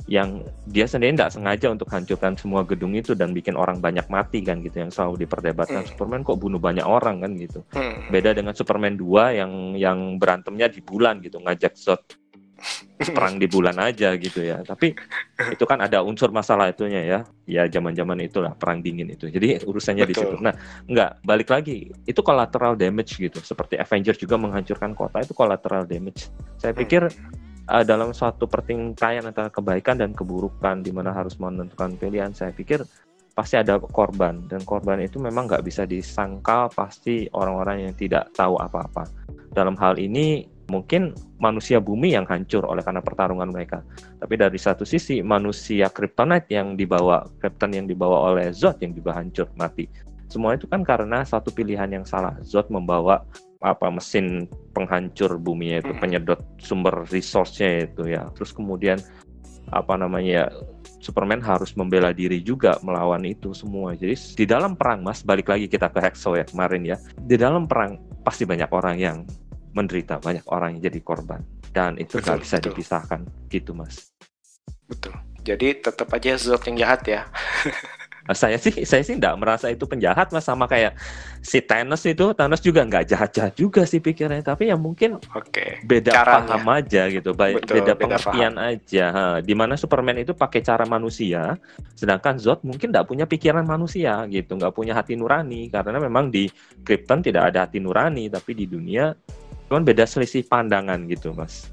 yang 0.07 0.45
dia 0.69 0.85
sendiri 0.85 1.17
tidak 1.17 1.33
sengaja 1.35 1.67
untuk 1.73 1.89
hancurkan 1.89 2.37
semua 2.37 2.63
gedung 2.63 2.95
itu 2.95 3.17
dan 3.17 3.35
bikin 3.35 3.57
orang 3.57 3.81
banyak 3.81 4.07
mati 4.07 4.39
kan 4.45 4.63
gitu 4.63 4.79
yang 4.79 4.93
selalu 4.93 5.27
diperdebatkan. 5.27 5.83
Hmm. 5.83 5.89
Superman 5.89 6.21
kok 6.23 6.37
bunuh 6.37 6.61
banyak 6.61 6.85
orang 6.85 7.25
kan 7.25 7.33
gitu. 7.35 7.65
Hmm. 7.75 8.07
beda 8.13 8.37
dengan 8.37 8.55
Superman 8.55 8.95
2 8.95 9.41
yang 9.41 9.51
yang 9.75 9.99
berantemnya 10.15 10.71
di 10.71 10.79
bulan 10.79 11.19
gitu 11.19 11.43
ngajak 11.43 11.75
Zod 11.75 12.01
perang 12.97 13.37
di 13.37 13.45
bulan 13.45 13.77
aja 13.77 14.17
gitu 14.17 14.41
ya. 14.41 14.63
Tapi 14.65 14.95
itu 15.53 15.63
kan 15.69 15.77
ada 15.83 16.01
unsur 16.01 16.33
masalah 16.33 16.71
itunya 16.71 17.03
ya. 17.05 17.19
Ya 17.45 17.63
zaman 17.69 17.93
zaman 17.93 18.17
itulah 18.23 18.57
perang 18.57 18.81
dingin 18.81 19.13
itu. 19.13 19.29
Jadi 19.29 19.61
urusannya 19.61 20.07
Betul. 20.07 20.13
di 20.13 20.15
situ. 20.17 20.35
Nah 20.41 20.53
nggak 20.89 21.21
balik 21.21 21.49
lagi. 21.53 21.93
Itu 22.09 22.25
collateral 22.25 22.73
damage 22.73 23.21
gitu. 23.21 23.37
Seperti 23.43 23.77
Avengers 23.77 24.17
juga 24.17 24.39
menghancurkan 24.41 24.97
kota 24.97 25.21
itu 25.21 25.35
collateral 25.37 25.85
damage. 25.85 26.31
Saya 26.57 26.73
pikir 26.73 27.11
hmm 27.11 27.47
uh, 27.67 27.83
dalam 27.83 28.15
suatu 28.15 28.47
pertingkaian 28.47 29.23
antara 29.27 29.51
kebaikan 29.51 29.99
dan 29.99 30.15
keburukan 30.15 30.81
di 30.81 30.91
mana 30.95 31.11
harus 31.11 31.35
menentukan 31.37 31.95
pilihan 31.99 32.31
saya 32.31 32.55
pikir 32.55 32.83
pasti 33.37 33.59
ada 33.59 33.77
korban. 33.77 34.49
Dan 34.49 34.65
korban 34.65 34.97
itu 35.03 35.21
memang 35.21 35.45
nggak 35.45 35.61
bisa 35.61 35.85
disangkal 35.85 36.73
pasti 36.73 37.29
orang-orang 37.35 37.85
yang 37.85 37.93
tidak 37.93 38.33
tahu 38.33 38.57
apa-apa. 38.57 39.05
Dalam 39.53 39.77
hal 39.77 40.01
ini 40.01 40.49
mungkin 40.67 41.15
manusia 41.39 41.79
bumi 41.79 42.17
yang 42.17 42.27
hancur 42.27 42.65
oleh 42.65 42.81
karena 42.81 42.99
pertarungan 42.99 43.53
mereka. 43.53 43.85
Tapi 44.17 44.35
dari 44.35 44.57
satu 44.57 44.83
sisi 44.83 45.21
manusia 45.21 45.87
kryptonite 45.93 46.49
yang 46.51 46.73
dibawa 46.73 47.23
krypton 47.39 47.77
yang 47.77 47.85
dibawa 47.85 48.33
oleh 48.33 48.49
Zod 48.51 48.81
yang 48.81 48.91
juga 48.97 49.15
hancur 49.15 49.47
mati. 49.55 49.87
Semua 50.27 50.59
itu 50.59 50.67
kan 50.67 50.83
karena 50.83 51.23
satu 51.23 51.53
pilihan 51.55 51.87
yang 51.87 52.03
salah. 52.03 52.35
Zod 52.43 52.67
membawa 52.67 53.23
apa 53.61 53.89
mesin 53.89 54.45
penghancur 54.73 55.41
bumi 55.41 55.81
itu 55.81 55.93
penyedot 55.97 56.41
sumber 56.61 57.05
resource-nya 57.09 57.89
itu 57.89 58.13
ya. 58.13 58.29
Terus 58.37 58.53
kemudian 58.53 59.01
apa 59.73 59.99
namanya 59.99 60.47
Superman 61.03 61.43
harus 61.43 61.75
membela 61.77 62.11
diri 62.15 62.41
juga 62.41 62.77
melawan 62.81 63.21
itu 63.23 63.53
semua. 63.53 63.93
Jadi 63.93 64.15
di 64.35 64.45
dalam 64.47 64.73
perang 64.73 65.05
mas 65.05 65.21
balik 65.21 65.49
lagi 65.51 65.69
kita 65.69 65.91
ke 65.91 65.99
Hexo 66.01 66.35
ya 66.35 66.45
kemarin 66.45 66.83
ya. 66.83 66.97
Di 67.17 67.37
dalam 67.37 67.69
perang 67.69 68.01
pasti 68.25 68.43
banyak 68.43 68.69
orang 68.73 68.97
yang 68.97 69.17
menderita 69.77 70.17
banyak 70.17 70.45
orang 70.49 70.77
yang 70.77 70.89
jadi 70.89 70.99
korban. 71.05 71.41
Dan 71.69 72.01
itu 72.01 72.17
nggak 72.17 72.41
bisa 72.41 72.57
betul. 72.57 72.65
dipisahkan 72.73 73.21
gitu 73.53 73.71
mas. 73.77 74.09
Betul. 74.89 75.13
Jadi 75.47 75.79
tetap 75.79 76.11
aja 76.11 76.35
Zod 76.35 76.59
yang 76.67 76.75
jahat 76.75 77.01
ya 77.07 77.21
saya 78.35 78.57
sih 78.59 78.83
saya 78.83 79.03
sih 79.05 79.15
tidak 79.15 79.39
merasa 79.39 79.71
itu 79.71 79.87
penjahat 79.87 80.33
mas 80.35 80.43
sama 80.43 80.67
kayak 80.67 80.97
si 81.39 81.63
Thanos 81.63 82.03
itu 82.03 82.35
Thanos 82.35 82.59
juga 82.59 82.83
nggak 82.83 83.07
jahat-jahat 83.07 83.53
juga 83.55 83.87
sih 83.87 84.03
pikirnya 84.03 84.43
tapi 84.43 84.67
ya 84.67 84.75
mungkin 84.75 85.21
okay. 85.31 85.79
beda 85.87 86.11
Caranya. 86.11 86.35
paham 86.43 86.65
aja 86.75 87.01
gitu 87.07 87.31
Betul, 87.31 87.63
beda, 87.63 87.71
beda 87.71 87.93
pengertian 87.95 88.53
paham. 88.59 88.71
aja 88.75 89.05
ha. 89.13 89.25
di 89.39 89.53
mana 89.55 89.79
Superman 89.79 90.19
itu 90.19 90.35
pakai 90.35 90.59
cara 90.59 90.83
manusia 90.83 91.55
sedangkan 91.95 92.35
Zod 92.41 92.67
mungkin 92.67 92.91
tidak 92.91 93.07
punya 93.07 93.23
pikiran 93.23 93.63
manusia 93.63 94.27
gitu 94.27 94.59
nggak 94.59 94.73
punya 94.75 94.97
hati 94.97 95.15
nurani 95.15 95.71
karena 95.71 95.99
memang 96.01 96.27
di 96.27 96.51
Krypton 96.83 97.23
tidak 97.23 97.53
ada 97.53 97.63
hati 97.63 97.79
nurani 97.79 98.27
tapi 98.27 98.51
di 98.57 98.65
dunia 98.67 99.15
kan 99.67 99.83
beda 99.83 100.07
selisih 100.07 100.47
pandangan 100.47 101.03
gitu 101.11 101.35
mas 101.35 101.67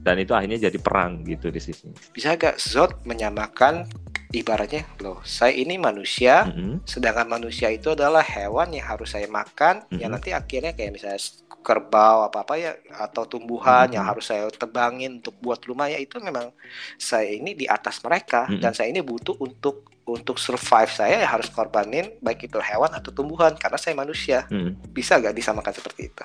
dan 0.00 0.16
itu 0.16 0.32
akhirnya 0.32 0.70
jadi 0.70 0.78
perang 0.80 1.20
gitu 1.26 1.52
di 1.52 1.60
sini 1.60 1.92
bisa 2.14 2.38
gak 2.38 2.56
Zod 2.56 2.96
menyamakan 3.04 3.84
ibaratnya 4.32 4.88
loh 5.04 5.20
saya 5.22 5.52
ini 5.52 5.76
manusia 5.76 6.48
mm 6.48 6.52
-hmm. 6.52 6.74
sedangkan 6.88 7.28
manusia 7.28 7.68
itu 7.68 7.92
adalah 7.92 8.24
hewan 8.24 8.72
yang 8.72 8.88
harus 8.88 9.12
saya 9.12 9.28
makan 9.28 9.84
mm 9.84 9.86
-hmm. 9.92 10.00
yang 10.00 10.10
nanti 10.10 10.32
akhirnya 10.32 10.72
kayak 10.72 10.96
misalnya 10.96 11.20
kerbau 11.62 12.26
apa 12.26 12.42
apa 12.42 12.54
ya 12.58 12.72
atau 12.96 13.28
tumbuhan 13.28 13.86
mm 13.86 13.88
-hmm. 13.92 13.96
yang 14.00 14.04
harus 14.08 14.24
saya 14.26 14.48
tebangin 14.50 15.20
untuk 15.20 15.36
buat 15.38 15.60
rumah 15.62 15.92
ya 15.92 16.00
itu 16.00 16.18
memang 16.18 16.50
saya 16.96 17.28
ini 17.28 17.52
di 17.52 17.68
atas 17.68 18.00
mereka 18.00 18.48
mm 18.48 18.58
-hmm. 18.58 18.62
dan 18.64 18.72
saya 18.72 18.88
ini 18.88 19.04
butuh 19.04 19.36
untuk 19.38 19.92
untuk 20.02 20.40
survive 20.40 20.90
saya 20.90 21.22
ya 21.22 21.28
harus 21.30 21.46
korbanin 21.52 22.10
baik 22.18 22.50
itu 22.50 22.58
hewan 22.58 22.90
atau 22.90 23.14
tumbuhan 23.14 23.54
karena 23.54 23.78
saya 23.78 23.94
manusia 23.94 24.48
mm 24.48 24.58
-hmm. 24.58 24.72
bisa 24.90 25.20
gak 25.20 25.36
disamakan 25.36 25.70
seperti 25.76 26.10
itu 26.10 26.24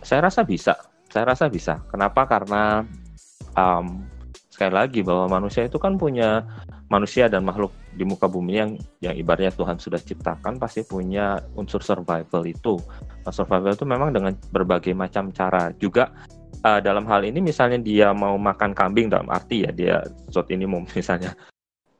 saya 0.00 0.24
rasa 0.24 0.46
bisa 0.46 0.78
saya 1.10 1.26
rasa 1.26 1.50
bisa 1.50 1.82
kenapa 1.90 2.24
karena 2.24 2.86
um, 3.58 4.06
sekali 4.56 4.72
lagi 4.72 5.00
bahwa 5.04 5.28
manusia 5.28 5.68
itu 5.68 5.76
kan 5.76 6.00
punya 6.00 6.40
manusia 6.86 7.26
dan 7.26 7.42
makhluk 7.42 7.74
di 7.98 8.06
muka 8.06 8.30
bumi 8.30 8.52
yang 8.62 8.70
yang 9.02 9.14
ibaratnya 9.18 9.50
Tuhan 9.50 9.78
sudah 9.80 9.98
ciptakan 9.98 10.62
pasti 10.62 10.86
punya 10.86 11.42
unsur 11.58 11.82
survival 11.82 12.42
itu. 12.46 12.78
Nah, 13.26 13.32
survival 13.34 13.74
itu 13.74 13.86
memang 13.88 14.14
dengan 14.14 14.32
berbagai 14.54 14.94
macam 14.94 15.34
cara. 15.34 15.74
Juga 15.82 16.14
uh, 16.62 16.78
dalam 16.78 17.02
hal 17.10 17.26
ini 17.26 17.42
misalnya 17.42 17.82
dia 17.82 18.14
mau 18.14 18.38
makan 18.38 18.70
kambing 18.70 19.10
dalam 19.10 19.26
arti 19.26 19.66
ya 19.66 19.70
dia 19.74 19.96
saat 20.30 20.46
ini 20.54 20.64
mau 20.64 20.86
misalnya 20.94 21.34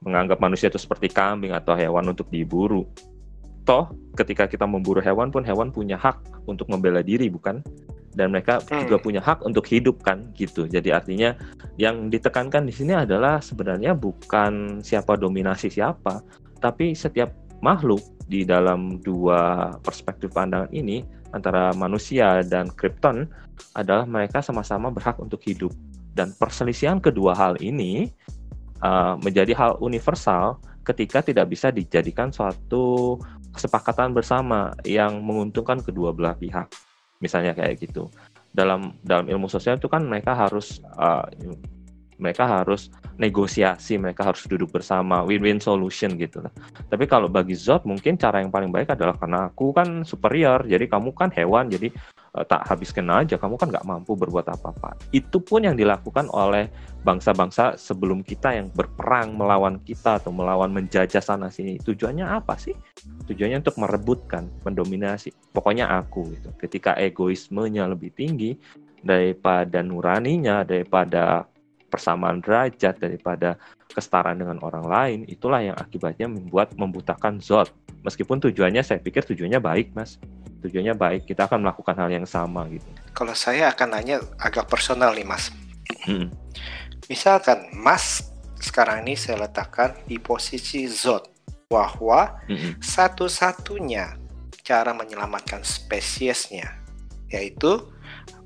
menganggap 0.05 0.38
manusia 0.38 0.70
itu 0.70 0.79
seperti 0.79 1.11
kambing 1.11 1.51
atau 1.51 1.75
hewan 1.75 2.07
untuk 2.07 2.31
diburu. 2.31 2.87
Toh 3.66 3.90
ketika 4.14 4.46
kita 4.46 4.62
memburu 4.62 5.03
hewan 5.03 5.35
pun 5.35 5.42
hewan 5.42 5.75
punya 5.75 5.99
hak 5.99 6.22
untuk 6.46 6.70
membela 6.70 7.03
diri 7.03 7.27
bukan? 7.27 7.59
Dan 8.16 8.33
mereka 8.33 8.64
hmm. 8.64 8.88
juga 8.88 8.96
punya 8.98 9.20
hak 9.20 9.44
untuk 9.44 9.68
hidup 9.68 10.00
kan 10.00 10.33
gitu. 10.35 10.64
Jadi 10.64 10.88
artinya 10.90 11.37
yang 11.76 12.09
ditekankan 12.09 12.64
di 12.64 12.72
sini 12.72 12.96
adalah 12.96 13.44
sebenarnya 13.44 13.92
bukan 13.92 14.81
siapa 14.81 15.20
dominasi 15.20 15.68
siapa, 15.68 16.24
tapi 16.59 16.96
setiap 16.96 17.31
makhluk 17.61 18.00
di 18.26 18.42
dalam 18.42 18.98
dua 19.05 19.70
perspektif 19.85 20.33
pandangan 20.33 20.72
ini 20.72 21.05
antara 21.37 21.76
manusia 21.76 22.40
dan 22.42 22.72
Krypton 22.72 23.29
adalah 23.76 24.09
mereka 24.09 24.40
sama-sama 24.40 24.88
berhak 24.88 25.20
untuk 25.20 25.44
hidup. 25.44 25.70
Dan 26.16 26.33
perselisihan 26.40 26.96
kedua 26.96 27.37
hal 27.37 27.61
ini 27.61 28.09
uh, 28.81 29.20
menjadi 29.20 29.52
hal 29.52 29.73
universal 29.85 30.56
ketika 30.81 31.21
tidak 31.21 31.52
bisa 31.52 31.69
dijadikan 31.69 32.33
suatu 32.33 33.21
kesepakatan 33.52 34.17
bersama 34.17 34.73
yang 34.88 35.21
menguntungkan 35.21 35.85
kedua 35.85 36.17
belah 36.17 36.33
pihak 36.33 36.73
misalnya 37.27 37.52
kayak 37.58 37.83
gitu 37.83 38.06
dalam 38.54 38.94
dalam 39.02 39.27
ilmu 39.27 39.50
sosial 39.50 39.77
itu 39.77 39.90
kan 39.90 40.06
mereka 40.06 40.33
harus 40.33 40.79
uh, 40.96 41.27
mereka 42.16 42.48
harus 42.48 42.88
negosiasi, 43.20 44.00
mereka 44.00 44.24
harus 44.24 44.44
duduk 44.48 44.72
bersama, 44.72 45.20
win-win 45.24 45.60
solution 45.60 46.16
gitu. 46.16 46.40
Tapi 46.88 47.04
kalau 47.04 47.29
bagi 47.29 47.52
Zod 47.52 47.85
mungkin 47.85 48.16
cara 48.16 48.40
yang 48.40 48.48
paling 48.48 48.72
baik 48.72 48.92
adalah 48.96 49.16
karena 49.20 49.52
aku 49.52 49.77
kan 49.77 50.00
superior, 50.04 50.64
jadi 50.64 50.88
kamu 50.88 51.12
kan 51.12 51.29
hewan, 51.33 51.68
jadi 51.68 51.92
tak 52.45 52.69
habiskan 52.69 53.09
aja 53.09 53.41
kamu 53.41 53.57
kan 53.57 53.73
nggak 53.73 53.87
mampu 53.89 54.13
berbuat 54.13 54.45
apa-apa. 54.53 54.99
Itu 55.15 55.41
pun 55.41 55.65
yang 55.65 55.79
dilakukan 55.79 56.29
oleh 56.29 56.69
bangsa-bangsa 57.07 57.79
sebelum 57.81 58.21
kita 58.21 58.53
yang 58.53 58.69
berperang 58.75 59.39
melawan 59.39 59.81
kita 59.81 60.21
atau 60.21 60.35
melawan 60.35 60.69
menjajah 60.75 61.23
sana 61.23 61.49
sini. 61.49 61.81
Tujuannya 61.81 62.27
apa 62.27 62.59
sih? 62.61 62.77
Tujuannya 63.31 63.65
untuk 63.65 63.81
merebutkan 63.81 64.51
mendominasi. 64.67 65.33
Pokoknya 65.55 65.89
aku 65.89 66.37
gitu. 66.37 66.53
Ketika 66.61 66.99
egoismenya 66.99 67.89
lebih 67.89 68.13
tinggi 68.13 68.59
daripada 69.07 69.81
nuraninya 69.87 70.67
daripada 70.67 71.47
persamaan 71.87 72.43
derajat 72.43 72.99
daripada 72.99 73.55
kesetaraan 73.89 74.43
dengan 74.43 74.59
orang 74.61 74.85
lain 74.85 75.19
itulah 75.31 75.63
yang 75.63 75.79
akibatnya 75.79 76.27
membuat 76.27 76.75
membutakan 76.75 77.39
zot 77.39 77.71
meskipun 78.03 78.43
tujuannya 78.43 78.83
saya 78.83 78.99
pikir 79.01 79.23
tujuannya 79.25 79.63
baik 79.63 79.95
mas 79.95 80.19
tujuannya 80.63 80.94
baik 80.96 81.23
kita 81.29 81.48
akan 81.48 81.67
melakukan 81.67 81.96
hal 81.98 82.09
yang 82.09 82.27
sama 82.29 82.69
gitu 82.71 82.87
kalau 83.13 83.33
saya 83.33 83.73
akan 83.73 83.88
nanya 83.96 84.17
agak 84.40 84.69
personal 84.71 85.13
nih 85.13 85.27
mas 85.27 85.52
hmm. 86.07 86.31
misalkan 87.11 87.69
mas 87.77 88.33
sekarang 88.61 89.04
ini 89.04 89.15
saya 89.15 89.44
letakkan 89.44 89.92
di 90.09 90.17
posisi 90.17 90.88
zot 90.88 91.29
bahwa 91.69 92.40
hmm. 92.48 92.81
satu-satunya 92.81 94.17
cara 94.65 94.90
menyelamatkan 94.96 95.63
spesiesnya 95.63 96.83
yaitu 97.31 97.90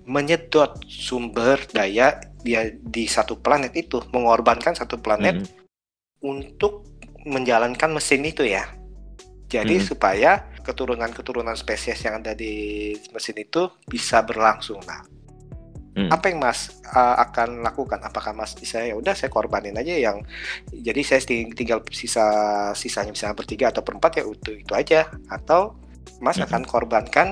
menyedot 0.09 0.81
sumber 0.89 1.61
daya 1.71 2.19
dia 2.41 2.73
di 2.73 3.05
satu 3.05 3.39
planet 3.39 3.73
itu, 3.77 4.01
mengorbankan 4.11 4.73
satu 4.73 4.97
planet 4.99 5.45
hmm. 5.45 5.49
untuk 6.25 6.89
menjalankan 7.29 7.93
mesin 7.93 8.25
itu 8.25 8.49
ya. 8.49 8.65
Jadi 9.51 9.81
hmm. 9.81 9.87
supaya 9.87 10.49
keturunan-keturunan 10.71 11.59
spesies 11.59 11.99
yang 12.07 12.23
ada 12.23 12.33
di 12.39 12.95
mesin 13.11 13.37
itu 13.43 13.67
bisa 13.91 14.23
berlangsung. 14.23 14.79
Nah, 14.87 15.03
hmm. 15.99 16.11
apa 16.15 16.31
yang 16.31 16.39
Mas 16.39 16.79
uh, 16.95 17.19
akan 17.19 17.67
lakukan? 17.67 17.99
Apakah 17.99 18.31
Mas 18.31 18.55
bisa 18.55 18.79
ya 18.87 18.95
udah 18.95 19.19
saya 19.19 19.27
korbanin 19.27 19.75
aja 19.75 19.99
yang 19.99 20.23
jadi 20.71 21.03
saya 21.03 21.21
tinggal 21.27 21.83
sisa 21.91 22.25
sisanya 22.79 23.11
misalnya 23.11 23.35
bertiga 23.35 23.75
atau 23.75 23.83
berempat 23.83 24.23
ya 24.23 24.25
itu 24.25 24.63
itu 24.63 24.73
aja 24.73 25.11
atau 25.27 25.75
Mas 26.23 26.39
hmm. 26.39 26.47
akan 26.47 26.63
korbankan 26.63 27.29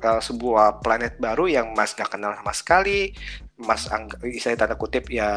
uh, 0.00 0.20
sebuah 0.24 0.80
planet 0.80 1.20
baru 1.20 1.48
yang 1.48 1.76
Mas 1.76 1.92
gak 1.92 2.12
kenal 2.16 2.32
sama 2.36 2.52
sekali, 2.56 3.12
Mas 3.60 3.86
saya 4.40 4.56
tanda 4.56 4.80
kutip 4.80 5.12
ya 5.12 5.28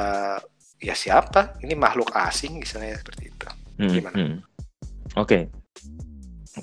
ya 0.78 0.94
siapa? 0.94 1.58
Ini 1.60 1.74
makhluk 1.74 2.14
asing 2.14 2.62
misalnya 2.62 2.98
seperti 3.02 3.34
itu. 3.34 3.48
Hmm, 3.78 3.92
Gimana? 3.92 4.16
Hmm. 4.18 4.38
Oke. 5.18 5.26
Okay. 5.26 5.44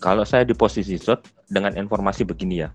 Kalau 0.02 0.26
saya 0.26 0.42
di 0.42 0.54
posisi 0.56 0.98
Zod 0.98 1.22
dengan 1.50 1.74
informasi 1.74 2.26
begini 2.26 2.66
ya. 2.66 2.70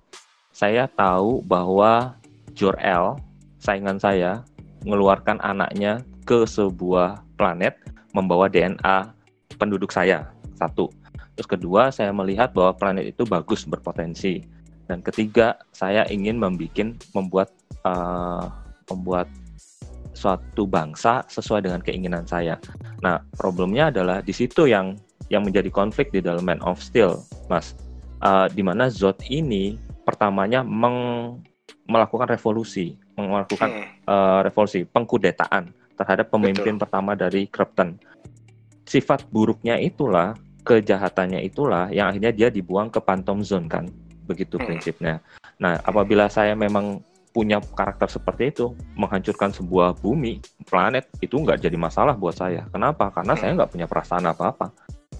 Saya 0.55 0.87
tahu 0.91 1.43
bahwa 1.45 2.15
Jor-El, 2.55 3.19
saingan 3.59 3.99
saya, 3.99 4.43
mengeluarkan 4.83 5.39
anaknya 5.43 6.03
ke 6.23 6.43
sebuah 6.43 7.23
planet 7.39 7.75
membawa 8.11 8.51
DNA 8.51 9.11
penduduk 9.55 9.91
saya. 9.91 10.31
Satu. 10.59 10.91
Terus 11.35 11.47
kedua, 11.47 11.87
saya 11.91 12.11
melihat 12.11 12.51
bahwa 12.51 12.75
planet 12.75 13.15
itu 13.15 13.23
bagus 13.23 13.63
berpotensi 13.63 14.43
dan 14.89 15.05
ketiga 15.05 15.55
saya 15.69 16.03
ingin 16.09 16.41
membuat 16.41 16.97
membuat 17.13 17.49
uh, 17.85 18.49
membuat 18.89 19.29
suatu 20.17 20.65
bangsa 20.65 21.21
sesuai 21.29 21.63
dengan 21.63 21.79
keinginan 21.85 22.25
saya. 22.25 22.57
Nah, 23.05 23.21
problemnya 23.37 23.93
adalah 23.93 24.19
di 24.25 24.33
situ 24.33 24.65
yang 24.65 24.97
yang 25.29 25.45
menjadi 25.45 25.69
konflik 25.69 26.09
di 26.09 26.19
dalam 26.19 26.43
Man 26.43 26.61
of 26.65 26.81
Steel, 26.81 27.21
Mas. 27.47 27.77
Uh, 28.19 28.51
di 28.51 28.59
mana 28.59 28.91
Zod 28.91 29.23
ini 29.31 29.79
pertamanya 30.03 30.59
meng, 30.65 31.39
melakukan 31.87 32.27
revolusi, 32.27 32.99
melakukan 33.15 33.69
hmm. 33.69 34.09
uh, 34.09 34.39
revolusi, 34.43 34.83
pengkudetaan 34.83 35.71
terhadap 35.95 36.27
pemimpin 36.27 36.75
Betul. 36.75 36.83
pertama 36.83 37.11
dari 37.15 37.47
Krypton. 37.47 37.95
Sifat 38.83 39.23
buruknya 39.29 39.79
itulah, 39.79 40.35
kejahatannya 40.67 41.45
itulah 41.45 41.87
yang 41.93 42.11
akhirnya 42.11 42.33
dia 42.35 42.49
dibuang 42.51 42.91
ke 42.91 42.99
Phantom 42.99 43.39
Zone 43.45 43.69
kan 43.71 43.85
begitu 44.29 44.61
hmm. 44.61 44.65
prinsipnya. 44.65 45.15
Nah, 45.57 45.81
apabila 45.81 46.29
saya 46.29 46.53
memang 46.53 47.01
punya 47.33 47.61
karakter 47.61 48.09
seperti 48.09 48.53
itu, 48.53 48.73
menghancurkan 48.97 49.53
sebuah 49.53 49.97
bumi, 50.01 50.41
planet, 50.65 51.09
itu 51.21 51.37
nggak 51.37 51.61
jadi 51.61 51.77
masalah 51.77 52.13
buat 52.17 52.37
saya. 52.37 52.65
Kenapa? 52.69 53.13
Karena 53.13 53.33
saya 53.37 53.53
nggak 53.57 53.71
punya 53.73 53.85
perasaan 53.89 54.25
apa-apa. 54.25 54.73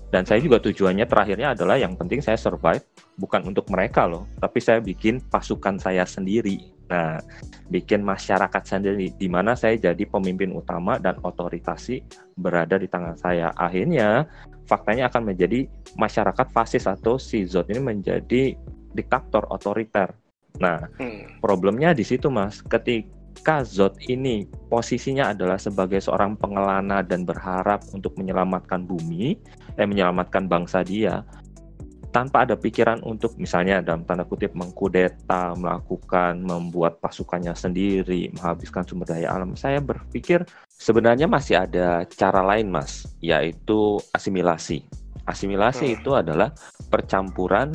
Dan 0.09 0.25
saya 0.25 0.41
juga 0.41 0.57
tujuannya 0.57 1.05
terakhirnya 1.05 1.53
adalah 1.53 1.77
yang 1.77 1.93
penting 1.93 2.17
saya 2.17 2.33
survive, 2.33 2.81
bukan 3.21 3.45
untuk 3.45 3.69
mereka 3.69 4.09
loh, 4.09 4.25
tapi 4.41 4.57
saya 4.57 4.81
bikin 4.81 5.21
pasukan 5.29 5.77
saya 5.77 6.01
sendiri. 6.01 6.73
Nah, 6.89 7.21
bikin 7.69 8.01
masyarakat 8.01 8.63
sendiri, 8.65 9.13
di 9.13 9.29
mana 9.29 9.53
saya 9.53 9.77
jadi 9.77 10.03
pemimpin 10.09 10.49
utama 10.57 10.97
dan 10.97 11.21
otoritasi 11.21 12.01
berada 12.33 12.81
di 12.81 12.89
tangan 12.89 13.13
saya. 13.21 13.53
Akhirnya, 13.53 14.25
faktanya 14.65 15.13
akan 15.13 15.29
menjadi 15.29 15.69
masyarakat 15.93 16.47
fasis 16.49 16.89
atau 16.89 17.21
si 17.21 17.45
Zod 17.45 17.69
ini 17.69 17.77
menjadi 17.77 18.57
diktator 18.97 19.45
otoriter. 19.53 20.09
Nah, 20.57 20.89
hmm. 20.97 21.37
problemnya 21.45 21.93
di 21.93 22.01
situ 22.01 22.33
Mas. 22.33 22.65
Ketika 22.65 23.18
Zod 23.65 23.97
ini 24.05 24.45
posisinya 24.69 25.33
adalah 25.33 25.57
sebagai 25.57 25.97
seorang 25.97 26.37
pengelana 26.37 27.01
dan 27.01 27.25
berharap 27.25 27.81
untuk 27.91 28.13
menyelamatkan 28.19 28.85
bumi, 28.85 29.39
eh 29.73 29.87
menyelamatkan 29.89 30.45
bangsa 30.45 30.85
dia, 30.85 31.25
tanpa 32.09 32.45
ada 32.45 32.57
pikiran 32.57 33.01
untuk 33.05 33.37
misalnya 33.37 33.85
dalam 33.85 34.01
tanda 34.05 34.25
kutip 34.25 34.53
mengkudeta, 34.57 35.53
melakukan, 35.53 36.41
membuat 36.41 36.97
pasukannya 36.97 37.53
sendiri, 37.53 38.33
menghabiskan 38.33 38.85
sumber 38.85 39.13
daya 39.13 39.29
alam. 39.33 39.53
Saya 39.53 39.77
berpikir 39.81 40.45
sebenarnya 40.73 41.29
masih 41.29 41.61
ada 41.61 42.05
cara 42.09 42.41
lain, 42.41 42.73
Mas, 42.73 43.05
yaitu 43.21 44.01
asimilasi. 44.13 44.85
Asimilasi 45.29 45.85
hmm. 45.85 45.95
itu 46.01 46.11
adalah 46.17 46.49
percampuran 46.89 47.69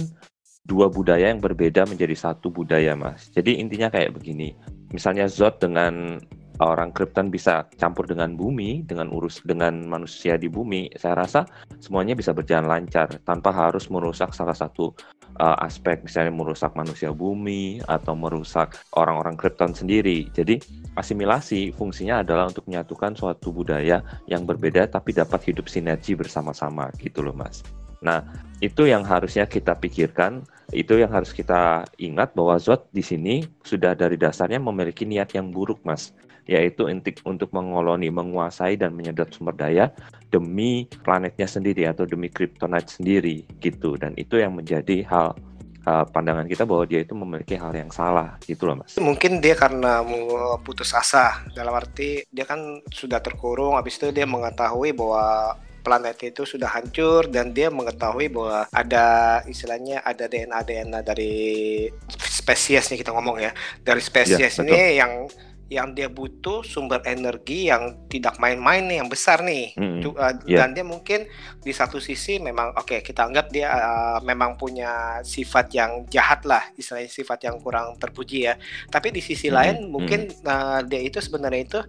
dua 0.67 0.91
budaya 0.91 1.31
yang 1.31 1.39
berbeda 1.39 1.87
menjadi 1.87 2.17
satu 2.19 2.51
budaya, 2.51 2.99
Mas. 2.99 3.31
Jadi 3.31 3.63
intinya 3.63 3.93
kayak 3.93 4.19
begini. 4.19 4.59
Misalnya 4.95 5.27
Zod 5.27 5.59
dengan 5.59 6.23
orang 6.63 6.95
Krypton 6.95 7.35
bisa 7.35 7.67
campur 7.75 8.07
dengan 8.07 8.39
bumi, 8.39 8.87
dengan 8.87 9.11
urus 9.11 9.43
dengan 9.43 9.75
manusia 9.91 10.39
di 10.39 10.47
bumi, 10.47 10.87
saya 10.95 11.19
rasa 11.19 11.43
semuanya 11.83 12.15
bisa 12.15 12.31
berjalan 12.31 12.71
lancar 12.71 13.11
tanpa 13.27 13.51
harus 13.51 13.91
merusak 13.91 14.31
salah 14.31 14.55
satu 14.55 14.95
uh, 15.43 15.59
aspek, 15.67 16.07
misalnya 16.07 16.31
merusak 16.31 16.79
manusia 16.79 17.11
bumi 17.11 17.83
atau 17.91 18.15
merusak 18.15 18.79
orang-orang 18.95 19.35
Krypton 19.35 19.75
sendiri. 19.75 20.31
Jadi 20.31 20.63
asimilasi 20.95 21.75
fungsinya 21.75 22.23
adalah 22.23 22.47
untuk 22.47 22.71
menyatukan 22.71 23.19
suatu 23.19 23.51
budaya 23.51 23.99
yang 24.31 24.47
berbeda 24.47 24.87
tapi 24.87 25.11
dapat 25.11 25.43
hidup 25.51 25.67
sinergi 25.67 26.15
bersama-sama 26.15 26.95
gitu 27.03 27.19
loh, 27.19 27.35
Mas. 27.35 27.67
Nah, 28.05 28.21
itu 28.61 28.87
yang 28.87 29.03
harusnya 29.03 29.49
kita 29.49 29.75
pikirkan, 29.81 30.45
itu 30.71 31.01
yang 31.01 31.11
harus 31.11 31.33
kita 31.33 31.89
ingat 31.99 32.37
bahwa 32.37 32.61
Zod 32.61 32.87
di 32.93 33.03
sini 33.03 33.43
sudah 33.65 33.97
dari 33.97 34.21
dasarnya 34.21 34.61
memiliki 34.61 35.09
niat 35.09 35.35
yang 35.35 35.51
buruk, 35.51 35.83
Mas, 35.83 36.13
yaitu 36.45 36.87
untuk 36.87 37.17
untuk 37.25 37.51
mengoloni, 37.51 38.13
menguasai 38.13 38.77
dan 38.77 38.93
menyedot 38.93 39.29
sumber 39.33 39.57
daya 39.57 39.91
demi 40.29 40.87
planetnya 41.03 41.49
sendiri 41.49 41.89
atau 41.89 42.05
demi 42.05 42.29
Kryptonite 42.29 43.01
sendiri 43.01 43.49
gitu. 43.59 43.97
Dan 43.97 44.15
itu 44.21 44.37
yang 44.39 44.55
menjadi 44.55 45.03
hal 45.09 45.35
uh, 45.89 46.05
pandangan 46.09 46.49
kita 46.49 46.65
bahwa 46.65 46.85
dia 46.89 47.01
itu 47.05 47.15
memiliki 47.17 47.55
hal 47.57 47.73
yang 47.73 47.93
salah 47.93 48.37
gitu 48.45 48.69
loh 48.69 48.81
mas. 48.81 48.97
Mungkin 48.97 49.39
dia 49.41 49.55
karena 49.57 50.01
putus 50.65 50.93
asa 50.97 51.45
dalam 51.53 51.73
arti 51.73 52.25
dia 52.29 52.45
kan 52.49 52.81
sudah 52.91 53.21
terkurung, 53.21 53.77
habis 53.77 53.97
itu 54.01 54.11
dia 54.11 54.25
mengetahui 54.29 54.97
bahwa 54.97 55.57
planet 55.85 56.17
itu 56.25 56.49
sudah 56.49 56.73
hancur 56.73 57.29
dan 57.29 57.53
dia 57.53 57.69
mengetahui 57.69 58.33
bahwa 58.33 58.65
ada 58.73 59.39
istilahnya 59.45 60.01
ada 60.01 60.25
DNA 60.25 60.61
DNA 60.65 61.01
dari 61.05 61.37
spesiesnya 62.17 62.97
kita 62.97 63.13
ngomong 63.13 63.37
ya 63.45 63.53
dari 63.85 64.01
spesies 64.01 64.41
ya, 64.41 64.65
ini 64.65 64.81
yang 64.97 65.29
yang 65.73 65.97
dia 65.97 66.13
butuh 66.13 66.61
sumber 66.61 67.01
energi 67.09 67.73
yang 67.73 68.07
tidak 68.13 68.37
main-main 68.37 68.85
nih 68.85 69.01
yang 69.01 69.09
besar 69.09 69.41
nih 69.41 69.73
mm 69.73 69.81
-hmm. 69.81 70.13
uh, 70.13 70.35
yeah. 70.45 70.61
dan 70.61 70.77
dia 70.77 70.85
mungkin 70.85 71.25
di 71.65 71.73
satu 71.73 71.97
sisi 71.99 72.37
memang 72.37 72.77
oke 72.77 72.85
okay, 72.85 73.01
kita 73.01 73.25
anggap 73.25 73.49
dia 73.49 73.73
uh, 73.73 74.19
memang 74.21 74.61
punya 74.61 75.25
sifat 75.25 75.73
yang 75.73 76.05
jahat 76.13 76.45
lah 76.45 76.63
istilahnya 76.77 77.09
sifat 77.09 77.49
yang 77.49 77.57
kurang 77.65 77.97
terpuji 77.97 78.53
ya 78.53 78.55
tapi 78.93 79.09
di 79.09 79.25
sisi 79.25 79.49
mm 79.49 79.51
-hmm. 79.51 79.59
lain 79.59 79.77
mungkin 79.89 80.21
uh, 80.45 80.85
dia 80.85 81.01
itu 81.01 81.19
sebenarnya 81.19 81.63
itu 81.65 81.81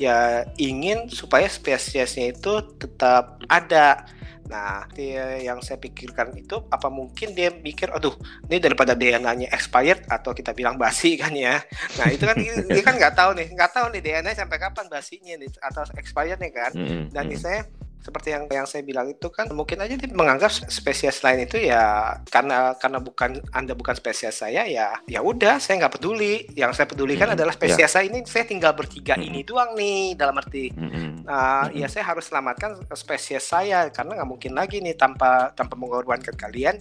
ya 0.00 0.42
ingin 0.58 1.06
supaya 1.10 1.46
spesiesnya 1.46 2.34
itu 2.34 2.52
tetap 2.78 3.38
ada. 3.46 4.06
Nah, 4.44 4.84
dia 4.92 5.40
yang 5.40 5.64
saya 5.64 5.80
pikirkan 5.80 6.36
itu 6.36 6.60
apa 6.68 6.92
mungkin 6.92 7.32
dia 7.32 7.48
mikir, 7.48 7.88
aduh, 7.88 8.12
ini 8.44 8.60
daripada 8.60 8.92
DNA-nya 8.92 9.48
expired 9.48 10.04
atau 10.04 10.36
kita 10.36 10.52
bilang 10.52 10.76
basi 10.76 11.16
kan 11.22 11.32
ya. 11.32 11.64
Nah 11.96 12.12
itu 12.12 12.28
kan 12.28 12.36
dia 12.42 12.82
kan 12.84 12.94
nggak 13.00 13.14
tahu 13.16 13.30
nih, 13.40 13.48
nggak 13.56 13.72
tahu 13.72 13.86
nih 13.96 14.02
DNA 14.04 14.36
sampai 14.36 14.60
kapan 14.60 14.86
basinya 14.92 15.34
nih 15.40 15.48
atau 15.64 15.82
expired 15.96 16.40
nih 16.44 16.52
kan. 16.52 16.72
Dan 17.08 17.24
misalnya 17.24 17.64
seperti 18.04 18.36
yang 18.36 18.44
yang 18.52 18.68
saya 18.68 18.84
bilang 18.84 19.08
itu 19.08 19.32
kan 19.32 19.48
mungkin 19.56 19.80
aja 19.80 19.96
dia 19.96 20.12
menganggap 20.12 20.52
spesies 20.52 21.24
lain 21.24 21.48
itu 21.48 21.56
ya 21.56 22.12
karena 22.28 22.76
karena 22.76 23.00
bukan 23.00 23.40
anda 23.56 23.72
bukan 23.72 23.96
spesies 23.96 24.44
saya 24.44 24.68
ya 24.68 25.00
ya 25.08 25.24
udah 25.24 25.56
saya 25.56 25.80
nggak 25.80 25.96
peduli 25.96 26.44
yang 26.52 26.76
saya 26.76 26.84
pedulikan 26.84 27.32
hmm, 27.32 27.36
adalah 27.40 27.56
spesies 27.56 27.80
yeah. 27.80 27.88
saya 27.88 28.04
ini 28.12 28.20
saya 28.28 28.44
tinggal 28.44 28.76
bertiga 28.76 29.16
hmm. 29.16 29.24
ini 29.24 29.40
doang 29.40 29.72
nih 29.72 30.20
dalam 30.20 30.36
arti 30.36 30.68
hmm. 30.68 31.24
uh, 31.24 31.72
hmm. 31.72 31.80
ya 31.80 31.88
saya 31.88 32.04
harus 32.04 32.28
selamatkan 32.28 32.76
spesies 32.92 33.40
saya 33.40 33.88
karena 33.88 34.20
nggak 34.20 34.28
mungkin 34.28 34.52
lagi 34.52 34.84
nih 34.84 35.00
tanpa 35.00 35.56
tanpa 35.56 35.72
mengorbankan 35.72 36.36
kalian 36.36 36.76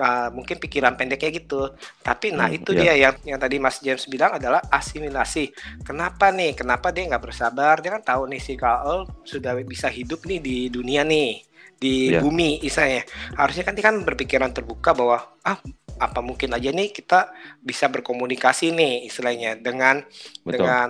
uh, 0.00 0.32
mungkin 0.32 0.56
pikiran 0.56 0.96
pendeknya 0.96 1.36
gitu 1.36 1.68
tapi 2.00 2.32
nah 2.32 2.48
hmm, 2.48 2.56
itu 2.64 2.72
yeah. 2.72 2.80
dia 2.80 2.92
yang 2.96 3.36
yang 3.36 3.38
tadi 3.44 3.60
Mas 3.60 3.76
James 3.84 4.08
bilang 4.08 4.40
adalah 4.40 4.64
asimilasi 4.72 5.52
kenapa 5.84 6.32
nih 6.32 6.56
kenapa 6.56 6.88
dia 6.88 7.12
nggak 7.12 7.28
bersabar 7.28 7.76
dia 7.84 7.92
kan 8.00 8.16
tahu 8.16 8.24
nih 8.32 8.40
si 8.40 8.56
Carl 8.56 9.04
sudah 9.20 9.52
bisa 9.68 9.92
hidup 9.92 10.24
nih 10.24 10.40
di 10.40 10.61
dunia 10.68 11.02
nih 11.02 11.42
di 11.82 12.14
yeah. 12.14 12.22
bumi 12.22 12.62
istilahnya 12.62 13.02
harusnya 13.34 13.64
kan 13.66 13.74
dia 13.74 13.84
kan 13.90 13.96
berpikiran 14.06 14.54
terbuka 14.54 14.94
bahwa 14.94 15.18
ah 15.42 15.58
apa 15.98 16.20
mungkin 16.22 16.54
aja 16.54 16.70
nih 16.70 16.94
kita 16.94 17.34
bisa 17.58 17.90
berkomunikasi 17.90 18.70
nih 18.70 19.10
istilahnya 19.10 19.58
dengan 19.58 20.06
Betul. 20.46 20.62
dengan 20.62 20.88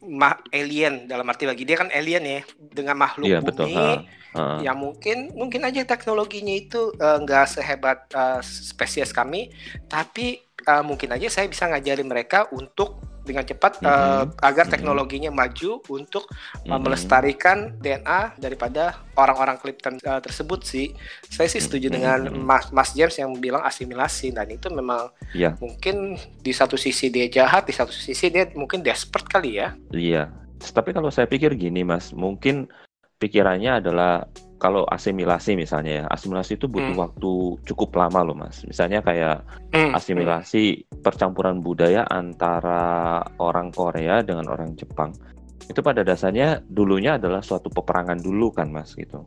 ma 0.00 0.32
alien 0.54 1.04
dalam 1.10 1.28
arti 1.28 1.44
bagi 1.44 1.66
dia 1.66 1.76
kan 1.76 1.90
alien 1.92 2.24
ya 2.24 2.40
dengan 2.56 2.96
makhluk 2.96 3.28
yeah, 3.28 3.42
bumi 3.42 3.50
betul. 3.50 3.68
Ha. 3.74 3.98
Uh. 4.30 4.62
yang 4.62 4.78
mungkin 4.78 5.34
mungkin 5.34 5.66
aja 5.66 5.82
teknologinya 5.82 6.54
itu 6.54 6.94
eh, 6.94 7.18
nggak 7.18 7.46
uh, 7.46 7.50
sehebat 7.50 8.06
uh, 8.14 8.38
spesies 8.38 9.10
kami 9.10 9.50
tapi 9.90 10.38
uh, 10.70 10.86
mungkin 10.86 11.10
aja 11.10 11.26
saya 11.26 11.50
bisa 11.50 11.66
ngajarin 11.66 12.06
mereka 12.06 12.46
untuk 12.54 13.02
dengan 13.30 13.46
cepat 13.46 13.78
mm 13.78 13.86
-hmm. 13.86 13.94
uh, 13.94 14.24
agar 14.42 14.66
teknologinya 14.66 15.30
mm 15.30 15.38
-hmm. 15.38 15.48
maju 15.54 15.72
untuk 15.94 16.24
mm 16.26 16.66
-hmm. 16.66 16.80
melestarikan 16.82 17.58
DNA 17.78 18.42
daripada 18.42 18.98
orang-orang 19.14 19.56
Clifton 19.62 20.02
uh, 20.02 20.18
tersebut 20.18 20.60
sih. 20.66 20.90
Saya 21.30 21.46
sih 21.46 21.62
setuju 21.62 21.88
mm 21.88 21.94
-hmm. 21.94 21.96
dengan 21.96 22.18
Mas, 22.42 22.64
Mas 22.74 22.90
James 22.92 23.14
yang 23.14 23.30
bilang 23.38 23.62
asimilasi 23.62 24.34
dan 24.34 24.50
itu 24.50 24.66
memang 24.68 25.14
yeah. 25.30 25.54
mungkin 25.62 26.18
di 26.42 26.50
satu 26.50 26.74
sisi 26.74 27.08
dia 27.08 27.30
jahat, 27.30 27.70
di 27.70 27.74
satu 27.74 27.94
sisi 27.94 28.28
dia 28.28 28.50
mungkin 28.58 28.82
desperate 28.82 29.30
kali 29.30 29.62
ya. 29.62 29.78
Iya. 29.94 30.34
Tapi 30.60 30.92
kalau 30.92 31.08
saya 31.08 31.24
pikir 31.24 31.56
gini 31.56 31.86
Mas, 31.86 32.12
mungkin 32.12 32.68
pikirannya 33.16 33.80
adalah 33.80 34.28
kalau 34.60 34.84
asimilasi 34.92 35.56
misalnya 35.56 36.04
ya, 36.04 36.06
asimilasi 36.12 36.60
itu 36.60 36.68
butuh 36.68 36.92
hmm. 36.92 37.00
waktu 37.00 37.32
cukup 37.64 37.96
lama 37.96 38.20
loh 38.20 38.36
mas. 38.36 38.60
Misalnya 38.68 39.00
kayak 39.00 39.40
hmm. 39.72 39.96
asimilasi 39.96 40.84
percampuran 41.00 41.64
budaya 41.64 42.04
antara 42.12 43.24
orang 43.40 43.72
Korea 43.72 44.20
dengan 44.20 44.52
orang 44.52 44.76
Jepang. 44.76 45.16
Itu 45.64 45.80
pada 45.80 46.04
dasarnya 46.04 46.60
dulunya 46.68 47.16
adalah 47.16 47.40
suatu 47.40 47.72
peperangan 47.72 48.20
dulu 48.20 48.52
kan 48.52 48.68
mas 48.68 48.92
gitu. 48.92 49.24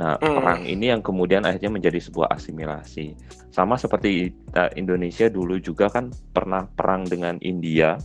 Nah 0.00 0.16
hmm. 0.16 0.32
perang 0.40 0.64
ini 0.64 0.88
yang 0.88 1.04
kemudian 1.04 1.44
akhirnya 1.44 1.76
menjadi 1.76 2.00
sebuah 2.00 2.32
asimilasi. 2.40 3.12
Sama 3.52 3.76
seperti 3.76 4.32
Indonesia 4.80 5.28
dulu 5.28 5.60
juga 5.60 5.92
kan 5.92 6.08
pernah 6.32 6.64
perang 6.64 7.04
dengan 7.04 7.36
India. 7.44 8.00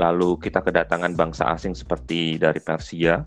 Lalu 0.00 0.40
kita 0.40 0.64
kedatangan 0.64 1.12
bangsa 1.12 1.52
asing 1.52 1.76
seperti 1.76 2.40
dari 2.40 2.64
Persia 2.64 3.20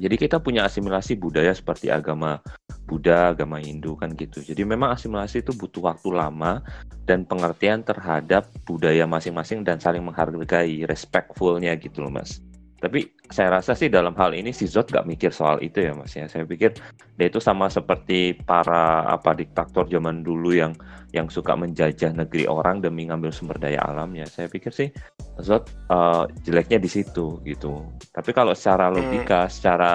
jadi 0.00 0.16
kita 0.16 0.40
punya 0.40 0.64
asimilasi 0.64 1.20
budaya 1.20 1.52
seperti 1.52 1.92
agama 1.92 2.40
Buddha, 2.88 3.36
agama 3.36 3.60
Hindu 3.60 3.94
kan 4.00 4.16
gitu. 4.16 4.40
Jadi 4.40 4.64
memang 4.64 4.96
asimilasi 4.96 5.44
itu 5.44 5.52
butuh 5.52 5.92
waktu 5.92 6.08
lama 6.10 6.64
dan 7.04 7.28
pengertian 7.28 7.84
terhadap 7.84 8.48
budaya 8.64 9.04
masing-masing 9.04 9.62
dan 9.62 9.76
saling 9.76 10.00
menghargai, 10.00 10.88
respectfulnya 10.88 11.76
gitu 11.76 12.00
loh 12.00 12.10
mas. 12.10 12.40
Tapi 12.80 13.12
saya 13.30 13.62
rasa 13.62 13.78
sih 13.78 13.86
dalam 13.86 14.10
hal 14.18 14.34
ini 14.34 14.50
si 14.50 14.66
Zod 14.66 14.90
gak 14.90 15.06
mikir 15.06 15.30
soal 15.30 15.62
itu 15.62 15.78
ya 15.78 15.94
mas 15.94 16.10
ya. 16.18 16.26
Saya 16.26 16.42
pikir 16.42 16.74
dia 17.14 17.26
itu 17.30 17.38
sama 17.38 17.70
seperti 17.70 18.34
para 18.42 19.06
apa 19.06 19.38
diktator 19.38 19.86
zaman 19.86 20.26
dulu 20.26 20.50
yang 20.50 20.74
yang 21.14 21.30
suka 21.30 21.54
menjajah 21.54 22.10
negeri 22.10 22.50
orang 22.50 22.82
demi 22.82 23.06
ngambil 23.06 23.30
sumber 23.30 23.54
daya 23.62 23.78
alamnya. 23.86 24.26
Saya 24.26 24.50
pikir 24.50 24.74
sih 24.74 24.90
Zod 25.38 25.70
uh, 25.94 26.26
jeleknya 26.42 26.82
di 26.82 26.90
situ 26.90 27.38
gitu. 27.46 27.86
Tapi 28.10 28.34
kalau 28.34 28.50
secara 28.50 28.90
hmm. 28.90 28.94
logika, 28.98 29.46
hmm. 29.46 29.52
secara 29.54 29.92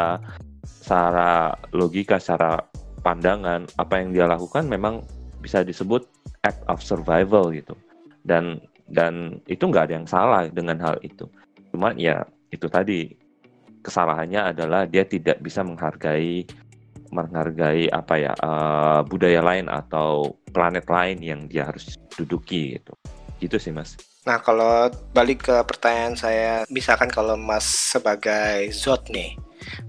secara 0.64 1.52
logika, 1.76 2.16
secara 2.18 2.64
pandangan 3.04 3.68
apa 3.76 4.00
yang 4.00 4.16
dia 4.16 4.26
lakukan 4.32 4.66
memang 4.66 5.04
bisa 5.44 5.62
disebut 5.62 6.08
act 6.48 6.64
of 6.72 6.80
survival 6.80 7.52
gitu. 7.52 7.76
Dan 8.24 8.64
dan 8.88 9.44
itu 9.52 9.68
nggak 9.68 9.92
ada 9.92 9.94
yang 10.00 10.08
salah 10.08 10.48
dengan 10.48 10.80
hal 10.80 10.96
itu. 11.04 11.28
Cuman 11.76 12.00
ya 12.00 12.24
itu 12.56 12.72
tadi 12.72 13.25
kesalahannya 13.86 14.58
adalah 14.58 14.90
dia 14.90 15.06
tidak 15.06 15.38
bisa 15.46 15.62
menghargai 15.62 16.50
menghargai 17.14 17.86
apa 17.94 18.14
ya 18.18 18.34
uh, 18.42 19.06
budaya 19.06 19.40
lain 19.46 19.70
atau 19.70 20.34
planet 20.50 20.90
lain 20.90 21.22
yang 21.22 21.42
dia 21.46 21.70
harus 21.70 21.96
duduki 22.18 22.76
gitu 22.82 22.94
gitu 23.40 23.62
sih 23.62 23.70
mas 23.70 23.94
nah 24.26 24.42
kalau 24.42 24.90
balik 25.14 25.46
ke 25.46 25.56
pertanyaan 25.70 26.18
saya 26.18 26.66
misalkan 26.74 27.14
kalau 27.14 27.38
mas 27.38 27.64
sebagai 27.94 28.74
Zod 28.74 29.06
nih 29.14 29.38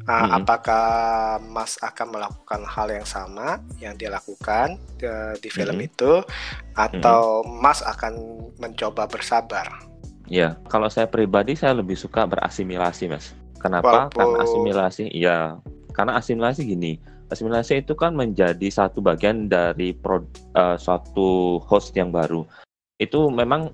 uh, 0.05 0.13
hmm. 0.13 0.31
apakah 0.45 0.87
mas 1.41 1.81
akan 1.81 2.21
melakukan 2.21 2.61
hal 2.69 2.93
yang 2.93 3.09
sama 3.09 3.65
yang 3.81 3.97
dia 3.97 4.13
lakukan 4.13 4.77
uh, 5.01 5.33
di 5.41 5.49
film 5.49 5.81
hmm. 5.81 5.89
itu 5.89 6.13
atau 6.77 7.41
hmm. 7.43 7.65
mas 7.65 7.81
akan 7.81 8.13
mencoba 8.61 9.09
bersabar 9.09 9.67
Ya, 10.27 10.59
kalau 10.67 10.91
saya 10.91 11.07
pribadi 11.07 11.55
saya 11.55 11.79
lebih 11.79 11.95
suka 11.95 12.27
berasimilasi, 12.27 13.07
Mas. 13.07 13.31
Kenapa? 13.61 14.13
Karena 14.13 14.45
asimilasi, 14.45 15.05
iya. 15.13 15.57
Karena 15.97 16.21
asimilasi 16.21 16.61
gini, 16.69 17.01
asimilasi 17.33 17.83
itu 17.83 17.97
kan 17.97 18.13
menjadi 18.13 18.69
satu 18.69 19.01
bagian 19.01 19.49
dari 19.49 19.97
pro, 19.97 20.23
uh, 20.55 20.77
suatu 20.77 21.59
host 21.65 21.97
yang 21.97 22.13
baru. 22.13 22.45
Itu 23.01 23.33
memang 23.33 23.73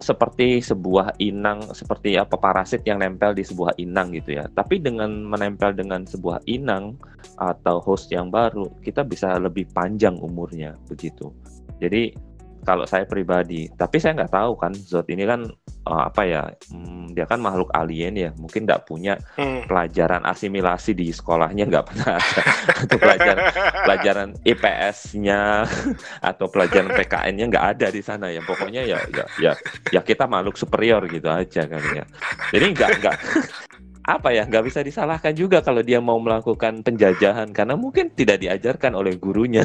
seperti 0.00 0.64
sebuah 0.64 1.20
inang, 1.20 1.60
seperti 1.76 2.16
apa 2.16 2.40
parasit 2.40 2.80
yang 2.88 3.04
nempel 3.04 3.36
di 3.36 3.44
sebuah 3.44 3.76
inang 3.76 4.16
gitu 4.16 4.40
ya. 4.40 4.48
Tapi 4.48 4.80
dengan 4.80 5.12
menempel 5.28 5.76
dengan 5.76 6.08
sebuah 6.08 6.40
inang 6.48 6.96
atau 7.36 7.84
host 7.84 8.08
yang 8.08 8.32
baru, 8.32 8.64
kita 8.80 9.04
bisa 9.04 9.36
lebih 9.36 9.68
panjang 9.76 10.16
umurnya 10.16 10.72
begitu. 10.88 11.28
Jadi 11.76 12.16
kalau 12.64 12.88
saya 12.88 13.04
pribadi, 13.04 13.68
tapi 13.76 14.00
saya 14.00 14.24
nggak 14.24 14.32
tahu 14.32 14.52
kan 14.56 14.72
Zod 14.72 15.08
ini 15.12 15.28
kan 15.28 15.48
uh, 15.86 16.08
apa 16.08 16.22
ya 16.26 16.42
hmm, 16.72 17.16
dia 17.16 17.24
kan 17.24 17.40
makhluk 17.40 17.72
alien 17.72 18.14
ya 18.16 18.30
mungkin 18.36 18.68
nggak 18.68 18.84
punya 18.84 19.16
hmm. 19.36 19.70
pelajaran 19.70 20.22
asimilasi 20.26 20.92
di 20.92 21.08
sekolahnya 21.14 21.64
nggak 21.68 21.84
pernah 21.86 22.18
ada. 22.18 22.42
Atau 22.84 22.96
pelajaran 23.00 23.44
pelajaran 23.84 24.28
IPS-nya 24.44 25.64
atau 26.30 26.46
pelajaran 26.48 26.90
PKN-nya 26.96 27.44
nggak 27.52 27.66
ada 27.76 27.86
di 27.92 28.02
sana 28.02 28.32
ya. 28.32 28.42
Pokoknya 28.44 28.82
ya 28.84 28.98
ya 29.12 29.24
ya, 29.38 29.52
ya 29.92 30.00
kita 30.00 30.24
makhluk 30.26 30.56
superior 30.56 31.04
gitu 31.08 31.28
aja 31.28 31.68
kali 31.68 32.00
ya. 32.00 32.04
Jadi 32.50 32.66
nggak 32.72 32.90
nggak 33.00 33.16
apa 34.16 34.32
ya 34.32 34.48
nggak 34.48 34.64
bisa 34.64 34.80
disalahkan 34.80 35.36
juga 35.36 35.60
kalau 35.60 35.84
dia 35.84 36.00
mau 36.00 36.16
melakukan 36.18 36.80
penjajahan 36.80 37.52
karena 37.52 37.76
mungkin 37.76 38.10
tidak 38.16 38.40
diajarkan 38.40 38.96
oleh 38.96 39.14
gurunya 39.20 39.62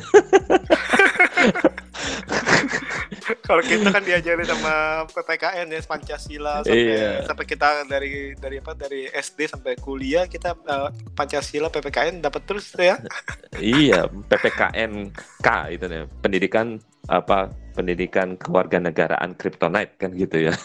kalau 3.48 3.62
kita 3.66 3.90
kan 3.90 4.04
diajarin 4.06 4.46
sama 4.46 5.06
PPKN 5.10 5.68
ya 5.74 5.82
Pancasila 5.86 6.62
sampai 6.62 6.94
iya. 6.94 7.26
sampai 7.26 7.46
kita 7.46 7.86
dari 7.90 8.38
dari 8.38 8.62
apa 8.62 8.78
dari 8.78 9.10
SD 9.10 9.50
sampai 9.50 9.74
kuliah 9.82 10.30
kita 10.30 10.54
uh, 10.70 10.94
Pancasila 11.18 11.74
PPKN 11.74 12.22
dapat 12.22 12.46
terus 12.46 12.70
ya. 12.78 13.02
iya, 13.60 14.06
PPKN 14.06 15.10
K 15.42 15.48
itu 15.74 15.86
ya. 15.90 16.06
Pendidikan 16.22 16.78
apa 17.06 17.54
pendidikan 17.78 18.34
kewarganegaraan 18.38 19.38
kryptonite 19.38 19.98
kan 19.98 20.14
gitu 20.14 20.50
ya. 20.50 20.54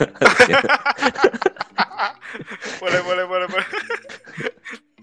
boleh 2.81 3.01
boleh 3.05 3.25
boleh 3.25 3.47
boleh. 3.49 3.69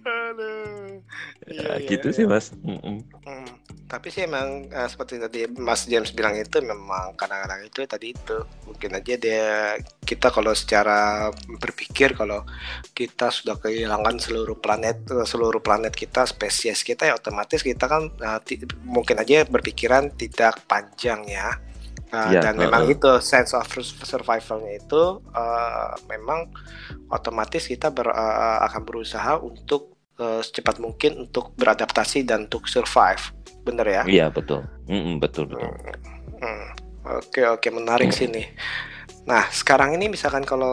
Aduh. 0.07 1.01
Ya, 1.47 1.79
iya, 1.79 1.89
gitu 1.89 2.07
iya. 2.13 2.15
sih 2.15 2.25
mas. 2.29 2.53
Mm 2.63 2.79
-mm. 2.79 2.97
Hmm. 3.25 3.47
Tapi 3.87 4.11
sih 4.11 4.27
emang 4.27 4.67
uh, 4.67 4.83
seperti 4.91 5.15
tadi 5.15 5.47
Mas 5.47 5.87
James 5.87 6.11
bilang 6.11 6.35
itu 6.35 6.59
memang 6.59 7.15
kadang-kadang 7.15 7.63
itu 7.63 7.87
tadi 7.87 8.11
itu 8.11 8.37
mungkin 8.67 8.99
aja 8.99 9.15
dia 9.15 9.79
kita 10.03 10.27
kalau 10.27 10.51
secara 10.51 11.31
berpikir 11.47 12.11
kalau 12.11 12.43
kita 12.91 13.31
sudah 13.31 13.55
kehilangan 13.55 14.19
seluruh 14.19 14.59
planet 14.59 15.07
eh, 15.07 15.23
seluruh 15.23 15.63
planet 15.63 15.95
kita 15.95 16.27
spesies 16.27 16.83
kita 16.83 17.07
ya 17.07 17.15
otomatis 17.15 17.63
kita 17.63 17.87
kan 17.87 18.11
uh, 18.11 18.43
mungkin 18.83 19.23
aja 19.23 19.47
berpikiran 19.47 20.11
tidak 20.19 20.67
panjang 20.67 21.23
ya. 21.23 21.55
Uh, 22.07 22.31
ya, 22.31 22.39
dan 22.39 22.55
uh, 22.55 22.67
memang 22.67 22.87
itu 22.87 23.19
sense 23.19 23.51
of 23.51 23.67
survivalnya 23.83 24.79
itu 24.79 25.19
uh, 25.31 25.91
memang 26.07 26.47
otomatis 27.11 27.67
kita 27.67 27.91
ber, 27.91 28.11
uh, 28.11 28.63
akan 28.63 28.81
berusaha 28.83 29.39
untuk 29.43 29.96
uh, 30.19 30.41
secepat 30.41 30.77
mungkin 30.81 31.29
untuk 31.29 31.53
beradaptasi 31.57 32.25
dan 32.27 32.45
untuk 32.49 32.69
survive, 32.69 33.33
bener 33.65 33.85
ya? 33.85 34.03
Iya 34.05 34.25
betul, 34.29 34.65
mm 34.89 34.99
-mm, 35.01 35.15
betul 35.21 35.49
betul. 35.49 35.71
Hmm. 36.37 36.67
Oke 37.07 37.41
oke 37.47 37.67
menarik 37.71 38.11
mm. 38.11 38.15
sih 38.15 38.27
nih. 38.27 38.47
Nah, 39.27 39.43
sekarang 39.51 39.91
ini 39.99 40.07
misalkan 40.07 40.47
kalau 40.47 40.71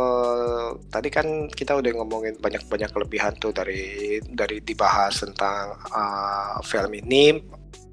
tadi 0.87 1.11
kan 1.11 1.51
kita 1.51 1.75
udah 1.75 1.91
ngomongin 1.91 2.39
banyak-banyak 2.39 2.87
kelebihan 2.95 3.35
tuh 3.43 3.51
dari 3.51 4.23
dari 4.23 4.63
dibahas 4.63 5.27
tentang 5.27 5.75
uh, 5.91 6.63
film 6.63 6.95
ini 6.95 7.35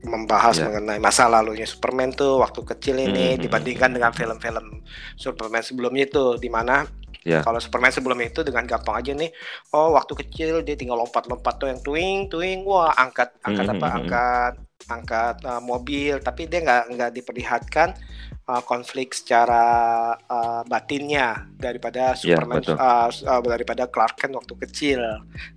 membahas 0.02 0.58
yeah. 0.58 0.66
mengenai 0.70 0.98
masa 0.98 1.30
lalunya 1.30 1.66
Superman 1.70 2.10
tuh 2.14 2.42
waktu 2.42 2.66
kecil 2.66 2.98
ini 2.98 3.38
mm-hmm. 3.38 3.42
dibandingkan 3.46 3.90
dengan 3.94 4.12
film-film 4.12 4.82
Superman 5.14 5.62
sebelumnya 5.62 6.10
itu 6.10 6.42
di 6.42 6.50
mana 6.50 6.90
yeah. 7.22 7.46
kalau 7.46 7.62
Superman 7.62 7.94
sebelumnya 7.94 8.34
itu 8.34 8.42
dengan 8.42 8.66
gampang 8.66 8.98
aja 8.98 9.14
nih 9.14 9.30
oh 9.78 9.94
waktu 9.94 10.14
kecil 10.26 10.66
dia 10.66 10.74
tinggal 10.74 10.98
lompat-lompat 11.06 11.54
tuh 11.62 11.70
yang 11.70 11.80
twing 11.86 12.26
twing 12.34 12.66
wah 12.66 12.90
angkat 12.98 13.30
angkat 13.46 13.66
mm-hmm. 13.70 13.82
apa 13.82 13.88
angkat 14.02 14.54
angkat 14.90 15.44
uh, 15.46 15.62
mobil 15.62 16.18
tapi 16.24 16.50
dia 16.50 16.64
nggak 16.64 16.84
nggak 16.98 17.12
diperlihatkan 17.22 17.94
uh, 18.52 18.64
konflik 18.66 19.14
secara 19.14 19.64
uh, 20.16 20.62
batinnya 20.66 21.48
daripada 21.56 22.18
iya, 22.18 22.38
Superman 22.38 22.64
yeah, 22.66 22.78
uh, 22.78 23.10
uh, 23.10 23.42
daripada 23.46 23.88
Clark 23.88 24.20
Kent 24.20 24.36
waktu 24.36 24.54
kecil 24.68 25.02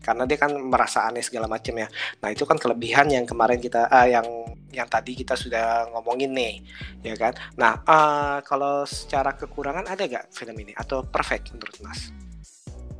karena 0.05 0.23
dia 0.29 0.39
kan 0.39 0.53
merasa 0.55 1.09
aneh 1.09 1.25
segala 1.25 1.49
macam 1.49 1.75
ya. 1.75 1.89
Nah 2.23 2.29
itu 2.31 2.45
kan 2.45 2.61
kelebihan 2.61 3.11
yang 3.11 3.25
kemarin 3.25 3.59
kita 3.59 3.89
uh, 3.89 4.09
yang 4.09 4.27
yang 4.75 4.91
tadi 4.91 5.15
kita 5.15 5.39
sudah 5.39 5.91
ngomongin 5.95 6.35
nih 6.35 6.55
ya 7.03 7.15
kan. 7.19 7.33
Nah 7.59 7.81
uh, 7.87 8.39
kalau 8.47 8.85
secara 8.85 9.35
kekurangan 9.35 9.87
ada 9.87 10.05
gak 10.07 10.35
film 10.35 10.55
ini 10.59 10.75
atau 10.75 11.03
perfect 11.07 11.55
menurut 11.55 11.79
Mas? 11.83 12.11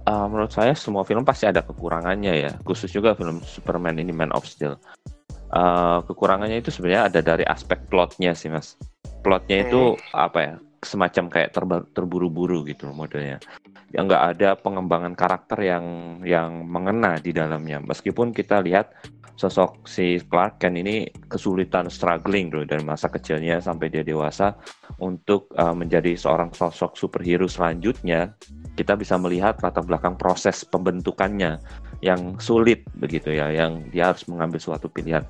Uh, 0.05 0.29
menurut 0.29 0.53
saya 0.53 0.77
semua 0.77 1.01
film 1.01 1.25
pasti 1.25 1.49
ada 1.49 1.65
kekurangannya 1.65 2.37
ya, 2.37 2.53
khusus 2.69 2.93
juga 2.93 3.17
film 3.17 3.41
Superman 3.41 3.97
ini 3.97 4.13
Man 4.13 4.37
of 4.37 4.45
Steel. 4.45 4.77
Uh, 5.55 6.03
kekurangannya 6.11 6.59
itu 6.59 6.75
sebenarnya 6.75 7.07
ada 7.07 7.21
dari 7.23 7.47
aspek 7.47 7.87
plotnya 7.87 8.35
sih 8.35 8.51
mas. 8.51 8.75
Plotnya 9.23 9.63
itu 9.63 9.95
hmm. 9.95 10.11
apa 10.11 10.39
ya? 10.43 10.55
Semacam 10.83 11.31
kayak 11.31 11.55
terburu-buru 11.95 12.67
gitu 12.67 12.91
modelnya. 12.91 13.39
Yang 13.95 14.05
nggak 14.11 14.25
ada 14.35 14.49
pengembangan 14.59 15.15
karakter 15.15 15.63
yang 15.63 15.85
yang 16.27 16.67
mengena 16.67 17.17
di 17.23 17.31
dalamnya. 17.31 17.79
Meskipun 17.87 18.35
kita 18.35 18.61
lihat 18.67 18.91
sosok 19.35 19.83
si 19.87 20.23
Clark 20.31 20.63
Kent 20.63 20.79
ini 20.79 21.11
kesulitan 21.27 21.91
struggling 21.91 22.55
bro 22.55 22.63
dari 22.63 22.87
masa 22.87 23.11
kecilnya 23.11 23.59
sampai 23.59 23.91
dia 23.91 24.07
dewasa 24.07 24.55
untuk 25.03 25.51
uh, 25.59 25.75
menjadi 25.75 26.15
seorang 26.15 26.55
sosok 26.55 26.95
superhero 26.95 27.51
selanjutnya 27.51 28.31
kita 28.79 28.95
bisa 28.95 29.19
melihat 29.19 29.59
latar 29.63 29.83
belakang 29.83 30.15
proses 30.15 30.63
pembentukannya 30.63 31.59
yang 31.99 32.39
sulit 32.39 32.87
begitu 32.95 33.35
ya 33.35 33.51
yang 33.51 33.91
dia 33.91 34.15
harus 34.15 34.27
mengambil 34.31 34.63
suatu 34.63 34.87
pilihan 34.87 35.27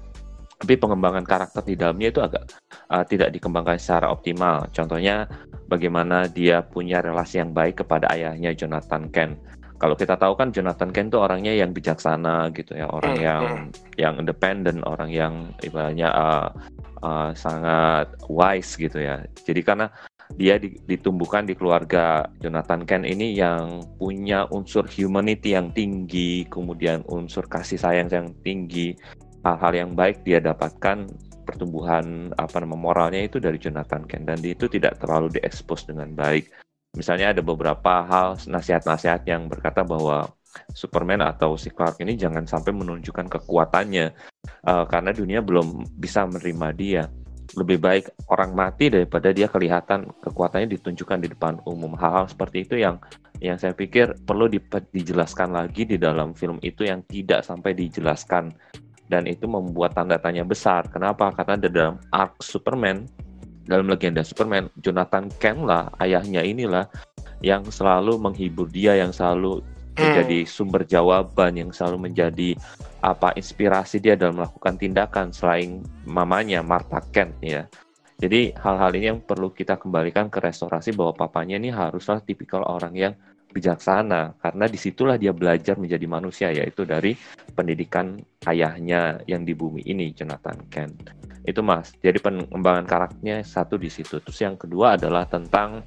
tapi 0.58 0.74
pengembangan 0.78 1.26
karakter 1.26 1.62
di 1.66 1.74
dalamnya 1.74 2.08
itu 2.14 2.20
agak 2.22 2.42
uh, 2.88 3.04
tidak 3.04 3.34
dikembangkan 3.34 3.76
secara 3.76 4.10
optimal. 4.10 4.66
Contohnya 4.70 5.26
bagaimana 5.66 6.30
dia 6.30 6.62
punya 6.62 7.02
relasi 7.02 7.42
yang 7.42 7.50
baik 7.50 7.84
kepada 7.84 8.10
ayahnya 8.14 8.54
Jonathan 8.54 9.10
Kent. 9.10 9.36
Kalau 9.74 9.98
kita 9.98 10.14
tahu 10.16 10.38
kan 10.38 10.54
Jonathan 10.54 10.94
Kent 10.94 11.12
itu 11.12 11.18
orangnya 11.18 11.52
yang 11.52 11.74
bijaksana 11.74 12.48
gitu 12.54 12.78
ya, 12.78 12.88
orang 12.88 13.18
hmm, 13.18 13.26
yang 13.26 13.42
hmm. 13.44 13.66
yang 13.98 14.14
independen, 14.22 14.80
orang 14.86 15.10
yang 15.10 15.34
ibaratnya 15.60 16.08
uh, 16.14 16.48
uh, 17.04 17.30
sangat 17.34 18.08
wise 18.30 18.78
gitu 18.78 19.02
ya. 19.02 19.26
Jadi 19.44 19.60
karena 19.60 19.90
dia 20.40 20.56
ditumbuhkan 20.58 21.44
di 21.44 21.52
keluarga 21.52 22.24
Jonathan 22.40 22.88
Kent 22.88 23.04
ini 23.04 23.36
yang 23.36 23.84
punya 24.00 24.48
unsur 24.48 24.88
humanity 24.88 25.52
yang 25.52 25.68
tinggi, 25.76 26.48
kemudian 26.48 27.04
unsur 27.12 27.44
kasih 27.44 27.76
sayang 27.76 28.08
yang 28.08 28.32
tinggi, 28.40 28.96
hal-hal 29.44 29.72
yang 29.76 29.90
baik 29.92 30.24
dia 30.24 30.40
dapatkan 30.40 31.04
pertumbuhan 31.44 32.32
apa 32.40 32.64
namanya 32.64 32.80
moralnya 32.80 33.22
itu 33.22 33.36
dari 33.36 33.60
Jonathan 33.60 34.08
Kent 34.08 34.24
dan 34.32 34.40
itu 34.40 34.64
tidak 34.66 34.96
terlalu 34.98 35.36
diekspos 35.36 35.84
dengan 35.84 36.10
baik. 36.16 36.48
Misalnya 36.96 37.36
ada 37.36 37.42
beberapa 37.44 38.02
hal 38.06 38.40
nasihat-nasihat 38.48 39.28
yang 39.28 39.46
berkata 39.46 39.84
bahwa 39.84 40.32
Superman 40.72 41.20
atau 41.20 41.58
si 41.58 41.68
Clark 41.68 41.98
ini 42.00 42.14
jangan 42.14 42.46
sampai 42.46 42.70
menunjukkan 42.70 43.26
kekuatannya 43.26 44.14
uh, 44.64 44.84
karena 44.86 45.10
dunia 45.10 45.42
belum 45.42 45.84
bisa 45.98 46.24
menerima 46.24 46.68
dia. 46.74 47.04
Lebih 47.54 47.78
baik 47.82 48.04
orang 48.32 48.56
mati 48.56 48.88
daripada 48.88 49.30
dia 49.30 49.50
kelihatan 49.50 50.10
kekuatannya 50.22 50.70
ditunjukkan 50.78 51.18
di 51.22 51.28
depan 51.34 51.60
umum. 51.68 51.92
Hal-hal 51.98 52.30
seperti 52.30 52.64
itu 52.64 52.80
yang 52.80 53.02
yang 53.42 53.58
saya 53.58 53.74
pikir 53.74 54.14
perlu 54.22 54.46
di, 54.46 54.62
dijelaskan 54.94 55.52
lagi 55.52 55.84
di 55.84 55.98
dalam 55.98 56.32
film 56.32 56.62
itu 56.62 56.86
yang 56.86 57.02
tidak 57.10 57.42
sampai 57.42 57.74
dijelaskan 57.74 58.54
dan 59.08 59.28
itu 59.28 59.44
membuat 59.44 59.96
tanda 59.96 60.16
tanya 60.16 60.44
besar. 60.44 60.88
Kenapa? 60.88 61.32
Karena 61.32 61.60
di 61.60 61.68
dalam 61.68 61.96
arc 62.12 62.40
Superman, 62.40 63.04
dalam 63.68 63.88
legenda 63.88 64.24
Superman, 64.24 64.68
Jonathan 64.80 65.28
Kent 65.40 65.64
lah, 65.64 65.92
ayahnya 66.00 66.44
inilah 66.44 66.88
yang 67.44 67.64
selalu 67.68 68.16
menghibur 68.16 68.68
dia, 68.72 68.96
yang 68.96 69.12
selalu 69.12 69.60
hmm. 69.60 70.00
menjadi 70.00 70.38
sumber 70.48 70.82
jawaban, 70.88 71.52
yang 71.56 71.70
selalu 71.72 72.10
menjadi 72.10 72.56
apa 73.04 73.36
inspirasi 73.36 74.00
dia 74.00 74.16
dalam 74.16 74.40
melakukan 74.40 74.80
tindakan 74.80 75.28
selain 75.28 75.84
mamanya 76.08 76.64
Martha 76.64 77.04
Kent 77.12 77.36
ya. 77.44 77.68
Jadi 78.14 78.54
hal-hal 78.56 78.94
ini 78.96 79.06
yang 79.12 79.20
perlu 79.20 79.50
kita 79.50 79.76
kembalikan 79.76 80.30
ke 80.30 80.38
restorasi 80.40 80.94
bahwa 80.94 81.12
papanya 81.12 81.58
ini 81.60 81.68
haruslah 81.68 82.22
tipikal 82.22 82.62
orang 82.64 82.94
yang 82.94 83.12
bijaksana 83.54 84.34
karena 84.42 84.64
di 84.66 84.74
situlah 84.74 85.14
dia 85.14 85.30
belajar 85.30 85.78
menjadi 85.78 86.06
manusia 86.10 86.48
yaitu 86.50 86.82
dari 86.82 87.14
pendidikan 87.54 88.18
ayahnya 88.50 89.22
yang 89.30 89.46
di 89.46 89.54
bumi 89.54 89.86
ini 89.86 90.10
Jonathan 90.10 90.58
Kent. 90.66 91.14
Itu 91.46 91.62
mas. 91.62 91.94
Jadi 92.02 92.18
pengembangan 92.18 92.84
karakternya 92.88 93.46
satu 93.46 93.78
di 93.78 93.86
situ. 93.86 94.18
Terus 94.18 94.38
yang 94.42 94.58
kedua 94.58 94.98
adalah 94.98 95.28
tentang 95.30 95.86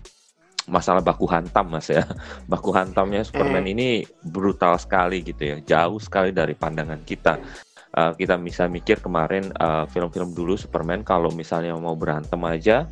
masalah 0.71 1.03
baku 1.03 1.27
hantam 1.27 1.67
mas 1.75 1.91
ya. 1.91 2.07
Baku 2.51 2.71
hantamnya 2.71 3.27
Superman 3.27 3.67
hmm. 3.67 3.73
ini 3.75 3.89
brutal 4.23 4.79
sekali 4.79 5.25
gitu 5.27 5.43
ya. 5.43 5.57
Jauh 5.59 5.99
sekali 5.99 6.31
dari 6.31 6.55
pandangan 6.55 7.03
kita. 7.03 7.35
Uh, 7.97 8.13
kita 8.13 8.37
bisa 8.37 8.69
mikir 8.69 9.01
kemarin 9.01 9.49
uh, 9.57 9.89
film-film 9.89 10.35
dulu 10.35 10.53
Superman 10.53 11.01
kalau 11.01 11.33
misalnya 11.33 11.73
mau 11.73 11.97
berantem 11.97 12.37
aja 12.45 12.85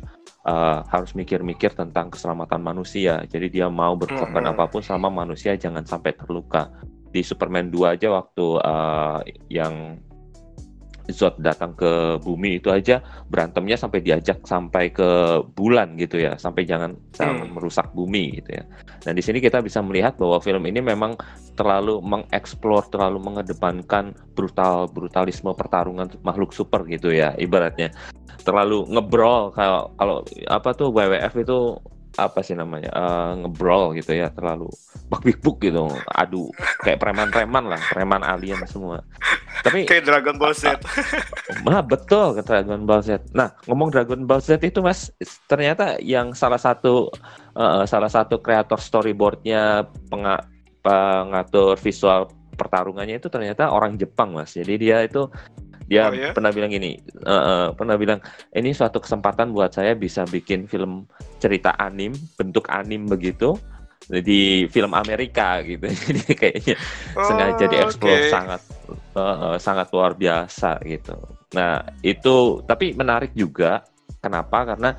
uh, 0.46 0.86
harus 0.86 1.12
mikir-mikir 1.12 1.74
tentang 1.74 2.14
keselamatan 2.14 2.62
manusia. 2.62 3.20
Jadi 3.26 3.60
dia 3.60 3.66
mau 3.66 3.98
berkorban 3.98 4.46
hmm. 4.46 4.52
apa 4.54 4.64
pun 4.70 4.80
sama 4.80 5.10
manusia 5.10 5.58
jangan 5.58 5.82
sampai 5.82 6.14
terluka. 6.14 6.70
Di 7.10 7.26
Superman 7.26 7.68
2 7.68 7.98
aja 7.98 8.08
waktu 8.14 8.46
uh, 8.62 9.20
yang 9.50 9.98
Zod 11.10 11.38
datang 11.38 11.72
ke 11.78 12.18
bumi 12.22 12.58
itu 12.58 12.70
aja 12.70 12.98
berantemnya 13.30 13.78
sampai 13.78 14.02
diajak 14.02 14.42
sampai 14.42 14.90
ke 14.90 15.40
bulan 15.54 15.94
gitu 15.98 16.18
ya, 16.18 16.34
sampai 16.34 16.66
jangan 16.66 16.94
hmm. 16.96 17.54
merusak 17.54 17.90
bumi 17.94 18.42
gitu 18.42 18.58
ya. 18.58 18.64
Dan 19.06 19.14
di 19.14 19.22
sini 19.22 19.38
kita 19.38 19.62
bisa 19.62 19.78
melihat 19.82 20.18
bahwa 20.18 20.42
film 20.42 20.66
ini 20.66 20.82
memang 20.82 21.14
terlalu 21.54 22.02
mengeksplor, 22.02 22.90
terlalu 22.90 23.22
mengedepankan 23.22 24.12
brutal 24.34 24.90
brutalisme 24.90 25.54
pertarungan 25.54 26.10
makhluk 26.26 26.50
super 26.50 26.82
gitu 26.86 27.14
ya, 27.14 27.32
ibaratnya 27.38 27.94
terlalu 28.46 28.86
ngebrol 28.86 29.50
kalau 29.50 29.90
kalau 29.98 30.22
apa 30.46 30.70
tuh 30.70 30.94
WWF 30.94 31.34
itu 31.42 31.58
apa 32.16 32.40
sih 32.40 32.56
namanya 32.56 32.90
uh, 32.96 33.32
ngebrol 33.44 33.92
gitu 33.96 34.16
ya 34.16 34.32
terlalu 34.32 34.72
bak 35.12 35.22
buk 35.40 35.60
gitu 35.60 35.92
aduh 36.16 36.48
kayak 36.82 36.98
preman-preman 36.98 37.76
lah 37.76 37.80
preman 37.92 38.24
alien 38.24 38.60
semua. 38.66 39.04
Tapi 39.64 39.88
kayak 39.88 40.04
Dragon 40.04 40.36
Ball 40.36 40.52
Z. 40.52 40.80
Nah 41.64 41.80
betul 41.80 42.36
ke 42.36 42.42
Dragon 42.44 42.84
Ball 42.84 43.00
Z. 43.04 43.20
Nah 43.32 43.52
ngomong 43.68 43.92
Dragon 43.92 44.24
Ball 44.24 44.40
Z 44.40 44.60
itu 44.60 44.80
mas 44.80 45.12
ternyata 45.48 45.96
yang 46.00 46.32
salah 46.32 46.60
satu 46.60 47.08
uh, 47.56 47.84
salah 47.88 48.10
satu 48.10 48.40
kreator 48.40 48.80
storyboardnya 48.80 49.86
pengatur 50.82 51.76
visual 51.80 52.30
pertarungannya 52.56 53.20
itu 53.20 53.28
ternyata 53.28 53.68
orang 53.68 54.00
Jepang 54.00 54.32
mas. 54.32 54.56
Jadi 54.56 54.74
dia 54.80 55.04
itu 55.04 55.28
dia 55.86 56.10
oh, 56.10 56.14
ya? 56.14 56.30
pernah 56.34 56.50
bilang 56.50 56.70
gini, 56.74 56.98
uh, 57.22 57.30
uh, 57.30 57.66
pernah 57.78 57.94
bilang 57.94 58.18
ini 58.54 58.74
suatu 58.74 58.98
kesempatan 58.98 59.54
buat 59.54 59.70
saya 59.70 59.94
bisa 59.94 60.26
bikin 60.26 60.66
film 60.66 61.06
cerita 61.38 61.74
anim, 61.78 62.10
bentuk 62.34 62.66
anim 62.66 63.06
begitu 63.06 63.54
di 64.10 64.66
film 64.70 64.94
Amerika 64.94 65.62
gitu. 65.62 65.86
Jadi 66.06 66.22
kayaknya 66.34 66.74
oh, 67.14 67.26
sengaja 67.26 67.64
dieksplor 67.66 68.18
okay. 68.18 68.30
sangat 68.30 68.60
uh, 69.14 69.20
uh, 69.20 69.56
sangat 69.58 69.86
luar 69.94 70.14
biasa 70.14 70.82
gitu. 70.86 71.14
Nah 71.54 71.82
itu 72.02 72.62
tapi 72.66 72.94
menarik 72.94 73.34
juga. 73.34 73.82
Kenapa? 74.22 74.74
Karena 74.74 74.90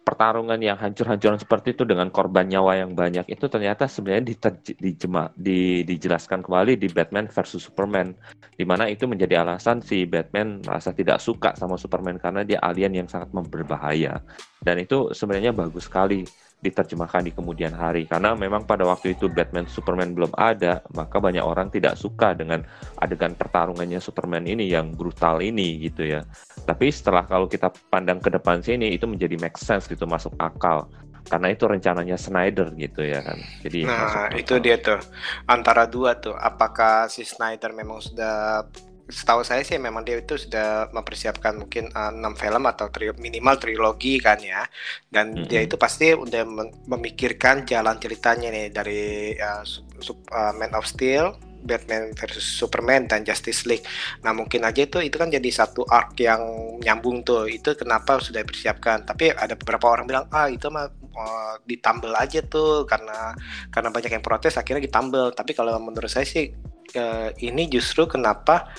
pertarungan 0.00 0.58
yang 0.58 0.80
hancur-hancuran 0.80 1.36
seperti 1.36 1.76
itu 1.76 1.84
dengan 1.84 2.08
korban 2.08 2.48
nyawa 2.48 2.80
yang 2.80 2.96
banyak 2.96 3.28
itu 3.28 3.46
ternyata 3.46 3.84
sebenarnya 3.84 4.32
dijema, 4.80 5.28
di, 5.36 5.84
dijelaskan 5.84 6.40
kembali 6.40 6.80
di 6.80 6.88
Batman 6.88 7.28
versus 7.28 7.68
Superman 7.68 8.16
di 8.56 8.64
mana 8.64 8.88
itu 8.88 9.04
menjadi 9.04 9.44
alasan 9.44 9.84
si 9.84 10.08
Batman 10.08 10.64
merasa 10.64 10.90
tidak 10.96 11.20
suka 11.20 11.52
sama 11.54 11.76
Superman 11.76 12.16
karena 12.16 12.42
dia 12.42 12.58
alien 12.64 13.04
yang 13.04 13.08
sangat 13.08 13.30
berbahaya 13.32 14.18
dan 14.64 14.80
itu 14.80 15.12
sebenarnya 15.12 15.52
bagus 15.52 15.86
sekali 15.86 16.24
diterjemahkan 16.60 17.24
di 17.24 17.32
kemudian 17.32 17.72
hari 17.72 18.04
karena 18.04 18.36
memang 18.36 18.68
pada 18.68 18.84
waktu 18.84 19.16
itu 19.16 19.32
Batman 19.32 19.64
Superman 19.64 20.12
belum 20.12 20.32
ada 20.36 20.84
maka 20.92 21.16
banyak 21.16 21.40
orang 21.40 21.72
tidak 21.72 21.96
suka 21.96 22.36
dengan 22.36 22.60
adegan 23.00 23.32
pertarungannya 23.32 23.96
Superman 23.96 24.44
ini 24.44 24.68
yang 24.68 24.92
brutal 24.92 25.40
ini 25.40 25.80
gitu 25.80 26.04
ya 26.04 26.20
tapi 26.68 26.92
setelah 26.92 27.24
kalau 27.24 27.48
kita 27.48 27.72
pandang 27.88 28.20
ke 28.20 28.28
depan 28.28 28.60
sini 28.60 28.92
itu 28.92 29.08
menjadi 29.08 29.40
make 29.40 29.56
sense 29.56 29.88
gitu 29.88 30.04
masuk 30.04 30.36
akal 30.36 30.86
karena 31.30 31.52
itu 31.52 31.64
rencananya 31.68 32.16
Snyder 32.18 32.74
gitu 32.74 33.06
ya 33.06 33.22
kan. 33.22 33.38
Jadi 33.62 33.86
Nah, 33.86 34.32
itu 34.34 34.58
dia 34.58 34.80
tuh 34.82 34.98
antara 35.46 35.86
dua 35.86 36.18
tuh. 36.18 36.34
Apakah 36.34 37.06
si 37.06 37.22
Snyder 37.22 37.70
memang 37.70 38.02
sudah 38.02 38.66
setahu 39.10 39.42
saya 39.42 39.66
sih 39.66 39.76
memang 39.76 40.06
dia 40.06 40.16
itu 40.18 40.38
sudah 40.38 40.88
mempersiapkan 40.94 41.58
mungkin 41.58 41.90
uh, 41.92 42.14
enam 42.14 42.34
film 42.38 42.64
atau 42.64 42.88
tri 42.88 43.10
minimal 43.18 43.58
trilogi 43.58 44.22
kan 44.22 44.38
ya 44.40 44.64
dan 45.10 45.34
mm 45.34 45.36
-hmm. 45.44 45.48
dia 45.50 45.60
itu 45.66 45.76
pasti 45.76 46.14
udah 46.14 46.46
memikirkan 46.88 47.68
jalan 47.68 47.98
ceritanya 47.98 48.48
nih 48.48 48.66
dari 48.72 49.34
uh, 49.36 49.62
sub, 50.00 50.22
uh, 50.32 50.54
Man 50.56 50.72
of 50.72 50.86
Steel 50.86 51.50
Batman 51.60 52.16
versus 52.16 52.44
Superman 52.44 53.04
dan 53.04 53.22
Justice 53.22 53.68
League. 53.68 53.84
Nah 54.24 54.32
mungkin 54.32 54.64
aja 54.64 54.80
itu 54.80 54.98
itu 55.04 55.16
kan 55.20 55.28
jadi 55.28 55.44
satu 55.52 55.84
arc 55.84 56.16
yang 56.16 56.40
nyambung 56.80 57.20
tuh. 57.20 57.46
Itu 57.46 57.76
kenapa 57.76 58.18
sudah 58.18 58.40
dipersiapkan. 58.40 59.04
Tapi 59.04 59.36
ada 59.36 59.54
beberapa 59.54 59.92
orang 59.92 60.08
bilang 60.08 60.24
ah 60.32 60.48
itu 60.48 60.72
mah 60.72 60.88
uh, 61.14 61.54
ditambel 61.66 62.12
aja 62.14 62.42
tuh 62.44 62.84
karena 62.84 63.34
karena 63.70 63.88
banyak 63.90 64.12
yang 64.14 64.24
protes 64.24 64.58
akhirnya 64.58 64.84
ditambel. 64.84 65.32
Tapi 65.34 65.52
kalau 65.54 65.76
menurut 65.82 66.10
saya 66.10 66.26
sih 66.26 66.50
uh, 66.96 67.30
ini 67.38 67.70
justru 67.70 68.06
kenapa 68.10 68.70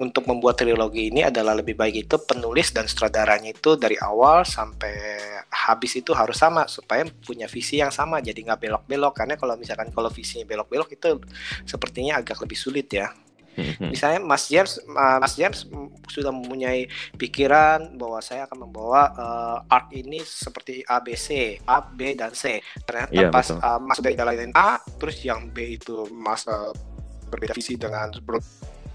untuk 0.00 0.24
membuat 0.24 0.56
trilogi 0.56 1.12
ini 1.12 1.28
adalah 1.28 1.52
lebih 1.52 1.76
baik 1.76 2.08
itu 2.08 2.16
penulis 2.24 2.72
dan 2.72 2.88
sutradaranya 2.88 3.52
itu 3.52 3.76
dari 3.76 4.00
awal 4.00 4.48
sampai 4.48 4.96
habis 5.52 6.00
itu 6.00 6.16
harus 6.16 6.40
sama 6.40 6.64
supaya 6.70 7.04
punya 7.04 7.44
visi 7.44 7.84
yang 7.84 7.92
sama 7.92 8.24
jadi 8.24 8.40
nggak 8.40 8.60
belok-belok 8.64 9.12
karena 9.12 9.34
kalau 9.36 9.54
misalkan 9.60 9.92
kalau 9.92 10.08
visinya 10.08 10.48
belok-belok 10.48 10.88
itu 10.96 11.20
sepertinya 11.68 12.16
agak 12.22 12.40
lebih 12.40 12.56
sulit 12.56 12.88
ya. 12.88 13.12
Misalnya 13.92 14.20
Mas 14.22 14.48
James 14.48 14.78
Mas 14.94 15.34
James 15.34 15.66
sudah 16.08 16.32
mempunyai 16.34 16.86
pikiran 17.14 17.98
bahwa 17.98 18.18
saya 18.22 18.46
akan 18.46 18.68
membawa 18.68 19.10
uh, 19.14 19.58
art 19.70 19.90
ini 19.94 20.22
seperti 20.22 20.82
A 20.86 21.02
B 21.02 21.14
C 21.14 21.58
A 21.66 21.82
B 21.82 22.14
dan 22.14 22.32
C 22.34 22.62
ternyata 22.86 23.12
yeah, 23.12 23.30
pas 23.30 23.46
uh, 23.50 23.78
Mas 23.82 23.98
udah 24.00 24.12
jalanin 24.12 24.52
A 24.54 24.80
terus 24.98 25.20
yang 25.22 25.50
B 25.50 25.76
itu 25.80 26.08
Mas 26.10 26.46
uh, 26.46 26.72
berbeda 27.30 27.54
visi 27.54 27.78
dengan 27.78 28.10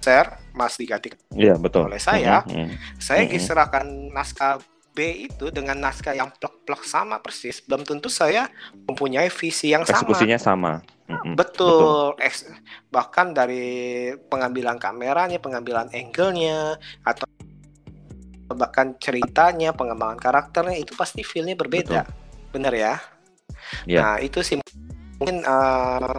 share 0.04 0.54
Mas 0.54 0.78
diganti 0.78 1.10
yeah, 1.34 1.58
betul. 1.58 1.90
oleh 1.90 1.98
saya, 1.98 2.46
mm 2.46 2.52
-hmm. 2.52 2.68
saya 3.02 3.26
mm 3.26 3.32
-hmm. 3.32 3.42
serahkan 3.42 3.86
naskah 4.14 4.62
B 4.96 5.28
itu 5.28 5.52
dengan 5.52 5.76
naskah 5.76 6.16
yang 6.16 6.32
plek-plek 6.32 6.88
sama 6.88 7.20
persis, 7.20 7.60
belum 7.68 7.84
tentu 7.84 8.08
saya 8.08 8.48
mempunyai 8.88 9.28
visi 9.28 9.76
yang 9.76 9.84
sama. 9.84 10.00
Eksekusinya 10.00 10.40
sama. 10.40 10.74
Mm-hmm. 10.80 10.95
Betul. 11.06 12.18
Betul. 12.18 12.18
bahkan 12.90 13.36
dari 13.36 14.10
pengambilan 14.32 14.82
kameranya, 14.82 15.38
pengambilan 15.38 15.92
angle-nya, 15.94 16.82
atau 17.06 17.28
bahkan 18.50 18.98
ceritanya, 18.98 19.74
pengembangan 19.74 20.18
karakternya 20.18 20.82
itu 20.82 20.98
pasti 20.98 21.22
feel-nya 21.22 21.54
berbeda. 21.54 22.02
Betul. 22.06 22.54
Bener 22.58 22.74
ya? 22.74 22.94
Yeah. 23.86 24.02
Nah 24.02 24.16
itu 24.22 24.42
sih 24.42 24.58
mungkin 25.20 25.46
uh, 25.46 26.14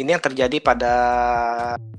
ini 0.00 0.16
yang 0.16 0.24
terjadi 0.24 0.56
pada 0.64 0.94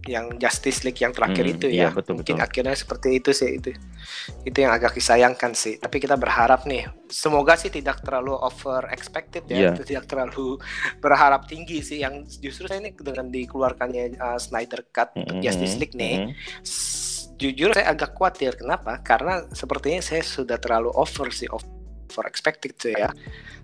yang 0.10 0.34
Justice 0.42 0.82
League 0.82 0.98
yang 0.98 1.14
terakhir 1.14 1.46
hmm, 1.46 1.54
itu 1.54 1.68
ya. 1.70 1.78
Iya, 1.78 1.88
betul, 1.94 2.18
Mungkin 2.18 2.42
betul. 2.42 2.48
akhirnya 2.50 2.76
seperti 2.76 3.08
itu 3.22 3.30
sih 3.38 3.50
itu. 3.62 3.70
Itu 4.42 4.58
yang 4.66 4.74
agak 4.74 4.98
disayangkan 4.98 5.54
sih. 5.54 5.78
Tapi 5.78 6.02
kita 6.02 6.18
berharap 6.18 6.66
nih, 6.66 6.90
semoga 7.06 7.54
sih 7.54 7.70
tidak 7.70 8.02
terlalu 8.02 8.34
over 8.34 8.90
expected 8.90 9.46
ya, 9.46 9.70
yeah. 9.70 9.74
tidak 9.78 10.10
terlalu 10.10 10.58
berharap 11.06 11.46
tinggi 11.46 11.86
sih. 11.86 12.02
Yang 12.02 12.42
justru 12.42 12.66
saya 12.66 12.82
ini 12.82 12.98
dengan 12.98 13.30
dikeluarkannya 13.30 14.18
uh, 14.18 14.40
Snyder 14.42 14.90
Cut 14.90 15.14
mm 15.14 15.24
-hmm, 15.30 15.40
Justice 15.46 15.78
League 15.78 15.94
nih. 15.94 16.16
Mm 16.18 16.26
-hmm. 16.34 16.66
Jujur 17.38 17.70
saya 17.78 17.94
agak 17.94 18.18
khawatir. 18.18 18.58
Kenapa? 18.58 19.06
Karena 19.06 19.46
sepertinya 19.54 20.02
saya 20.02 20.26
sudah 20.26 20.58
terlalu 20.58 20.90
over 20.98 21.30
sih 21.30 21.46
over 21.46 22.26
expected 22.26 22.74
tuh 22.74 22.90
ya. 22.90 23.14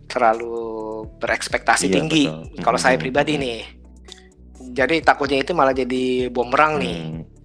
Terlalu 0.06 1.02
berekspektasi 1.18 1.90
yeah, 1.90 1.96
tinggi. 1.98 2.30
Kalau 2.62 2.78
mm 2.78 2.78
-hmm. 2.78 2.78
saya 2.78 2.96
pribadi 3.02 3.42
nih 3.42 3.79
jadi 4.60 5.00
takutnya 5.00 5.40
itu 5.42 5.56
malah 5.56 5.72
jadi 5.72 6.28
bumerang 6.28 6.78
hmm. 6.78 6.84
nih 6.84 7.00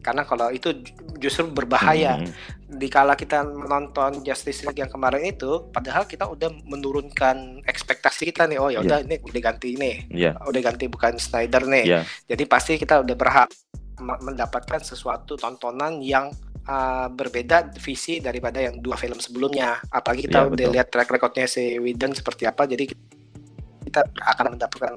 karena 0.04 0.22
kalau 0.28 0.52
itu 0.52 0.84
justru 1.16 1.48
berbahaya 1.48 2.20
hmm. 2.20 2.28
dikala 2.76 3.16
kita 3.16 3.40
menonton 3.40 4.20
Justice 4.20 4.68
League 4.68 4.84
yang 4.84 4.92
kemarin 4.92 5.24
itu 5.24 5.72
padahal 5.72 6.04
kita 6.04 6.28
udah 6.28 6.52
menurunkan 6.68 7.64
ekspektasi 7.64 8.28
kita 8.28 8.44
nih 8.44 8.60
oh 8.60 8.68
ya 8.68 8.84
udah 8.84 9.00
yeah. 9.00 9.08
ini 9.08 9.16
udah 9.24 9.40
ganti 9.40 9.68
ini 9.72 9.92
yeah. 10.12 10.36
udah 10.44 10.60
ganti 10.60 10.92
bukan 10.92 11.16
Snyder 11.16 11.64
nih 11.64 11.84
yeah. 11.88 12.02
jadi 12.28 12.44
pasti 12.44 12.76
kita 12.76 13.00
udah 13.00 13.16
berhak 13.16 13.48
mendapatkan 13.96 14.82
sesuatu 14.84 15.38
tontonan 15.40 16.02
yang 16.04 16.28
uh, 16.68 17.08
berbeda 17.08 17.72
visi 17.80 18.20
daripada 18.20 18.60
yang 18.60 18.82
dua 18.84 19.00
film 19.00 19.16
sebelumnya 19.16 19.80
apalagi 19.88 20.28
kita 20.28 20.44
yeah, 20.44 20.52
udah 20.52 20.66
lihat 20.68 20.88
track 20.92 21.08
recordnya 21.08 21.48
si 21.48 21.80
Whedon 21.80 22.12
seperti 22.12 22.44
apa 22.44 22.68
jadi 22.68 22.90
kita 23.94 24.10
akan 24.34 24.58
mendapatkan 24.58 24.92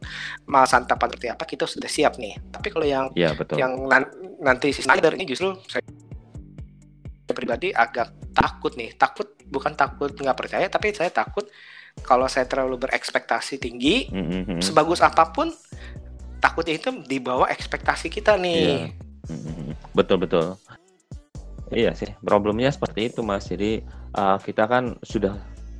santapan 0.65 1.07
seperti 1.13 1.29
apa 1.29 1.43
kita 1.45 1.69
sudah 1.69 1.85
siap 1.85 2.17
nih 2.17 2.33
tapi 2.49 2.73
kalau 2.73 2.89
yang 2.89 3.05
ya, 3.13 3.37
betul. 3.37 3.61
yang 3.61 3.77
nan 3.85 4.09
nanti 4.41 4.73
si 4.73 4.81
Snyder 4.81 5.13
ini 5.13 5.29
justru 5.29 5.53
saya 5.69 5.85
pribadi 7.29 7.69
agak 7.69 8.33
takut 8.33 8.73
nih 8.73 8.97
takut 8.97 9.37
bukan 9.45 9.77
takut 9.77 10.09
nggak 10.09 10.33
percaya 10.33 10.65
tapi 10.65 10.89
saya 10.97 11.13
takut 11.13 11.45
kalau 12.01 12.25
saya 12.25 12.49
terlalu 12.49 12.89
berekspektasi 12.89 13.61
tinggi 13.61 14.09
mm 14.09 14.25
-hmm. 14.25 14.59
sebagus 14.65 15.05
apa 15.05 15.29
pun 15.29 15.53
takutnya 16.41 16.81
itu 16.81 16.89
di 17.05 17.21
bawah 17.21 17.45
ekspektasi 17.45 18.09
kita 18.09 18.33
nih 18.41 18.89
yeah. 18.89 19.29
mm 19.29 19.37
-hmm. 19.37 19.69
betul 19.93 20.17
betul 20.17 20.57
Iya 21.67 21.91
sih, 21.99 22.07
problemnya 22.23 22.71
seperti 22.71 23.11
itu 23.11 23.19
mas. 23.27 23.43
Jadi 23.51 23.83
uh, 24.15 24.39
kita 24.39 24.71
kan 24.71 24.95
sudah 25.03 25.35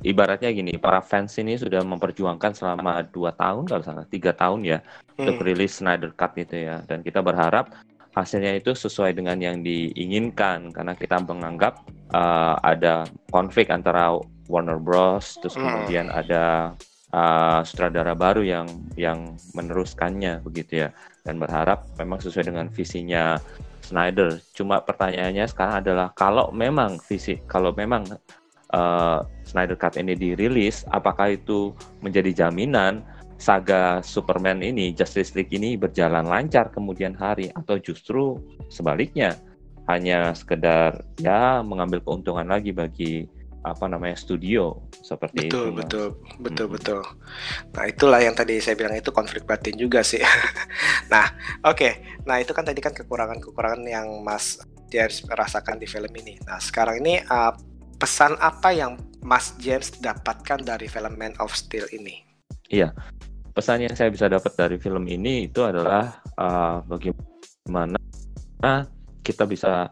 ibaratnya 0.06 0.54
gini, 0.54 0.78
para 0.78 1.02
fans 1.02 1.34
ini 1.42 1.58
sudah 1.58 1.82
memperjuangkan 1.82 2.54
selama 2.54 3.02
dua 3.10 3.34
tahun 3.34 3.66
kalau 3.66 3.82
salah 3.82 4.06
tiga 4.06 4.30
tahun 4.30 4.62
ya 4.66 4.78
hmm. 4.78 5.20
untuk 5.22 5.42
rilis 5.42 5.82
Snyder 5.82 6.14
Cut 6.14 6.38
itu 6.38 6.70
ya, 6.70 6.82
dan 6.86 7.02
kita 7.02 7.18
berharap 7.18 7.74
hasilnya 8.14 8.58
itu 8.58 8.74
sesuai 8.74 9.14
dengan 9.14 9.38
yang 9.38 9.62
diinginkan 9.62 10.74
karena 10.74 10.94
kita 10.98 11.22
menganggap 11.22 11.82
uh, 12.10 12.58
ada 12.66 13.06
konflik 13.30 13.70
antara 13.70 14.14
Warner 14.50 14.80
Bros. 14.80 15.38
terus 15.38 15.54
hmm. 15.54 15.62
kemudian 15.62 16.06
ada 16.10 16.74
uh, 17.14 17.60
sutradara 17.62 18.18
baru 18.18 18.42
yang 18.42 18.66
yang 18.98 19.38
meneruskannya 19.54 20.42
begitu 20.42 20.86
ya, 20.86 20.88
dan 21.26 21.38
berharap 21.38 21.86
memang 21.98 22.18
sesuai 22.22 22.50
dengan 22.50 22.66
visinya 22.70 23.38
Snyder. 23.84 24.36
Cuma 24.52 24.84
pertanyaannya 24.84 25.48
sekarang 25.48 25.80
adalah 25.80 26.12
kalau 26.12 26.52
memang 26.52 27.00
visi, 27.08 27.40
kalau 27.48 27.72
memang 27.72 28.04
uh, 28.74 29.24
Snyder 29.44 29.76
Cut 29.78 29.96
ini 29.96 30.14
dirilis, 30.18 30.84
apakah 30.92 31.36
itu 31.36 31.72
menjadi 32.04 32.46
jaminan 32.46 33.04
saga 33.38 34.02
Superman 34.02 34.60
ini, 34.60 34.90
Justice 34.90 35.32
League 35.38 35.54
ini 35.54 35.78
berjalan 35.78 36.26
lancar 36.26 36.74
kemudian 36.74 37.14
hari 37.14 37.54
atau 37.54 37.78
justru 37.78 38.36
sebaliknya 38.66 39.38
hanya 39.88 40.36
sekedar 40.36 41.00
ya 41.16 41.64
mengambil 41.64 42.02
keuntungan 42.04 42.44
lagi 42.44 42.74
bagi 42.76 43.24
apa 43.64 43.90
namanya 43.90 44.14
studio 44.14 44.78
seperti 45.02 45.48
betul, 45.48 45.74
itu. 45.74 45.76
Betul, 45.76 46.06
betul, 46.38 46.38
betul, 46.38 46.66
hmm. 46.66 46.74
betul. 46.76 47.00
Nah 47.74 47.84
itulah 47.88 48.20
yang 48.22 48.34
tadi 48.36 48.60
saya 48.62 48.78
bilang 48.78 48.94
itu 48.94 49.10
konflik 49.10 49.44
batin 49.44 49.74
juga 49.74 50.00
sih. 50.06 50.22
nah, 51.12 51.30
oke, 51.66 51.74
okay. 51.74 51.92
nah 52.24 52.38
itu 52.38 52.54
kan 52.54 52.64
tadi 52.64 52.78
kan 52.78 52.94
kekurangan-kekurangan 52.94 53.82
yang 53.86 54.22
Mas 54.22 54.62
James 54.88 55.24
rasakan 55.26 55.76
di 55.80 55.86
film 55.88 56.10
ini. 56.16 56.38
Nah 56.46 56.62
sekarang 56.62 57.02
ini 57.02 57.20
uh, 57.28 57.52
pesan 57.98 58.38
apa 58.38 58.70
yang 58.70 58.94
Mas 59.20 59.52
James 59.58 59.90
dapatkan 59.98 60.62
dari 60.62 60.86
film 60.86 61.18
Man 61.18 61.34
of 61.42 61.52
Steel 61.52 61.84
ini? 61.90 62.22
Iya, 62.70 62.94
pesan 63.52 63.82
yang 63.82 63.94
saya 63.98 64.08
bisa 64.14 64.30
dapat 64.30 64.54
dari 64.54 64.78
film 64.78 65.04
ini 65.10 65.50
itu 65.50 65.66
adalah 65.66 66.22
uh, 66.38 66.78
bagaimana 66.86 67.98
kita 69.26 69.44
bisa 69.44 69.90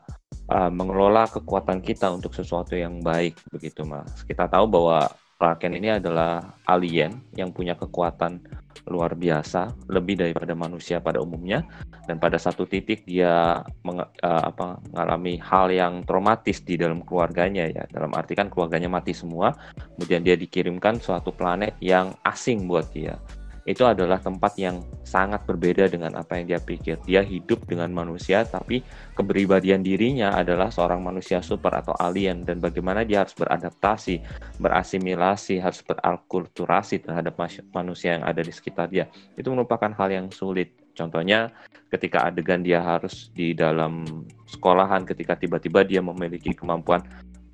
uh, 0.48 0.70
mengelola 0.70 1.26
kekuatan 1.26 1.82
kita 1.82 2.08
untuk 2.14 2.32
sesuatu 2.32 2.78
yang 2.78 3.02
baik 3.02 3.36
begitu 3.50 3.82
mas. 3.82 4.22
Kita 4.22 4.46
tahu 4.46 4.70
bahwa 4.70 5.10
Kent 5.36 5.76
ini 5.76 5.92
adalah 5.92 6.56
alien 6.64 7.12
yang 7.36 7.52
punya 7.52 7.76
kekuatan 7.76 8.40
luar 8.88 9.12
biasa, 9.12 9.68
lebih 9.92 10.16
daripada 10.16 10.56
manusia 10.56 10.96
pada 10.96 11.20
umumnya. 11.20 11.60
Dan 12.08 12.16
pada 12.16 12.40
satu 12.40 12.64
titik 12.64 13.04
dia 13.04 13.60
meng, 13.84 14.00
uh, 14.00 14.42
apa, 14.48 14.80
mengalami 14.88 15.36
hal 15.36 15.68
yang 15.68 16.00
traumatis 16.08 16.64
di 16.64 16.80
dalam 16.80 17.04
keluarganya 17.04 17.68
ya. 17.68 17.84
Dalam 17.92 18.16
arti 18.16 18.32
kan 18.32 18.48
keluarganya 18.48 18.88
mati 18.88 19.12
semua, 19.12 19.52
kemudian 19.98 20.24
dia 20.24 20.40
dikirimkan 20.40 21.04
suatu 21.04 21.36
planet 21.36 21.76
yang 21.84 22.16
asing 22.24 22.64
buat 22.64 22.88
dia 22.96 23.20
itu 23.66 23.82
adalah 23.82 24.22
tempat 24.22 24.54
yang 24.56 24.78
sangat 25.02 25.42
berbeda 25.42 25.90
dengan 25.90 26.14
apa 26.14 26.38
yang 26.38 26.54
dia 26.54 26.60
pikir. 26.62 27.02
Dia 27.02 27.26
hidup 27.26 27.66
dengan 27.66 27.90
manusia, 27.90 28.46
tapi 28.46 28.86
kepribadian 29.18 29.82
dirinya 29.82 30.38
adalah 30.38 30.70
seorang 30.70 31.02
manusia 31.02 31.42
super 31.42 31.74
atau 31.74 31.92
alien, 31.98 32.46
dan 32.46 32.62
bagaimana 32.62 33.02
dia 33.02 33.26
harus 33.26 33.34
beradaptasi, 33.34 34.22
berasimilasi, 34.62 35.58
harus 35.58 35.82
beralkulturasi 35.82 37.02
terhadap 37.02 37.34
manusia 37.74 38.14
yang 38.16 38.24
ada 38.24 38.38
di 38.38 38.54
sekitar 38.54 38.86
dia. 38.86 39.10
Itu 39.34 39.50
merupakan 39.50 39.90
hal 39.98 40.14
yang 40.14 40.30
sulit. 40.30 40.70
Contohnya, 40.96 41.52
ketika 41.90 42.24
adegan 42.24 42.62
dia 42.62 42.80
harus 42.80 43.28
di 43.34 43.52
dalam 43.52 44.06
sekolahan, 44.46 45.04
ketika 45.04 45.36
tiba-tiba 45.36 45.84
dia 45.84 46.00
memiliki 46.00 46.54
kemampuan 46.56 47.02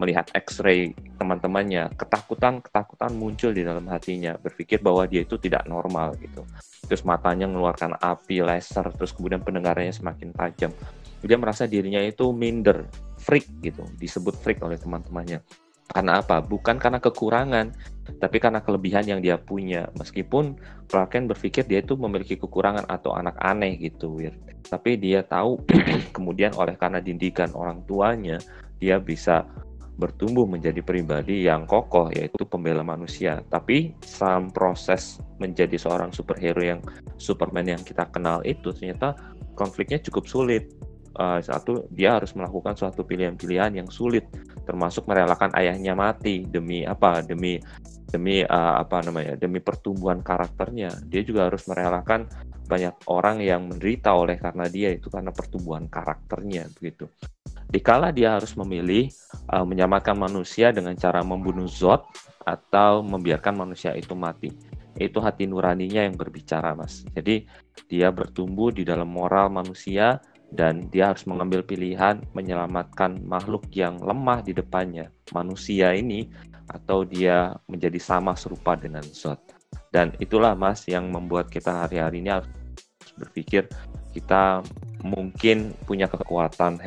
melihat 0.02 0.26
X-ray 0.34 0.90
teman-temannya, 1.22 1.94
ketakutan-ketakutan 1.94 3.14
muncul 3.14 3.54
di 3.54 3.62
dalam 3.62 3.86
hatinya, 3.86 4.34
berpikir 4.34 4.82
bahwa 4.82 5.06
dia 5.06 5.22
itu 5.22 5.38
tidak 5.38 5.62
normal 5.70 6.18
gitu. 6.18 6.42
Terus 6.90 7.06
matanya 7.06 7.46
mengeluarkan 7.46 7.94
api 8.02 8.42
laser, 8.42 8.90
terus 8.98 9.14
kemudian 9.14 9.38
pendengarannya 9.46 9.94
semakin 9.94 10.34
tajam. 10.34 10.74
Dia 11.22 11.38
merasa 11.38 11.70
dirinya 11.70 12.02
itu 12.02 12.34
minder, 12.34 12.90
freak 13.22 13.46
gitu, 13.62 13.86
disebut 14.02 14.34
freak 14.42 14.58
oleh 14.66 14.74
teman-temannya. 14.74 15.38
Karena 15.92 16.24
apa? 16.24 16.42
Bukan 16.42 16.80
karena 16.82 16.98
kekurangan, 16.98 17.70
tapi 18.16 18.40
karena 18.42 18.64
kelebihan 18.64 19.04
yang 19.06 19.20
dia 19.22 19.36
punya. 19.38 19.86
Meskipun 19.94 20.56
Clark 20.88 21.14
Kent 21.14 21.30
berpikir 21.30 21.68
dia 21.68 21.84
itu 21.84 21.94
memiliki 21.94 22.34
kekurangan 22.34 22.88
atau 22.88 23.14
anak 23.14 23.38
aneh 23.38 23.78
gitu, 23.78 24.18
Weird. 24.18 24.34
Tapi 24.66 24.96
dia 24.96 25.20
tahu 25.20 25.60
kemudian 26.16 26.56
oleh 26.56 26.74
karena 26.80 26.98
didikan 26.98 27.52
orang 27.52 27.84
tuanya, 27.84 28.40
dia 28.80 28.96
bisa 28.98 29.44
bertumbuh 29.96 30.48
menjadi 30.48 30.80
pribadi 30.80 31.44
yang 31.44 31.68
kokoh 31.68 32.08
yaitu 32.12 32.44
pembela 32.48 32.80
manusia. 32.80 33.44
Tapi 33.52 33.92
saat 34.02 34.50
proses 34.50 35.20
menjadi 35.36 35.76
seorang 35.76 36.10
superhero 36.10 36.60
yang 36.62 36.80
Superman 37.20 37.76
yang 37.76 37.82
kita 37.82 38.08
kenal 38.08 38.40
itu 38.42 38.72
ternyata 38.72 39.14
konfliknya 39.54 40.00
cukup 40.00 40.24
sulit. 40.26 40.64
Uh, 41.12 41.44
satu 41.44 41.84
dia 41.92 42.16
harus 42.16 42.32
melakukan 42.32 42.72
suatu 42.72 43.04
pilihan-pilihan 43.04 43.76
yang 43.76 43.88
sulit 43.92 44.24
termasuk 44.64 45.04
merelakan 45.04 45.52
ayahnya 45.60 45.92
mati 45.92 46.48
demi 46.48 46.88
apa 46.88 47.20
demi 47.20 47.60
demi 48.08 48.40
uh, 48.40 48.80
apa 48.80 49.04
namanya 49.04 49.36
demi 49.36 49.60
pertumbuhan 49.60 50.24
karakternya 50.24 50.88
dia 51.12 51.20
juga 51.20 51.52
harus 51.52 51.68
merelakan 51.68 52.28
banyak 52.64 52.96
orang 53.12 53.44
yang 53.44 53.68
menderita 53.68 54.16
oleh 54.16 54.40
karena 54.40 54.64
dia 54.72 54.88
itu 54.88 55.12
karena 55.12 55.32
pertumbuhan 55.36 55.84
karakternya 55.84 56.68
begitu 56.80 57.08
dikala 57.72 58.12
dia 58.12 58.36
harus 58.36 58.52
memilih 58.52 59.08
uh, 59.48 59.64
menyamakan 59.64 60.20
manusia 60.20 60.68
dengan 60.70 60.92
cara 60.92 61.24
membunuh 61.24 61.64
Zod 61.64 62.04
atau 62.44 63.00
membiarkan 63.00 63.56
manusia 63.56 63.96
itu 63.96 64.12
mati. 64.12 64.52
Itu 64.92 65.24
hati 65.24 65.48
nuraninya 65.48 66.04
yang 66.04 66.20
berbicara, 66.20 66.76
Mas. 66.76 67.08
Jadi 67.16 67.48
dia 67.88 68.12
bertumbuh 68.12 68.68
di 68.68 68.84
dalam 68.84 69.08
moral 69.08 69.48
manusia 69.48 70.20
dan 70.52 70.92
dia 70.92 71.16
harus 71.16 71.24
mengambil 71.24 71.64
pilihan 71.64 72.20
menyelamatkan 72.36 73.24
makhluk 73.24 73.64
yang 73.72 73.96
lemah 74.04 74.44
di 74.44 74.52
depannya, 74.52 75.08
manusia 75.32 75.96
ini 75.96 76.28
atau 76.68 77.08
dia 77.08 77.56
menjadi 77.72 77.96
sama 77.96 78.36
serupa 78.36 78.76
dengan 78.76 79.02
Zod. 79.16 79.40
Dan 79.88 80.12
itulah 80.20 80.52
Mas 80.52 80.84
yang 80.84 81.08
membuat 81.08 81.48
kita 81.48 81.88
hari-hari 81.88 82.20
ini 82.20 82.36
harus 82.36 82.48
berpikir 83.16 83.64
kita 84.12 84.60
mungkin 85.00 85.72
punya 85.88 86.04
kekuatan 86.04 86.80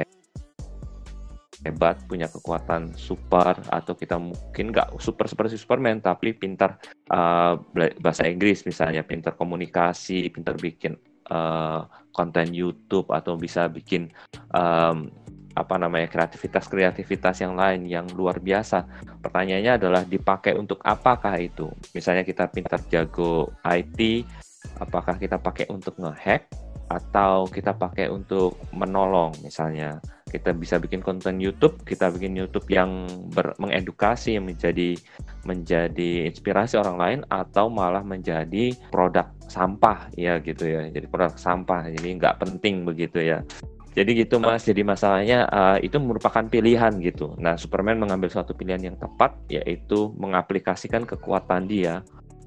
hebat, 1.65 1.97
punya 2.05 2.29
kekuatan 2.29 2.93
super, 2.93 3.57
atau 3.73 3.97
kita 3.97 4.21
mungkin 4.21 4.69
nggak 4.69 5.01
super 5.01 5.25
seperti 5.25 5.57
Superman, 5.57 5.97
tapi 5.99 6.37
pintar 6.37 6.77
uh, 7.09 7.57
bahasa 7.97 8.29
Inggris 8.29 8.61
misalnya, 8.69 9.01
pintar 9.01 9.33
komunikasi, 9.33 10.29
pintar 10.29 10.55
bikin 10.61 10.93
uh, 11.33 11.89
konten 12.13 12.53
YouTube, 12.53 13.09
atau 13.09 13.33
bisa 13.33 13.65
bikin 13.65 14.13
um, 14.53 15.09
apa 15.55 15.75
namanya 15.79 16.11
kreativitas-kreativitas 16.11 17.41
yang 17.41 17.55
lain 17.55 17.87
yang 17.87 18.05
luar 18.13 18.37
biasa. 18.37 18.85
Pertanyaannya 19.23 19.73
adalah 19.81 20.03
dipakai 20.03 20.53
untuk 20.53 20.83
apakah 20.83 21.39
itu? 21.39 21.71
Misalnya 21.95 22.27
kita 22.27 22.51
pintar 22.51 22.83
jago 22.91 23.49
IT, 23.63 24.27
apakah 24.77 25.15
kita 25.15 25.39
pakai 25.39 25.71
untuk 25.71 25.95
ngehack 25.97 26.51
atau 26.85 27.49
kita 27.49 27.73
pakai 27.73 28.13
untuk 28.13 28.61
menolong 28.69 29.33
misalnya 29.41 29.97
kita 30.35 30.51
bisa 30.51 30.75
bikin 30.77 30.99
konten 30.99 31.39
YouTube, 31.39 31.79
kita 31.87 32.11
bikin 32.11 32.35
YouTube 32.35 32.67
yang 32.67 33.07
ber, 33.31 33.55
mengedukasi, 33.55 34.35
yang 34.35 34.45
menjadi 34.45 34.99
menjadi 35.47 36.27
inspirasi 36.27 36.75
orang 36.75 36.97
lain, 36.99 37.19
atau 37.31 37.71
malah 37.71 38.03
menjadi 38.03 38.75
produk 38.91 39.31
sampah 39.47 40.11
ya 40.19 40.43
gitu 40.43 40.67
ya, 40.67 40.91
jadi 40.91 41.07
produk 41.07 41.39
sampah, 41.39 41.87
jadi 41.95 42.07
nggak 42.19 42.35
penting 42.43 42.83
begitu 42.83 43.23
ya. 43.23 43.39
Jadi 43.95 44.27
gitu 44.27 44.43
mas, 44.43 44.67
jadi 44.67 44.83
masalahnya 44.83 45.47
uh, 45.47 45.77
itu 45.79 45.95
merupakan 46.03 46.43
pilihan 46.43 46.91
gitu. 46.99 47.31
Nah 47.39 47.55
Superman 47.55 47.95
mengambil 47.95 48.27
suatu 48.27 48.51
pilihan 48.51 48.91
yang 48.91 48.99
tepat, 48.99 49.39
yaitu 49.47 50.11
mengaplikasikan 50.19 51.07
kekuatan 51.07 51.63
dia, 51.71 52.03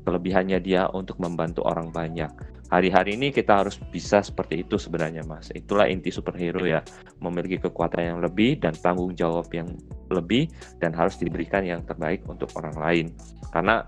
kelebihannya 0.08 0.56
dia 0.64 0.88
untuk 0.96 1.20
membantu 1.20 1.68
orang 1.68 1.92
banyak. 1.92 2.32
Hari-hari 2.72 3.20
ini 3.20 3.28
kita 3.28 3.60
harus 3.64 3.76
bisa 3.92 4.24
seperti 4.24 4.64
itu 4.64 4.80
sebenarnya 4.80 5.24
mas. 5.28 5.52
Itulah 5.52 5.84
inti 5.88 6.08
superhero 6.08 6.64
ya. 6.64 6.80
Memiliki 7.20 7.60
kekuatan 7.60 8.16
yang 8.16 8.18
lebih 8.24 8.56
dan 8.56 8.72
tanggung 8.72 9.12
jawab 9.12 9.52
yang 9.52 9.68
lebih 10.08 10.48
dan 10.80 10.96
harus 10.96 11.20
diberikan 11.20 11.64
yang 11.64 11.84
terbaik 11.84 12.24
untuk 12.24 12.48
orang 12.56 12.76
lain. 12.80 13.06
Karena 13.52 13.84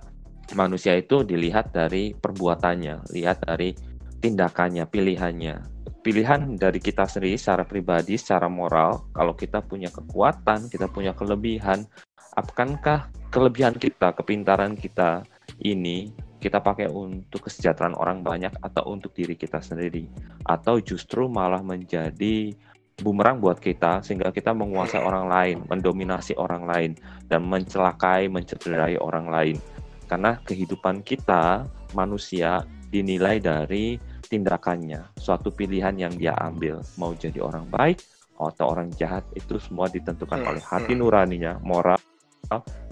manusia 0.53 0.97
itu 0.97 1.25
dilihat 1.25 1.73
dari 1.73 2.13
perbuatannya 2.13 3.13
lihat 3.17 3.49
dari 3.49 3.73
tindakannya 4.21 4.85
pilihannya. 4.89 5.57
Pilihan 6.01 6.57
dari 6.57 6.81
kita 6.81 7.05
sendiri 7.05 7.37
secara 7.37 7.69
pribadi 7.69 8.17
secara 8.17 8.49
moral 8.49 9.05
kalau 9.13 9.37
kita 9.37 9.61
punya 9.61 9.93
kekuatan 9.93 10.73
kita 10.73 10.89
punya 10.89 11.13
kelebihan 11.13 11.85
akankah 12.41 13.13
kelebihan 13.29 13.77
kita 13.77 14.17
kepintaran 14.17 14.73
kita 14.81 15.29
ini 15.63 16.11
kita 16.41 16.65
pakai 16.65 16.89
untuk 16.89 17.47
kesejahteraan 17.47 17.97
orang 18.01 18.25
banyak 18.25 18.53
atau 18.65 18.97
untuk 18.97 19.13
diri 19.13 19.37
kita 19.37 19.61
sendiri 19.61 20.09
atau 20.49 20.81
justru 20.81 21.29
malah 21.29 21.61
menjadi 21.61 22.57
bumerang 23.01 23.41
buat 23.41 23.61
kita 23.61 24.05
sehingga 24.05 24.33
kita 24.33 24.53
menguasai 24.53 25.01
orang 25.01 25.27
lain, 25.29 25.57
mendominasi 25.69 26.37
orang 26.37 26.69
lain 26.69 26.91
dan 27.29 27.45
mencelakai, 27.49 28.29
mencederai 28.29 29.01
orang 29.01 29.29
lain. 29.29 29.57
Karena 30.09 30.37
kehidupan 30.45 31.01
kita 31.05 31.65
manusia 31.97 32.65
dinilai 32.93 33.41
dari 33.41 33.97
tindakannya, 34.29 35.17
suatu 35.17 35.51
pilihan 35.51 35.97
yang 35.97 36.15
dia 36.15 36.37
ambil, 36.39 36.85
mau 37.01 37.17
jadi 37.17 37.41
orang 37.41 37.67
baik 37.67 38.05
atau 38.41 38.73
orang 38.73 38.89
jahat 38.97 39.27
itu 39.37 39.61
semua 39.61 39.93
ditentukan 39.93 40.41
hmm, 40.41 40.49
oleh 40.49 40.63
hati 40.65 40.93
hmm. 40.97 41.01
nuraninya, 41.01 41.53
moral 41.61 42.01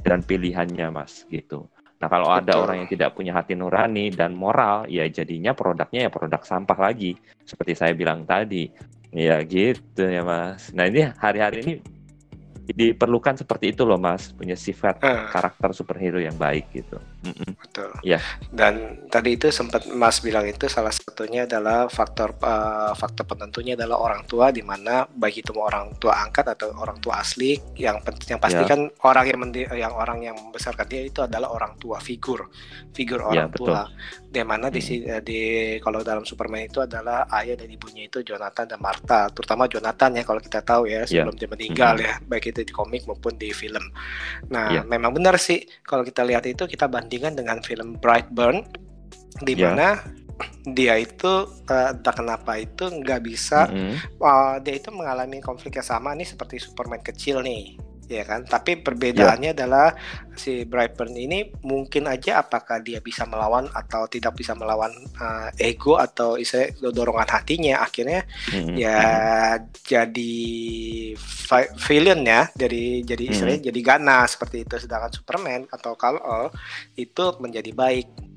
dan 0.04 0.20
pilihannya, 0.20 0.92
Mas, 0.92 1.24
gitu. 1.32 1.66
Nah, 1.98 2.06
kalau 2.06 2.30
Betul. 2.30 2.38
ada 2.46 2.52
orang 2.62 2.76
yang 2.84 2.90
tidak 2.90 3.10
punya 3.18 3.34
hati 3.34 3.58
nurani 3.58 4.14
dan 4.14 4.30
moral, 4.34 4.86
ya 4.86 5.02
jadinya 5.10 5.50
produknya 5.50 6.06
ya 6.06 6.10
produk 6.10 6.42
sampah 6.46 6.78
lagi. 6.78 7.18
Seperti 7.42 7.74
saya 7.74 7.92
bilang 7.94 8.22
tadi. 8.22 8.70
Ya 9.10 9.40
gitu 9.42 10.04
ya, 10.06 10.22
Mas. 10.22 10.70
Nah, 10.76 10.86
ini 10.86 11.10
hari-hari 11.16 11.64
ini 11.64 11.74
diperlukan 12.68 13.40
seperti 13.40 13.72
itu 13.72 13.88
loh 13.88 13.96
mas 13.96 14.28
punya 14.36 14.52
sifat 14.52 15.00
uh, 15.00 15.32
karakter 15.32 15.72
superhero 15.72 16.20
yang 16.20 16.36
baik 16.36 16.68
gitu 16.76 17.00
Mm-mm. 17.18 17.58
betul 17.58 17.90
ya 18.06 18.22
dan 18.54 19.04
tadi 19.10 19.34
itu 19.34 19.50
sempat 19.50 19.90
mas 19.90 20.22
bilang 20.22 20.46
itu 20.46 20.70
salah 20.70 20.94
satunya 20.94 21.50
adalah 21.50 21.90
faktor 21.90 22.38
uh, 22.38 22.94
faktor 22.94 23.26
penentunya 23.26 23.74
adalah 23.74 23.98
orang 23.98 24.22
tua 24.22 24.54
di 24.54 24.62
mana 24.62 25.02
baik 25.02 25.42
itu 25.42 25.50
orang 25.58 25.98
tua 25.98 26.14
angkat 26.22 26.54
atau 26.54 26.70
orang 26.78 27.02
tua 27.02 27.18
asli 27.18 27.58
yang 27.74 27.98
penting 28.06 28.38
yang 28.38 28.42
pasti 28.42 28.62
ya. 28.62 28.70
kan 28.70 28.86
orang 29.02 29.24
yang 29.26 29.38
mendi- 29.42 29.66
yang 29.74 29.94
orang 29.98 30.18
yang 30.22 30.36
membesarkan 30.38 30.86
dia 30.86 31.02
itu 31.02 31.18
adalah 31.18 31.50
orang 31.50 31.74
tua 31.74 31.98
figur 31.98 32.46
figur 32.94 33.18
ya, 33.18 33.26
orang 33.26 33.50
ya, 33.50 33.58
tua 33.58 33.82
di 34.28 34.44
mana 34.44 34.68
di, 34.68 34.78
hmm. 34.78 35.24
di 35.24 35.40
kalau 35.80 36.04
dalam 36.04 36.20
Superman 36.22 36.68
itu 36.68 36.84
adalah 36.84 37.24
ayah 37.40 37.56
dan 37.56 37.66
ibunya 37.72 38.06
itu 38.06 38.20
Jonathan 38.20 38.68
dan 38.68 38.78
Martha 38.78 39.32
terutama 39.32 39.64
Jonathan 39.64 40.20
ya 40.20 40.22
kalau 40.22 40.38
kita 40.44 40.60
tahu 40.60 40.84
ya, 40.84 41.02
ya. 41.02 41.24
sebelum 41.24 41.34
ya. 41.34 41.38
dia 41.40 41.48
meninggal 41.48 41.94
hmm. 41.96 42.04
ya 42.04 42.14
baik 42.28 42.44
itu 42.52 42.60
di 42.68 42.72
komik 42.76 43.08
maupun 43.08 43.40
di 43.40 43.50
film 43.56 43.82
nah 44.52 44.68
ya. 44.68 44.80
memang 44.84 45.16
benar 45.16 45.40
sih 45.40 45.64
kalau 45.80 46.04
kita 46.04 46.22
lihat 46.28 46.44
itu 46.44 46.68
kita 46.68 46.84
bandingkan 47.08 47.40
dengan 47.40 47.64
film 47.64 47.96
Brightburn 47.96 48.68
di 49.40 49.56
ya. 49.56 49.72
mana 49.72 49.96
ya 49.96 50.16
dia 50.70 50.94
itu 51.00 51.50
uh, 51.50 51.88
entah 51.90 52.14
kenapa 52.14 52.60
itu 52.60 52.86
nggak 52.86 53.20
bisa 53.24 53.66
mm 53.66 53.74
-hmm. 53.74 53.94
uh, 54.22 54.56
dia 54.62 54.78
itu 54.78 54.92
mengalami 54.94 55.42
konflik 55.42 55.80
yang 55.80 55.88
sama 55.88 56.14
nih 56.14 56.28
seperti 56.28 56.62
Superman 56.62 57.02
kecil 57.02 57.42
nih 57.42 57.74
ya 58.08 58.24
kan 58.24 58.48
tapi 58.48 58.80
perbedaannya 58.80 59.52
yeah. 59.52 59.56
adalah 59.56 59.92
si 60.32 60.64
Brightburn 60.64 61.12
ini 61.12 61.52
mungkin 61.60 62.08
aja 62.08 62.40
apakah 62.40 62.80
dia 62.80 63.04
bisa 63.04 63.28
melawan 63.28 63.68
atau 63.68 64.08
tidak 64.08 64.32
bisa 64.32 64.56
melawan 64.56 64.90
uh, 65.20 65.52
ego 65.60 66.00
atau 66.00 66.40
istilah 66.40 66.72
dorongan 66.88 67.28
hatinya 67.28 67.84
akhirnya 67.84 68.24
mm-hmm. 68.48 68.74
ya 68.80 69.00
jadi 69.84 70.36
villain 71.76 72.20
ya 72.24 72.48
jadi 72.56 73.04
jadi 73.04 73.24
istilahnya 73.28 73.60
mm-hmm. 73.60 73.70
jadi 73.76 73.80
ganas 73.84 74.28
seperti 74.40 74.64
itu 74.64 74.74
sedangkan 74.80 75.12
Superman 75.12 75.60
atau 75.68 75.92
kalau 75.92 76.48
itu 76.96 77.24
menjadi 77.44 77.76
baik 77.76 78.27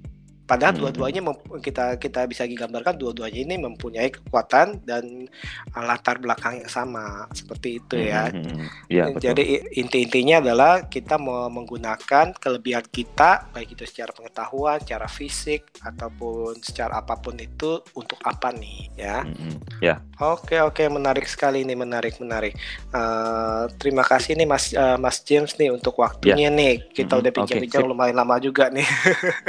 Padahal 0.52 0.76
hmm. 0.76 0.82
dua-duanya 0.84 1.22
kita 1.64 1.96
kita 1.96 2.28
bisa 2.28 2.44
digambarkan 2.44 3.00
dua-duanya 3.00 3.40
ini 3.40 3.56
mempunyai 3.56 4.12
kekuatan 4.12 4.84
dan 4.84 5.32
latar 5.72 6.20
belakang 6.20 6.60
yang 6.60 6.68
sama 6.68 7.24
seperti 7.32 7.80
itu 7.80 7.96
ya. 7.96 8.28
Hmm. 8.28 8.68
ya 8.92 9.08
Jadi 9.16 9.72
inti-intinya 9.80 10.44
adalah 10.44 10.92
kita 10.92 11.16
mau 11.16 11.48
menggunakan 11.48 12.36
kelebihan 12.36 12.84
kita 12.92 13.48
baik 13.56 13.80
itu 13.80 13.88
secara 13.88 14.12
pengetahuan, 14.12 14.84
secara 14.84 15.08
fisik 15.08 15.72
ataupun 15.80 16.60
secara 16.60 17.00
apa 17.00 17.16
pun 17.16 17.40
itu 17.40 17.80
untuk 17.96 18.20
apa 18.28 18.52
nih 18.52 18.92
ya. 19.00 19.24
Hmm. 19.24 19.56
Ya. 19.80 20.04
Oke 20.20 20.60
oke 20.60 20.84
menarik 20.92 21.32
sekali 21.32 21.64
nih 21.64 21.80
menarik 21.80 22.20
menarik. 22.20 22.60
Uh, 22.92 23.72
terima 23.80 24.04
kasih 24.04 24.36
nih 24.36 24.48
Mas 24.52 24.76
uh, 24.76 25.00
Mas 25.00 25.24
James 25.24 25.56
nih 25.56 25.72
untuk 25.72 25.96
waktunya 25.96 26.52
ya. 26.52 26.60
nih. 26.60 26.92
Kita 26.92 27.16
hmm. 27.16 27.22
udah 27.24 27.32
bincang-bincang 27.40 27.88
okay. 27.88 27.92
lumayan 27.96 28.20
lama 28.20 28.36
juga 28.44 28.68
nih. 28.68 28.84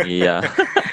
iya. 0.07 0.38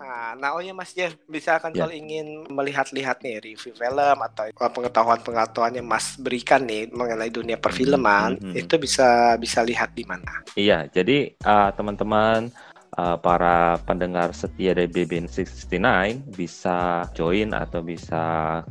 nah, 0.00 0.32
nah 0.36 0.48
oh 0.56 0.62
ya 0.62 0.72
Mas 0.72 0.92
Jeff, 0.92 1.16
misalkan 1.26 1.72
yeah. 1.74 1.84
kalau 1.84 1.94
ingin 1.94 2.46
melihat-lihat 2.48 3.22
nih 3.24 3.40
review 3.40 3.72
film 3.74 4.18
atau 4.20 4.48
pengetahuan-pengetahuan 4.52 5.76
yang 5.76 5.86
Mas 5.88 6.16
berikan 6.16 6.64
nih 6.64 6.88
mengenai 6.90 7.30
dunia 7.30 7.56
perfilman, 7.56 8.38
mm 8.38 8.42
-hmm. 8.50 8.60
itu 8.60 8.74
bisa 8.80 9.36
bisa 9.36 9.60
lihat 9.64 9.92
di 9.92 10.04
mana? 10.04 10.42
Iya, 10.56 10.88
jadi 10.90 11.32
uh, 11.44 11.70
teman-teman 11.74 12.50
uh, 12.98 13.16
para 13.20 13.78
pendengar 13.86 14.34
setia 14.34 14.74
dari 14.74 14.90
BBN69 14.90 15.78
bisa 16.34 17.06
join 17.14 17.54
atau 17.54 17.84
bisa 17.84 18.22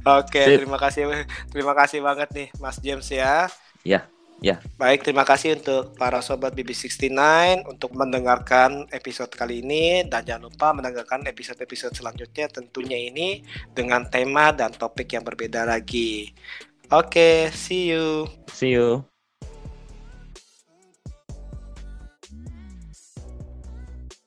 Oke, 0.01 0.41
terima 0.57 0.81
kasih 0.81 1.07
terima 1.53 1.77
kasih 1.77 2.01
banget 2.01 2.29
nih 2.33 2.47
Mas 2.57 2.81
James 2.81 3.07
ya. 3.07 3.47
Ya. 3.85 4.09
Ya. 4.41 4.57
Baik, 4.81 5.05
terima 5.05 5.21
kasih 5.21 5.61
untuk 5.61 5.93
para 6.01 6.17
sobat 6.25 6.57
BB69 6.57 7.13
untuk 7.69 7.93
mendengarkan 7.93 8.89
episode 8.89 9.29
kali 9.29 9.61
ini 9.61 10.01
dan 10.09 10.25
jangan 10.25 10.49
lupa 10.49 10.73
mendengarkan 10.73 11.21
episode-episode 11.29 11.93
selanjutnya 11.93 12.49
tentunya 12.49 12.97
ini 12.97 13.45
dengan 13.77 14.09
tema 14.09 14.49
dan 14.49 14.73
topik 14.73 15.13
yang 15.13 15.21
berbeda 15.21 15.69
lagi. 15.69 16.33
Oke, 16.89 17.05
okay, 17.13 17.35
see 17.53 17.93
you. 17.93 18.25
See 18.49 18.73
you. 18.73 19.10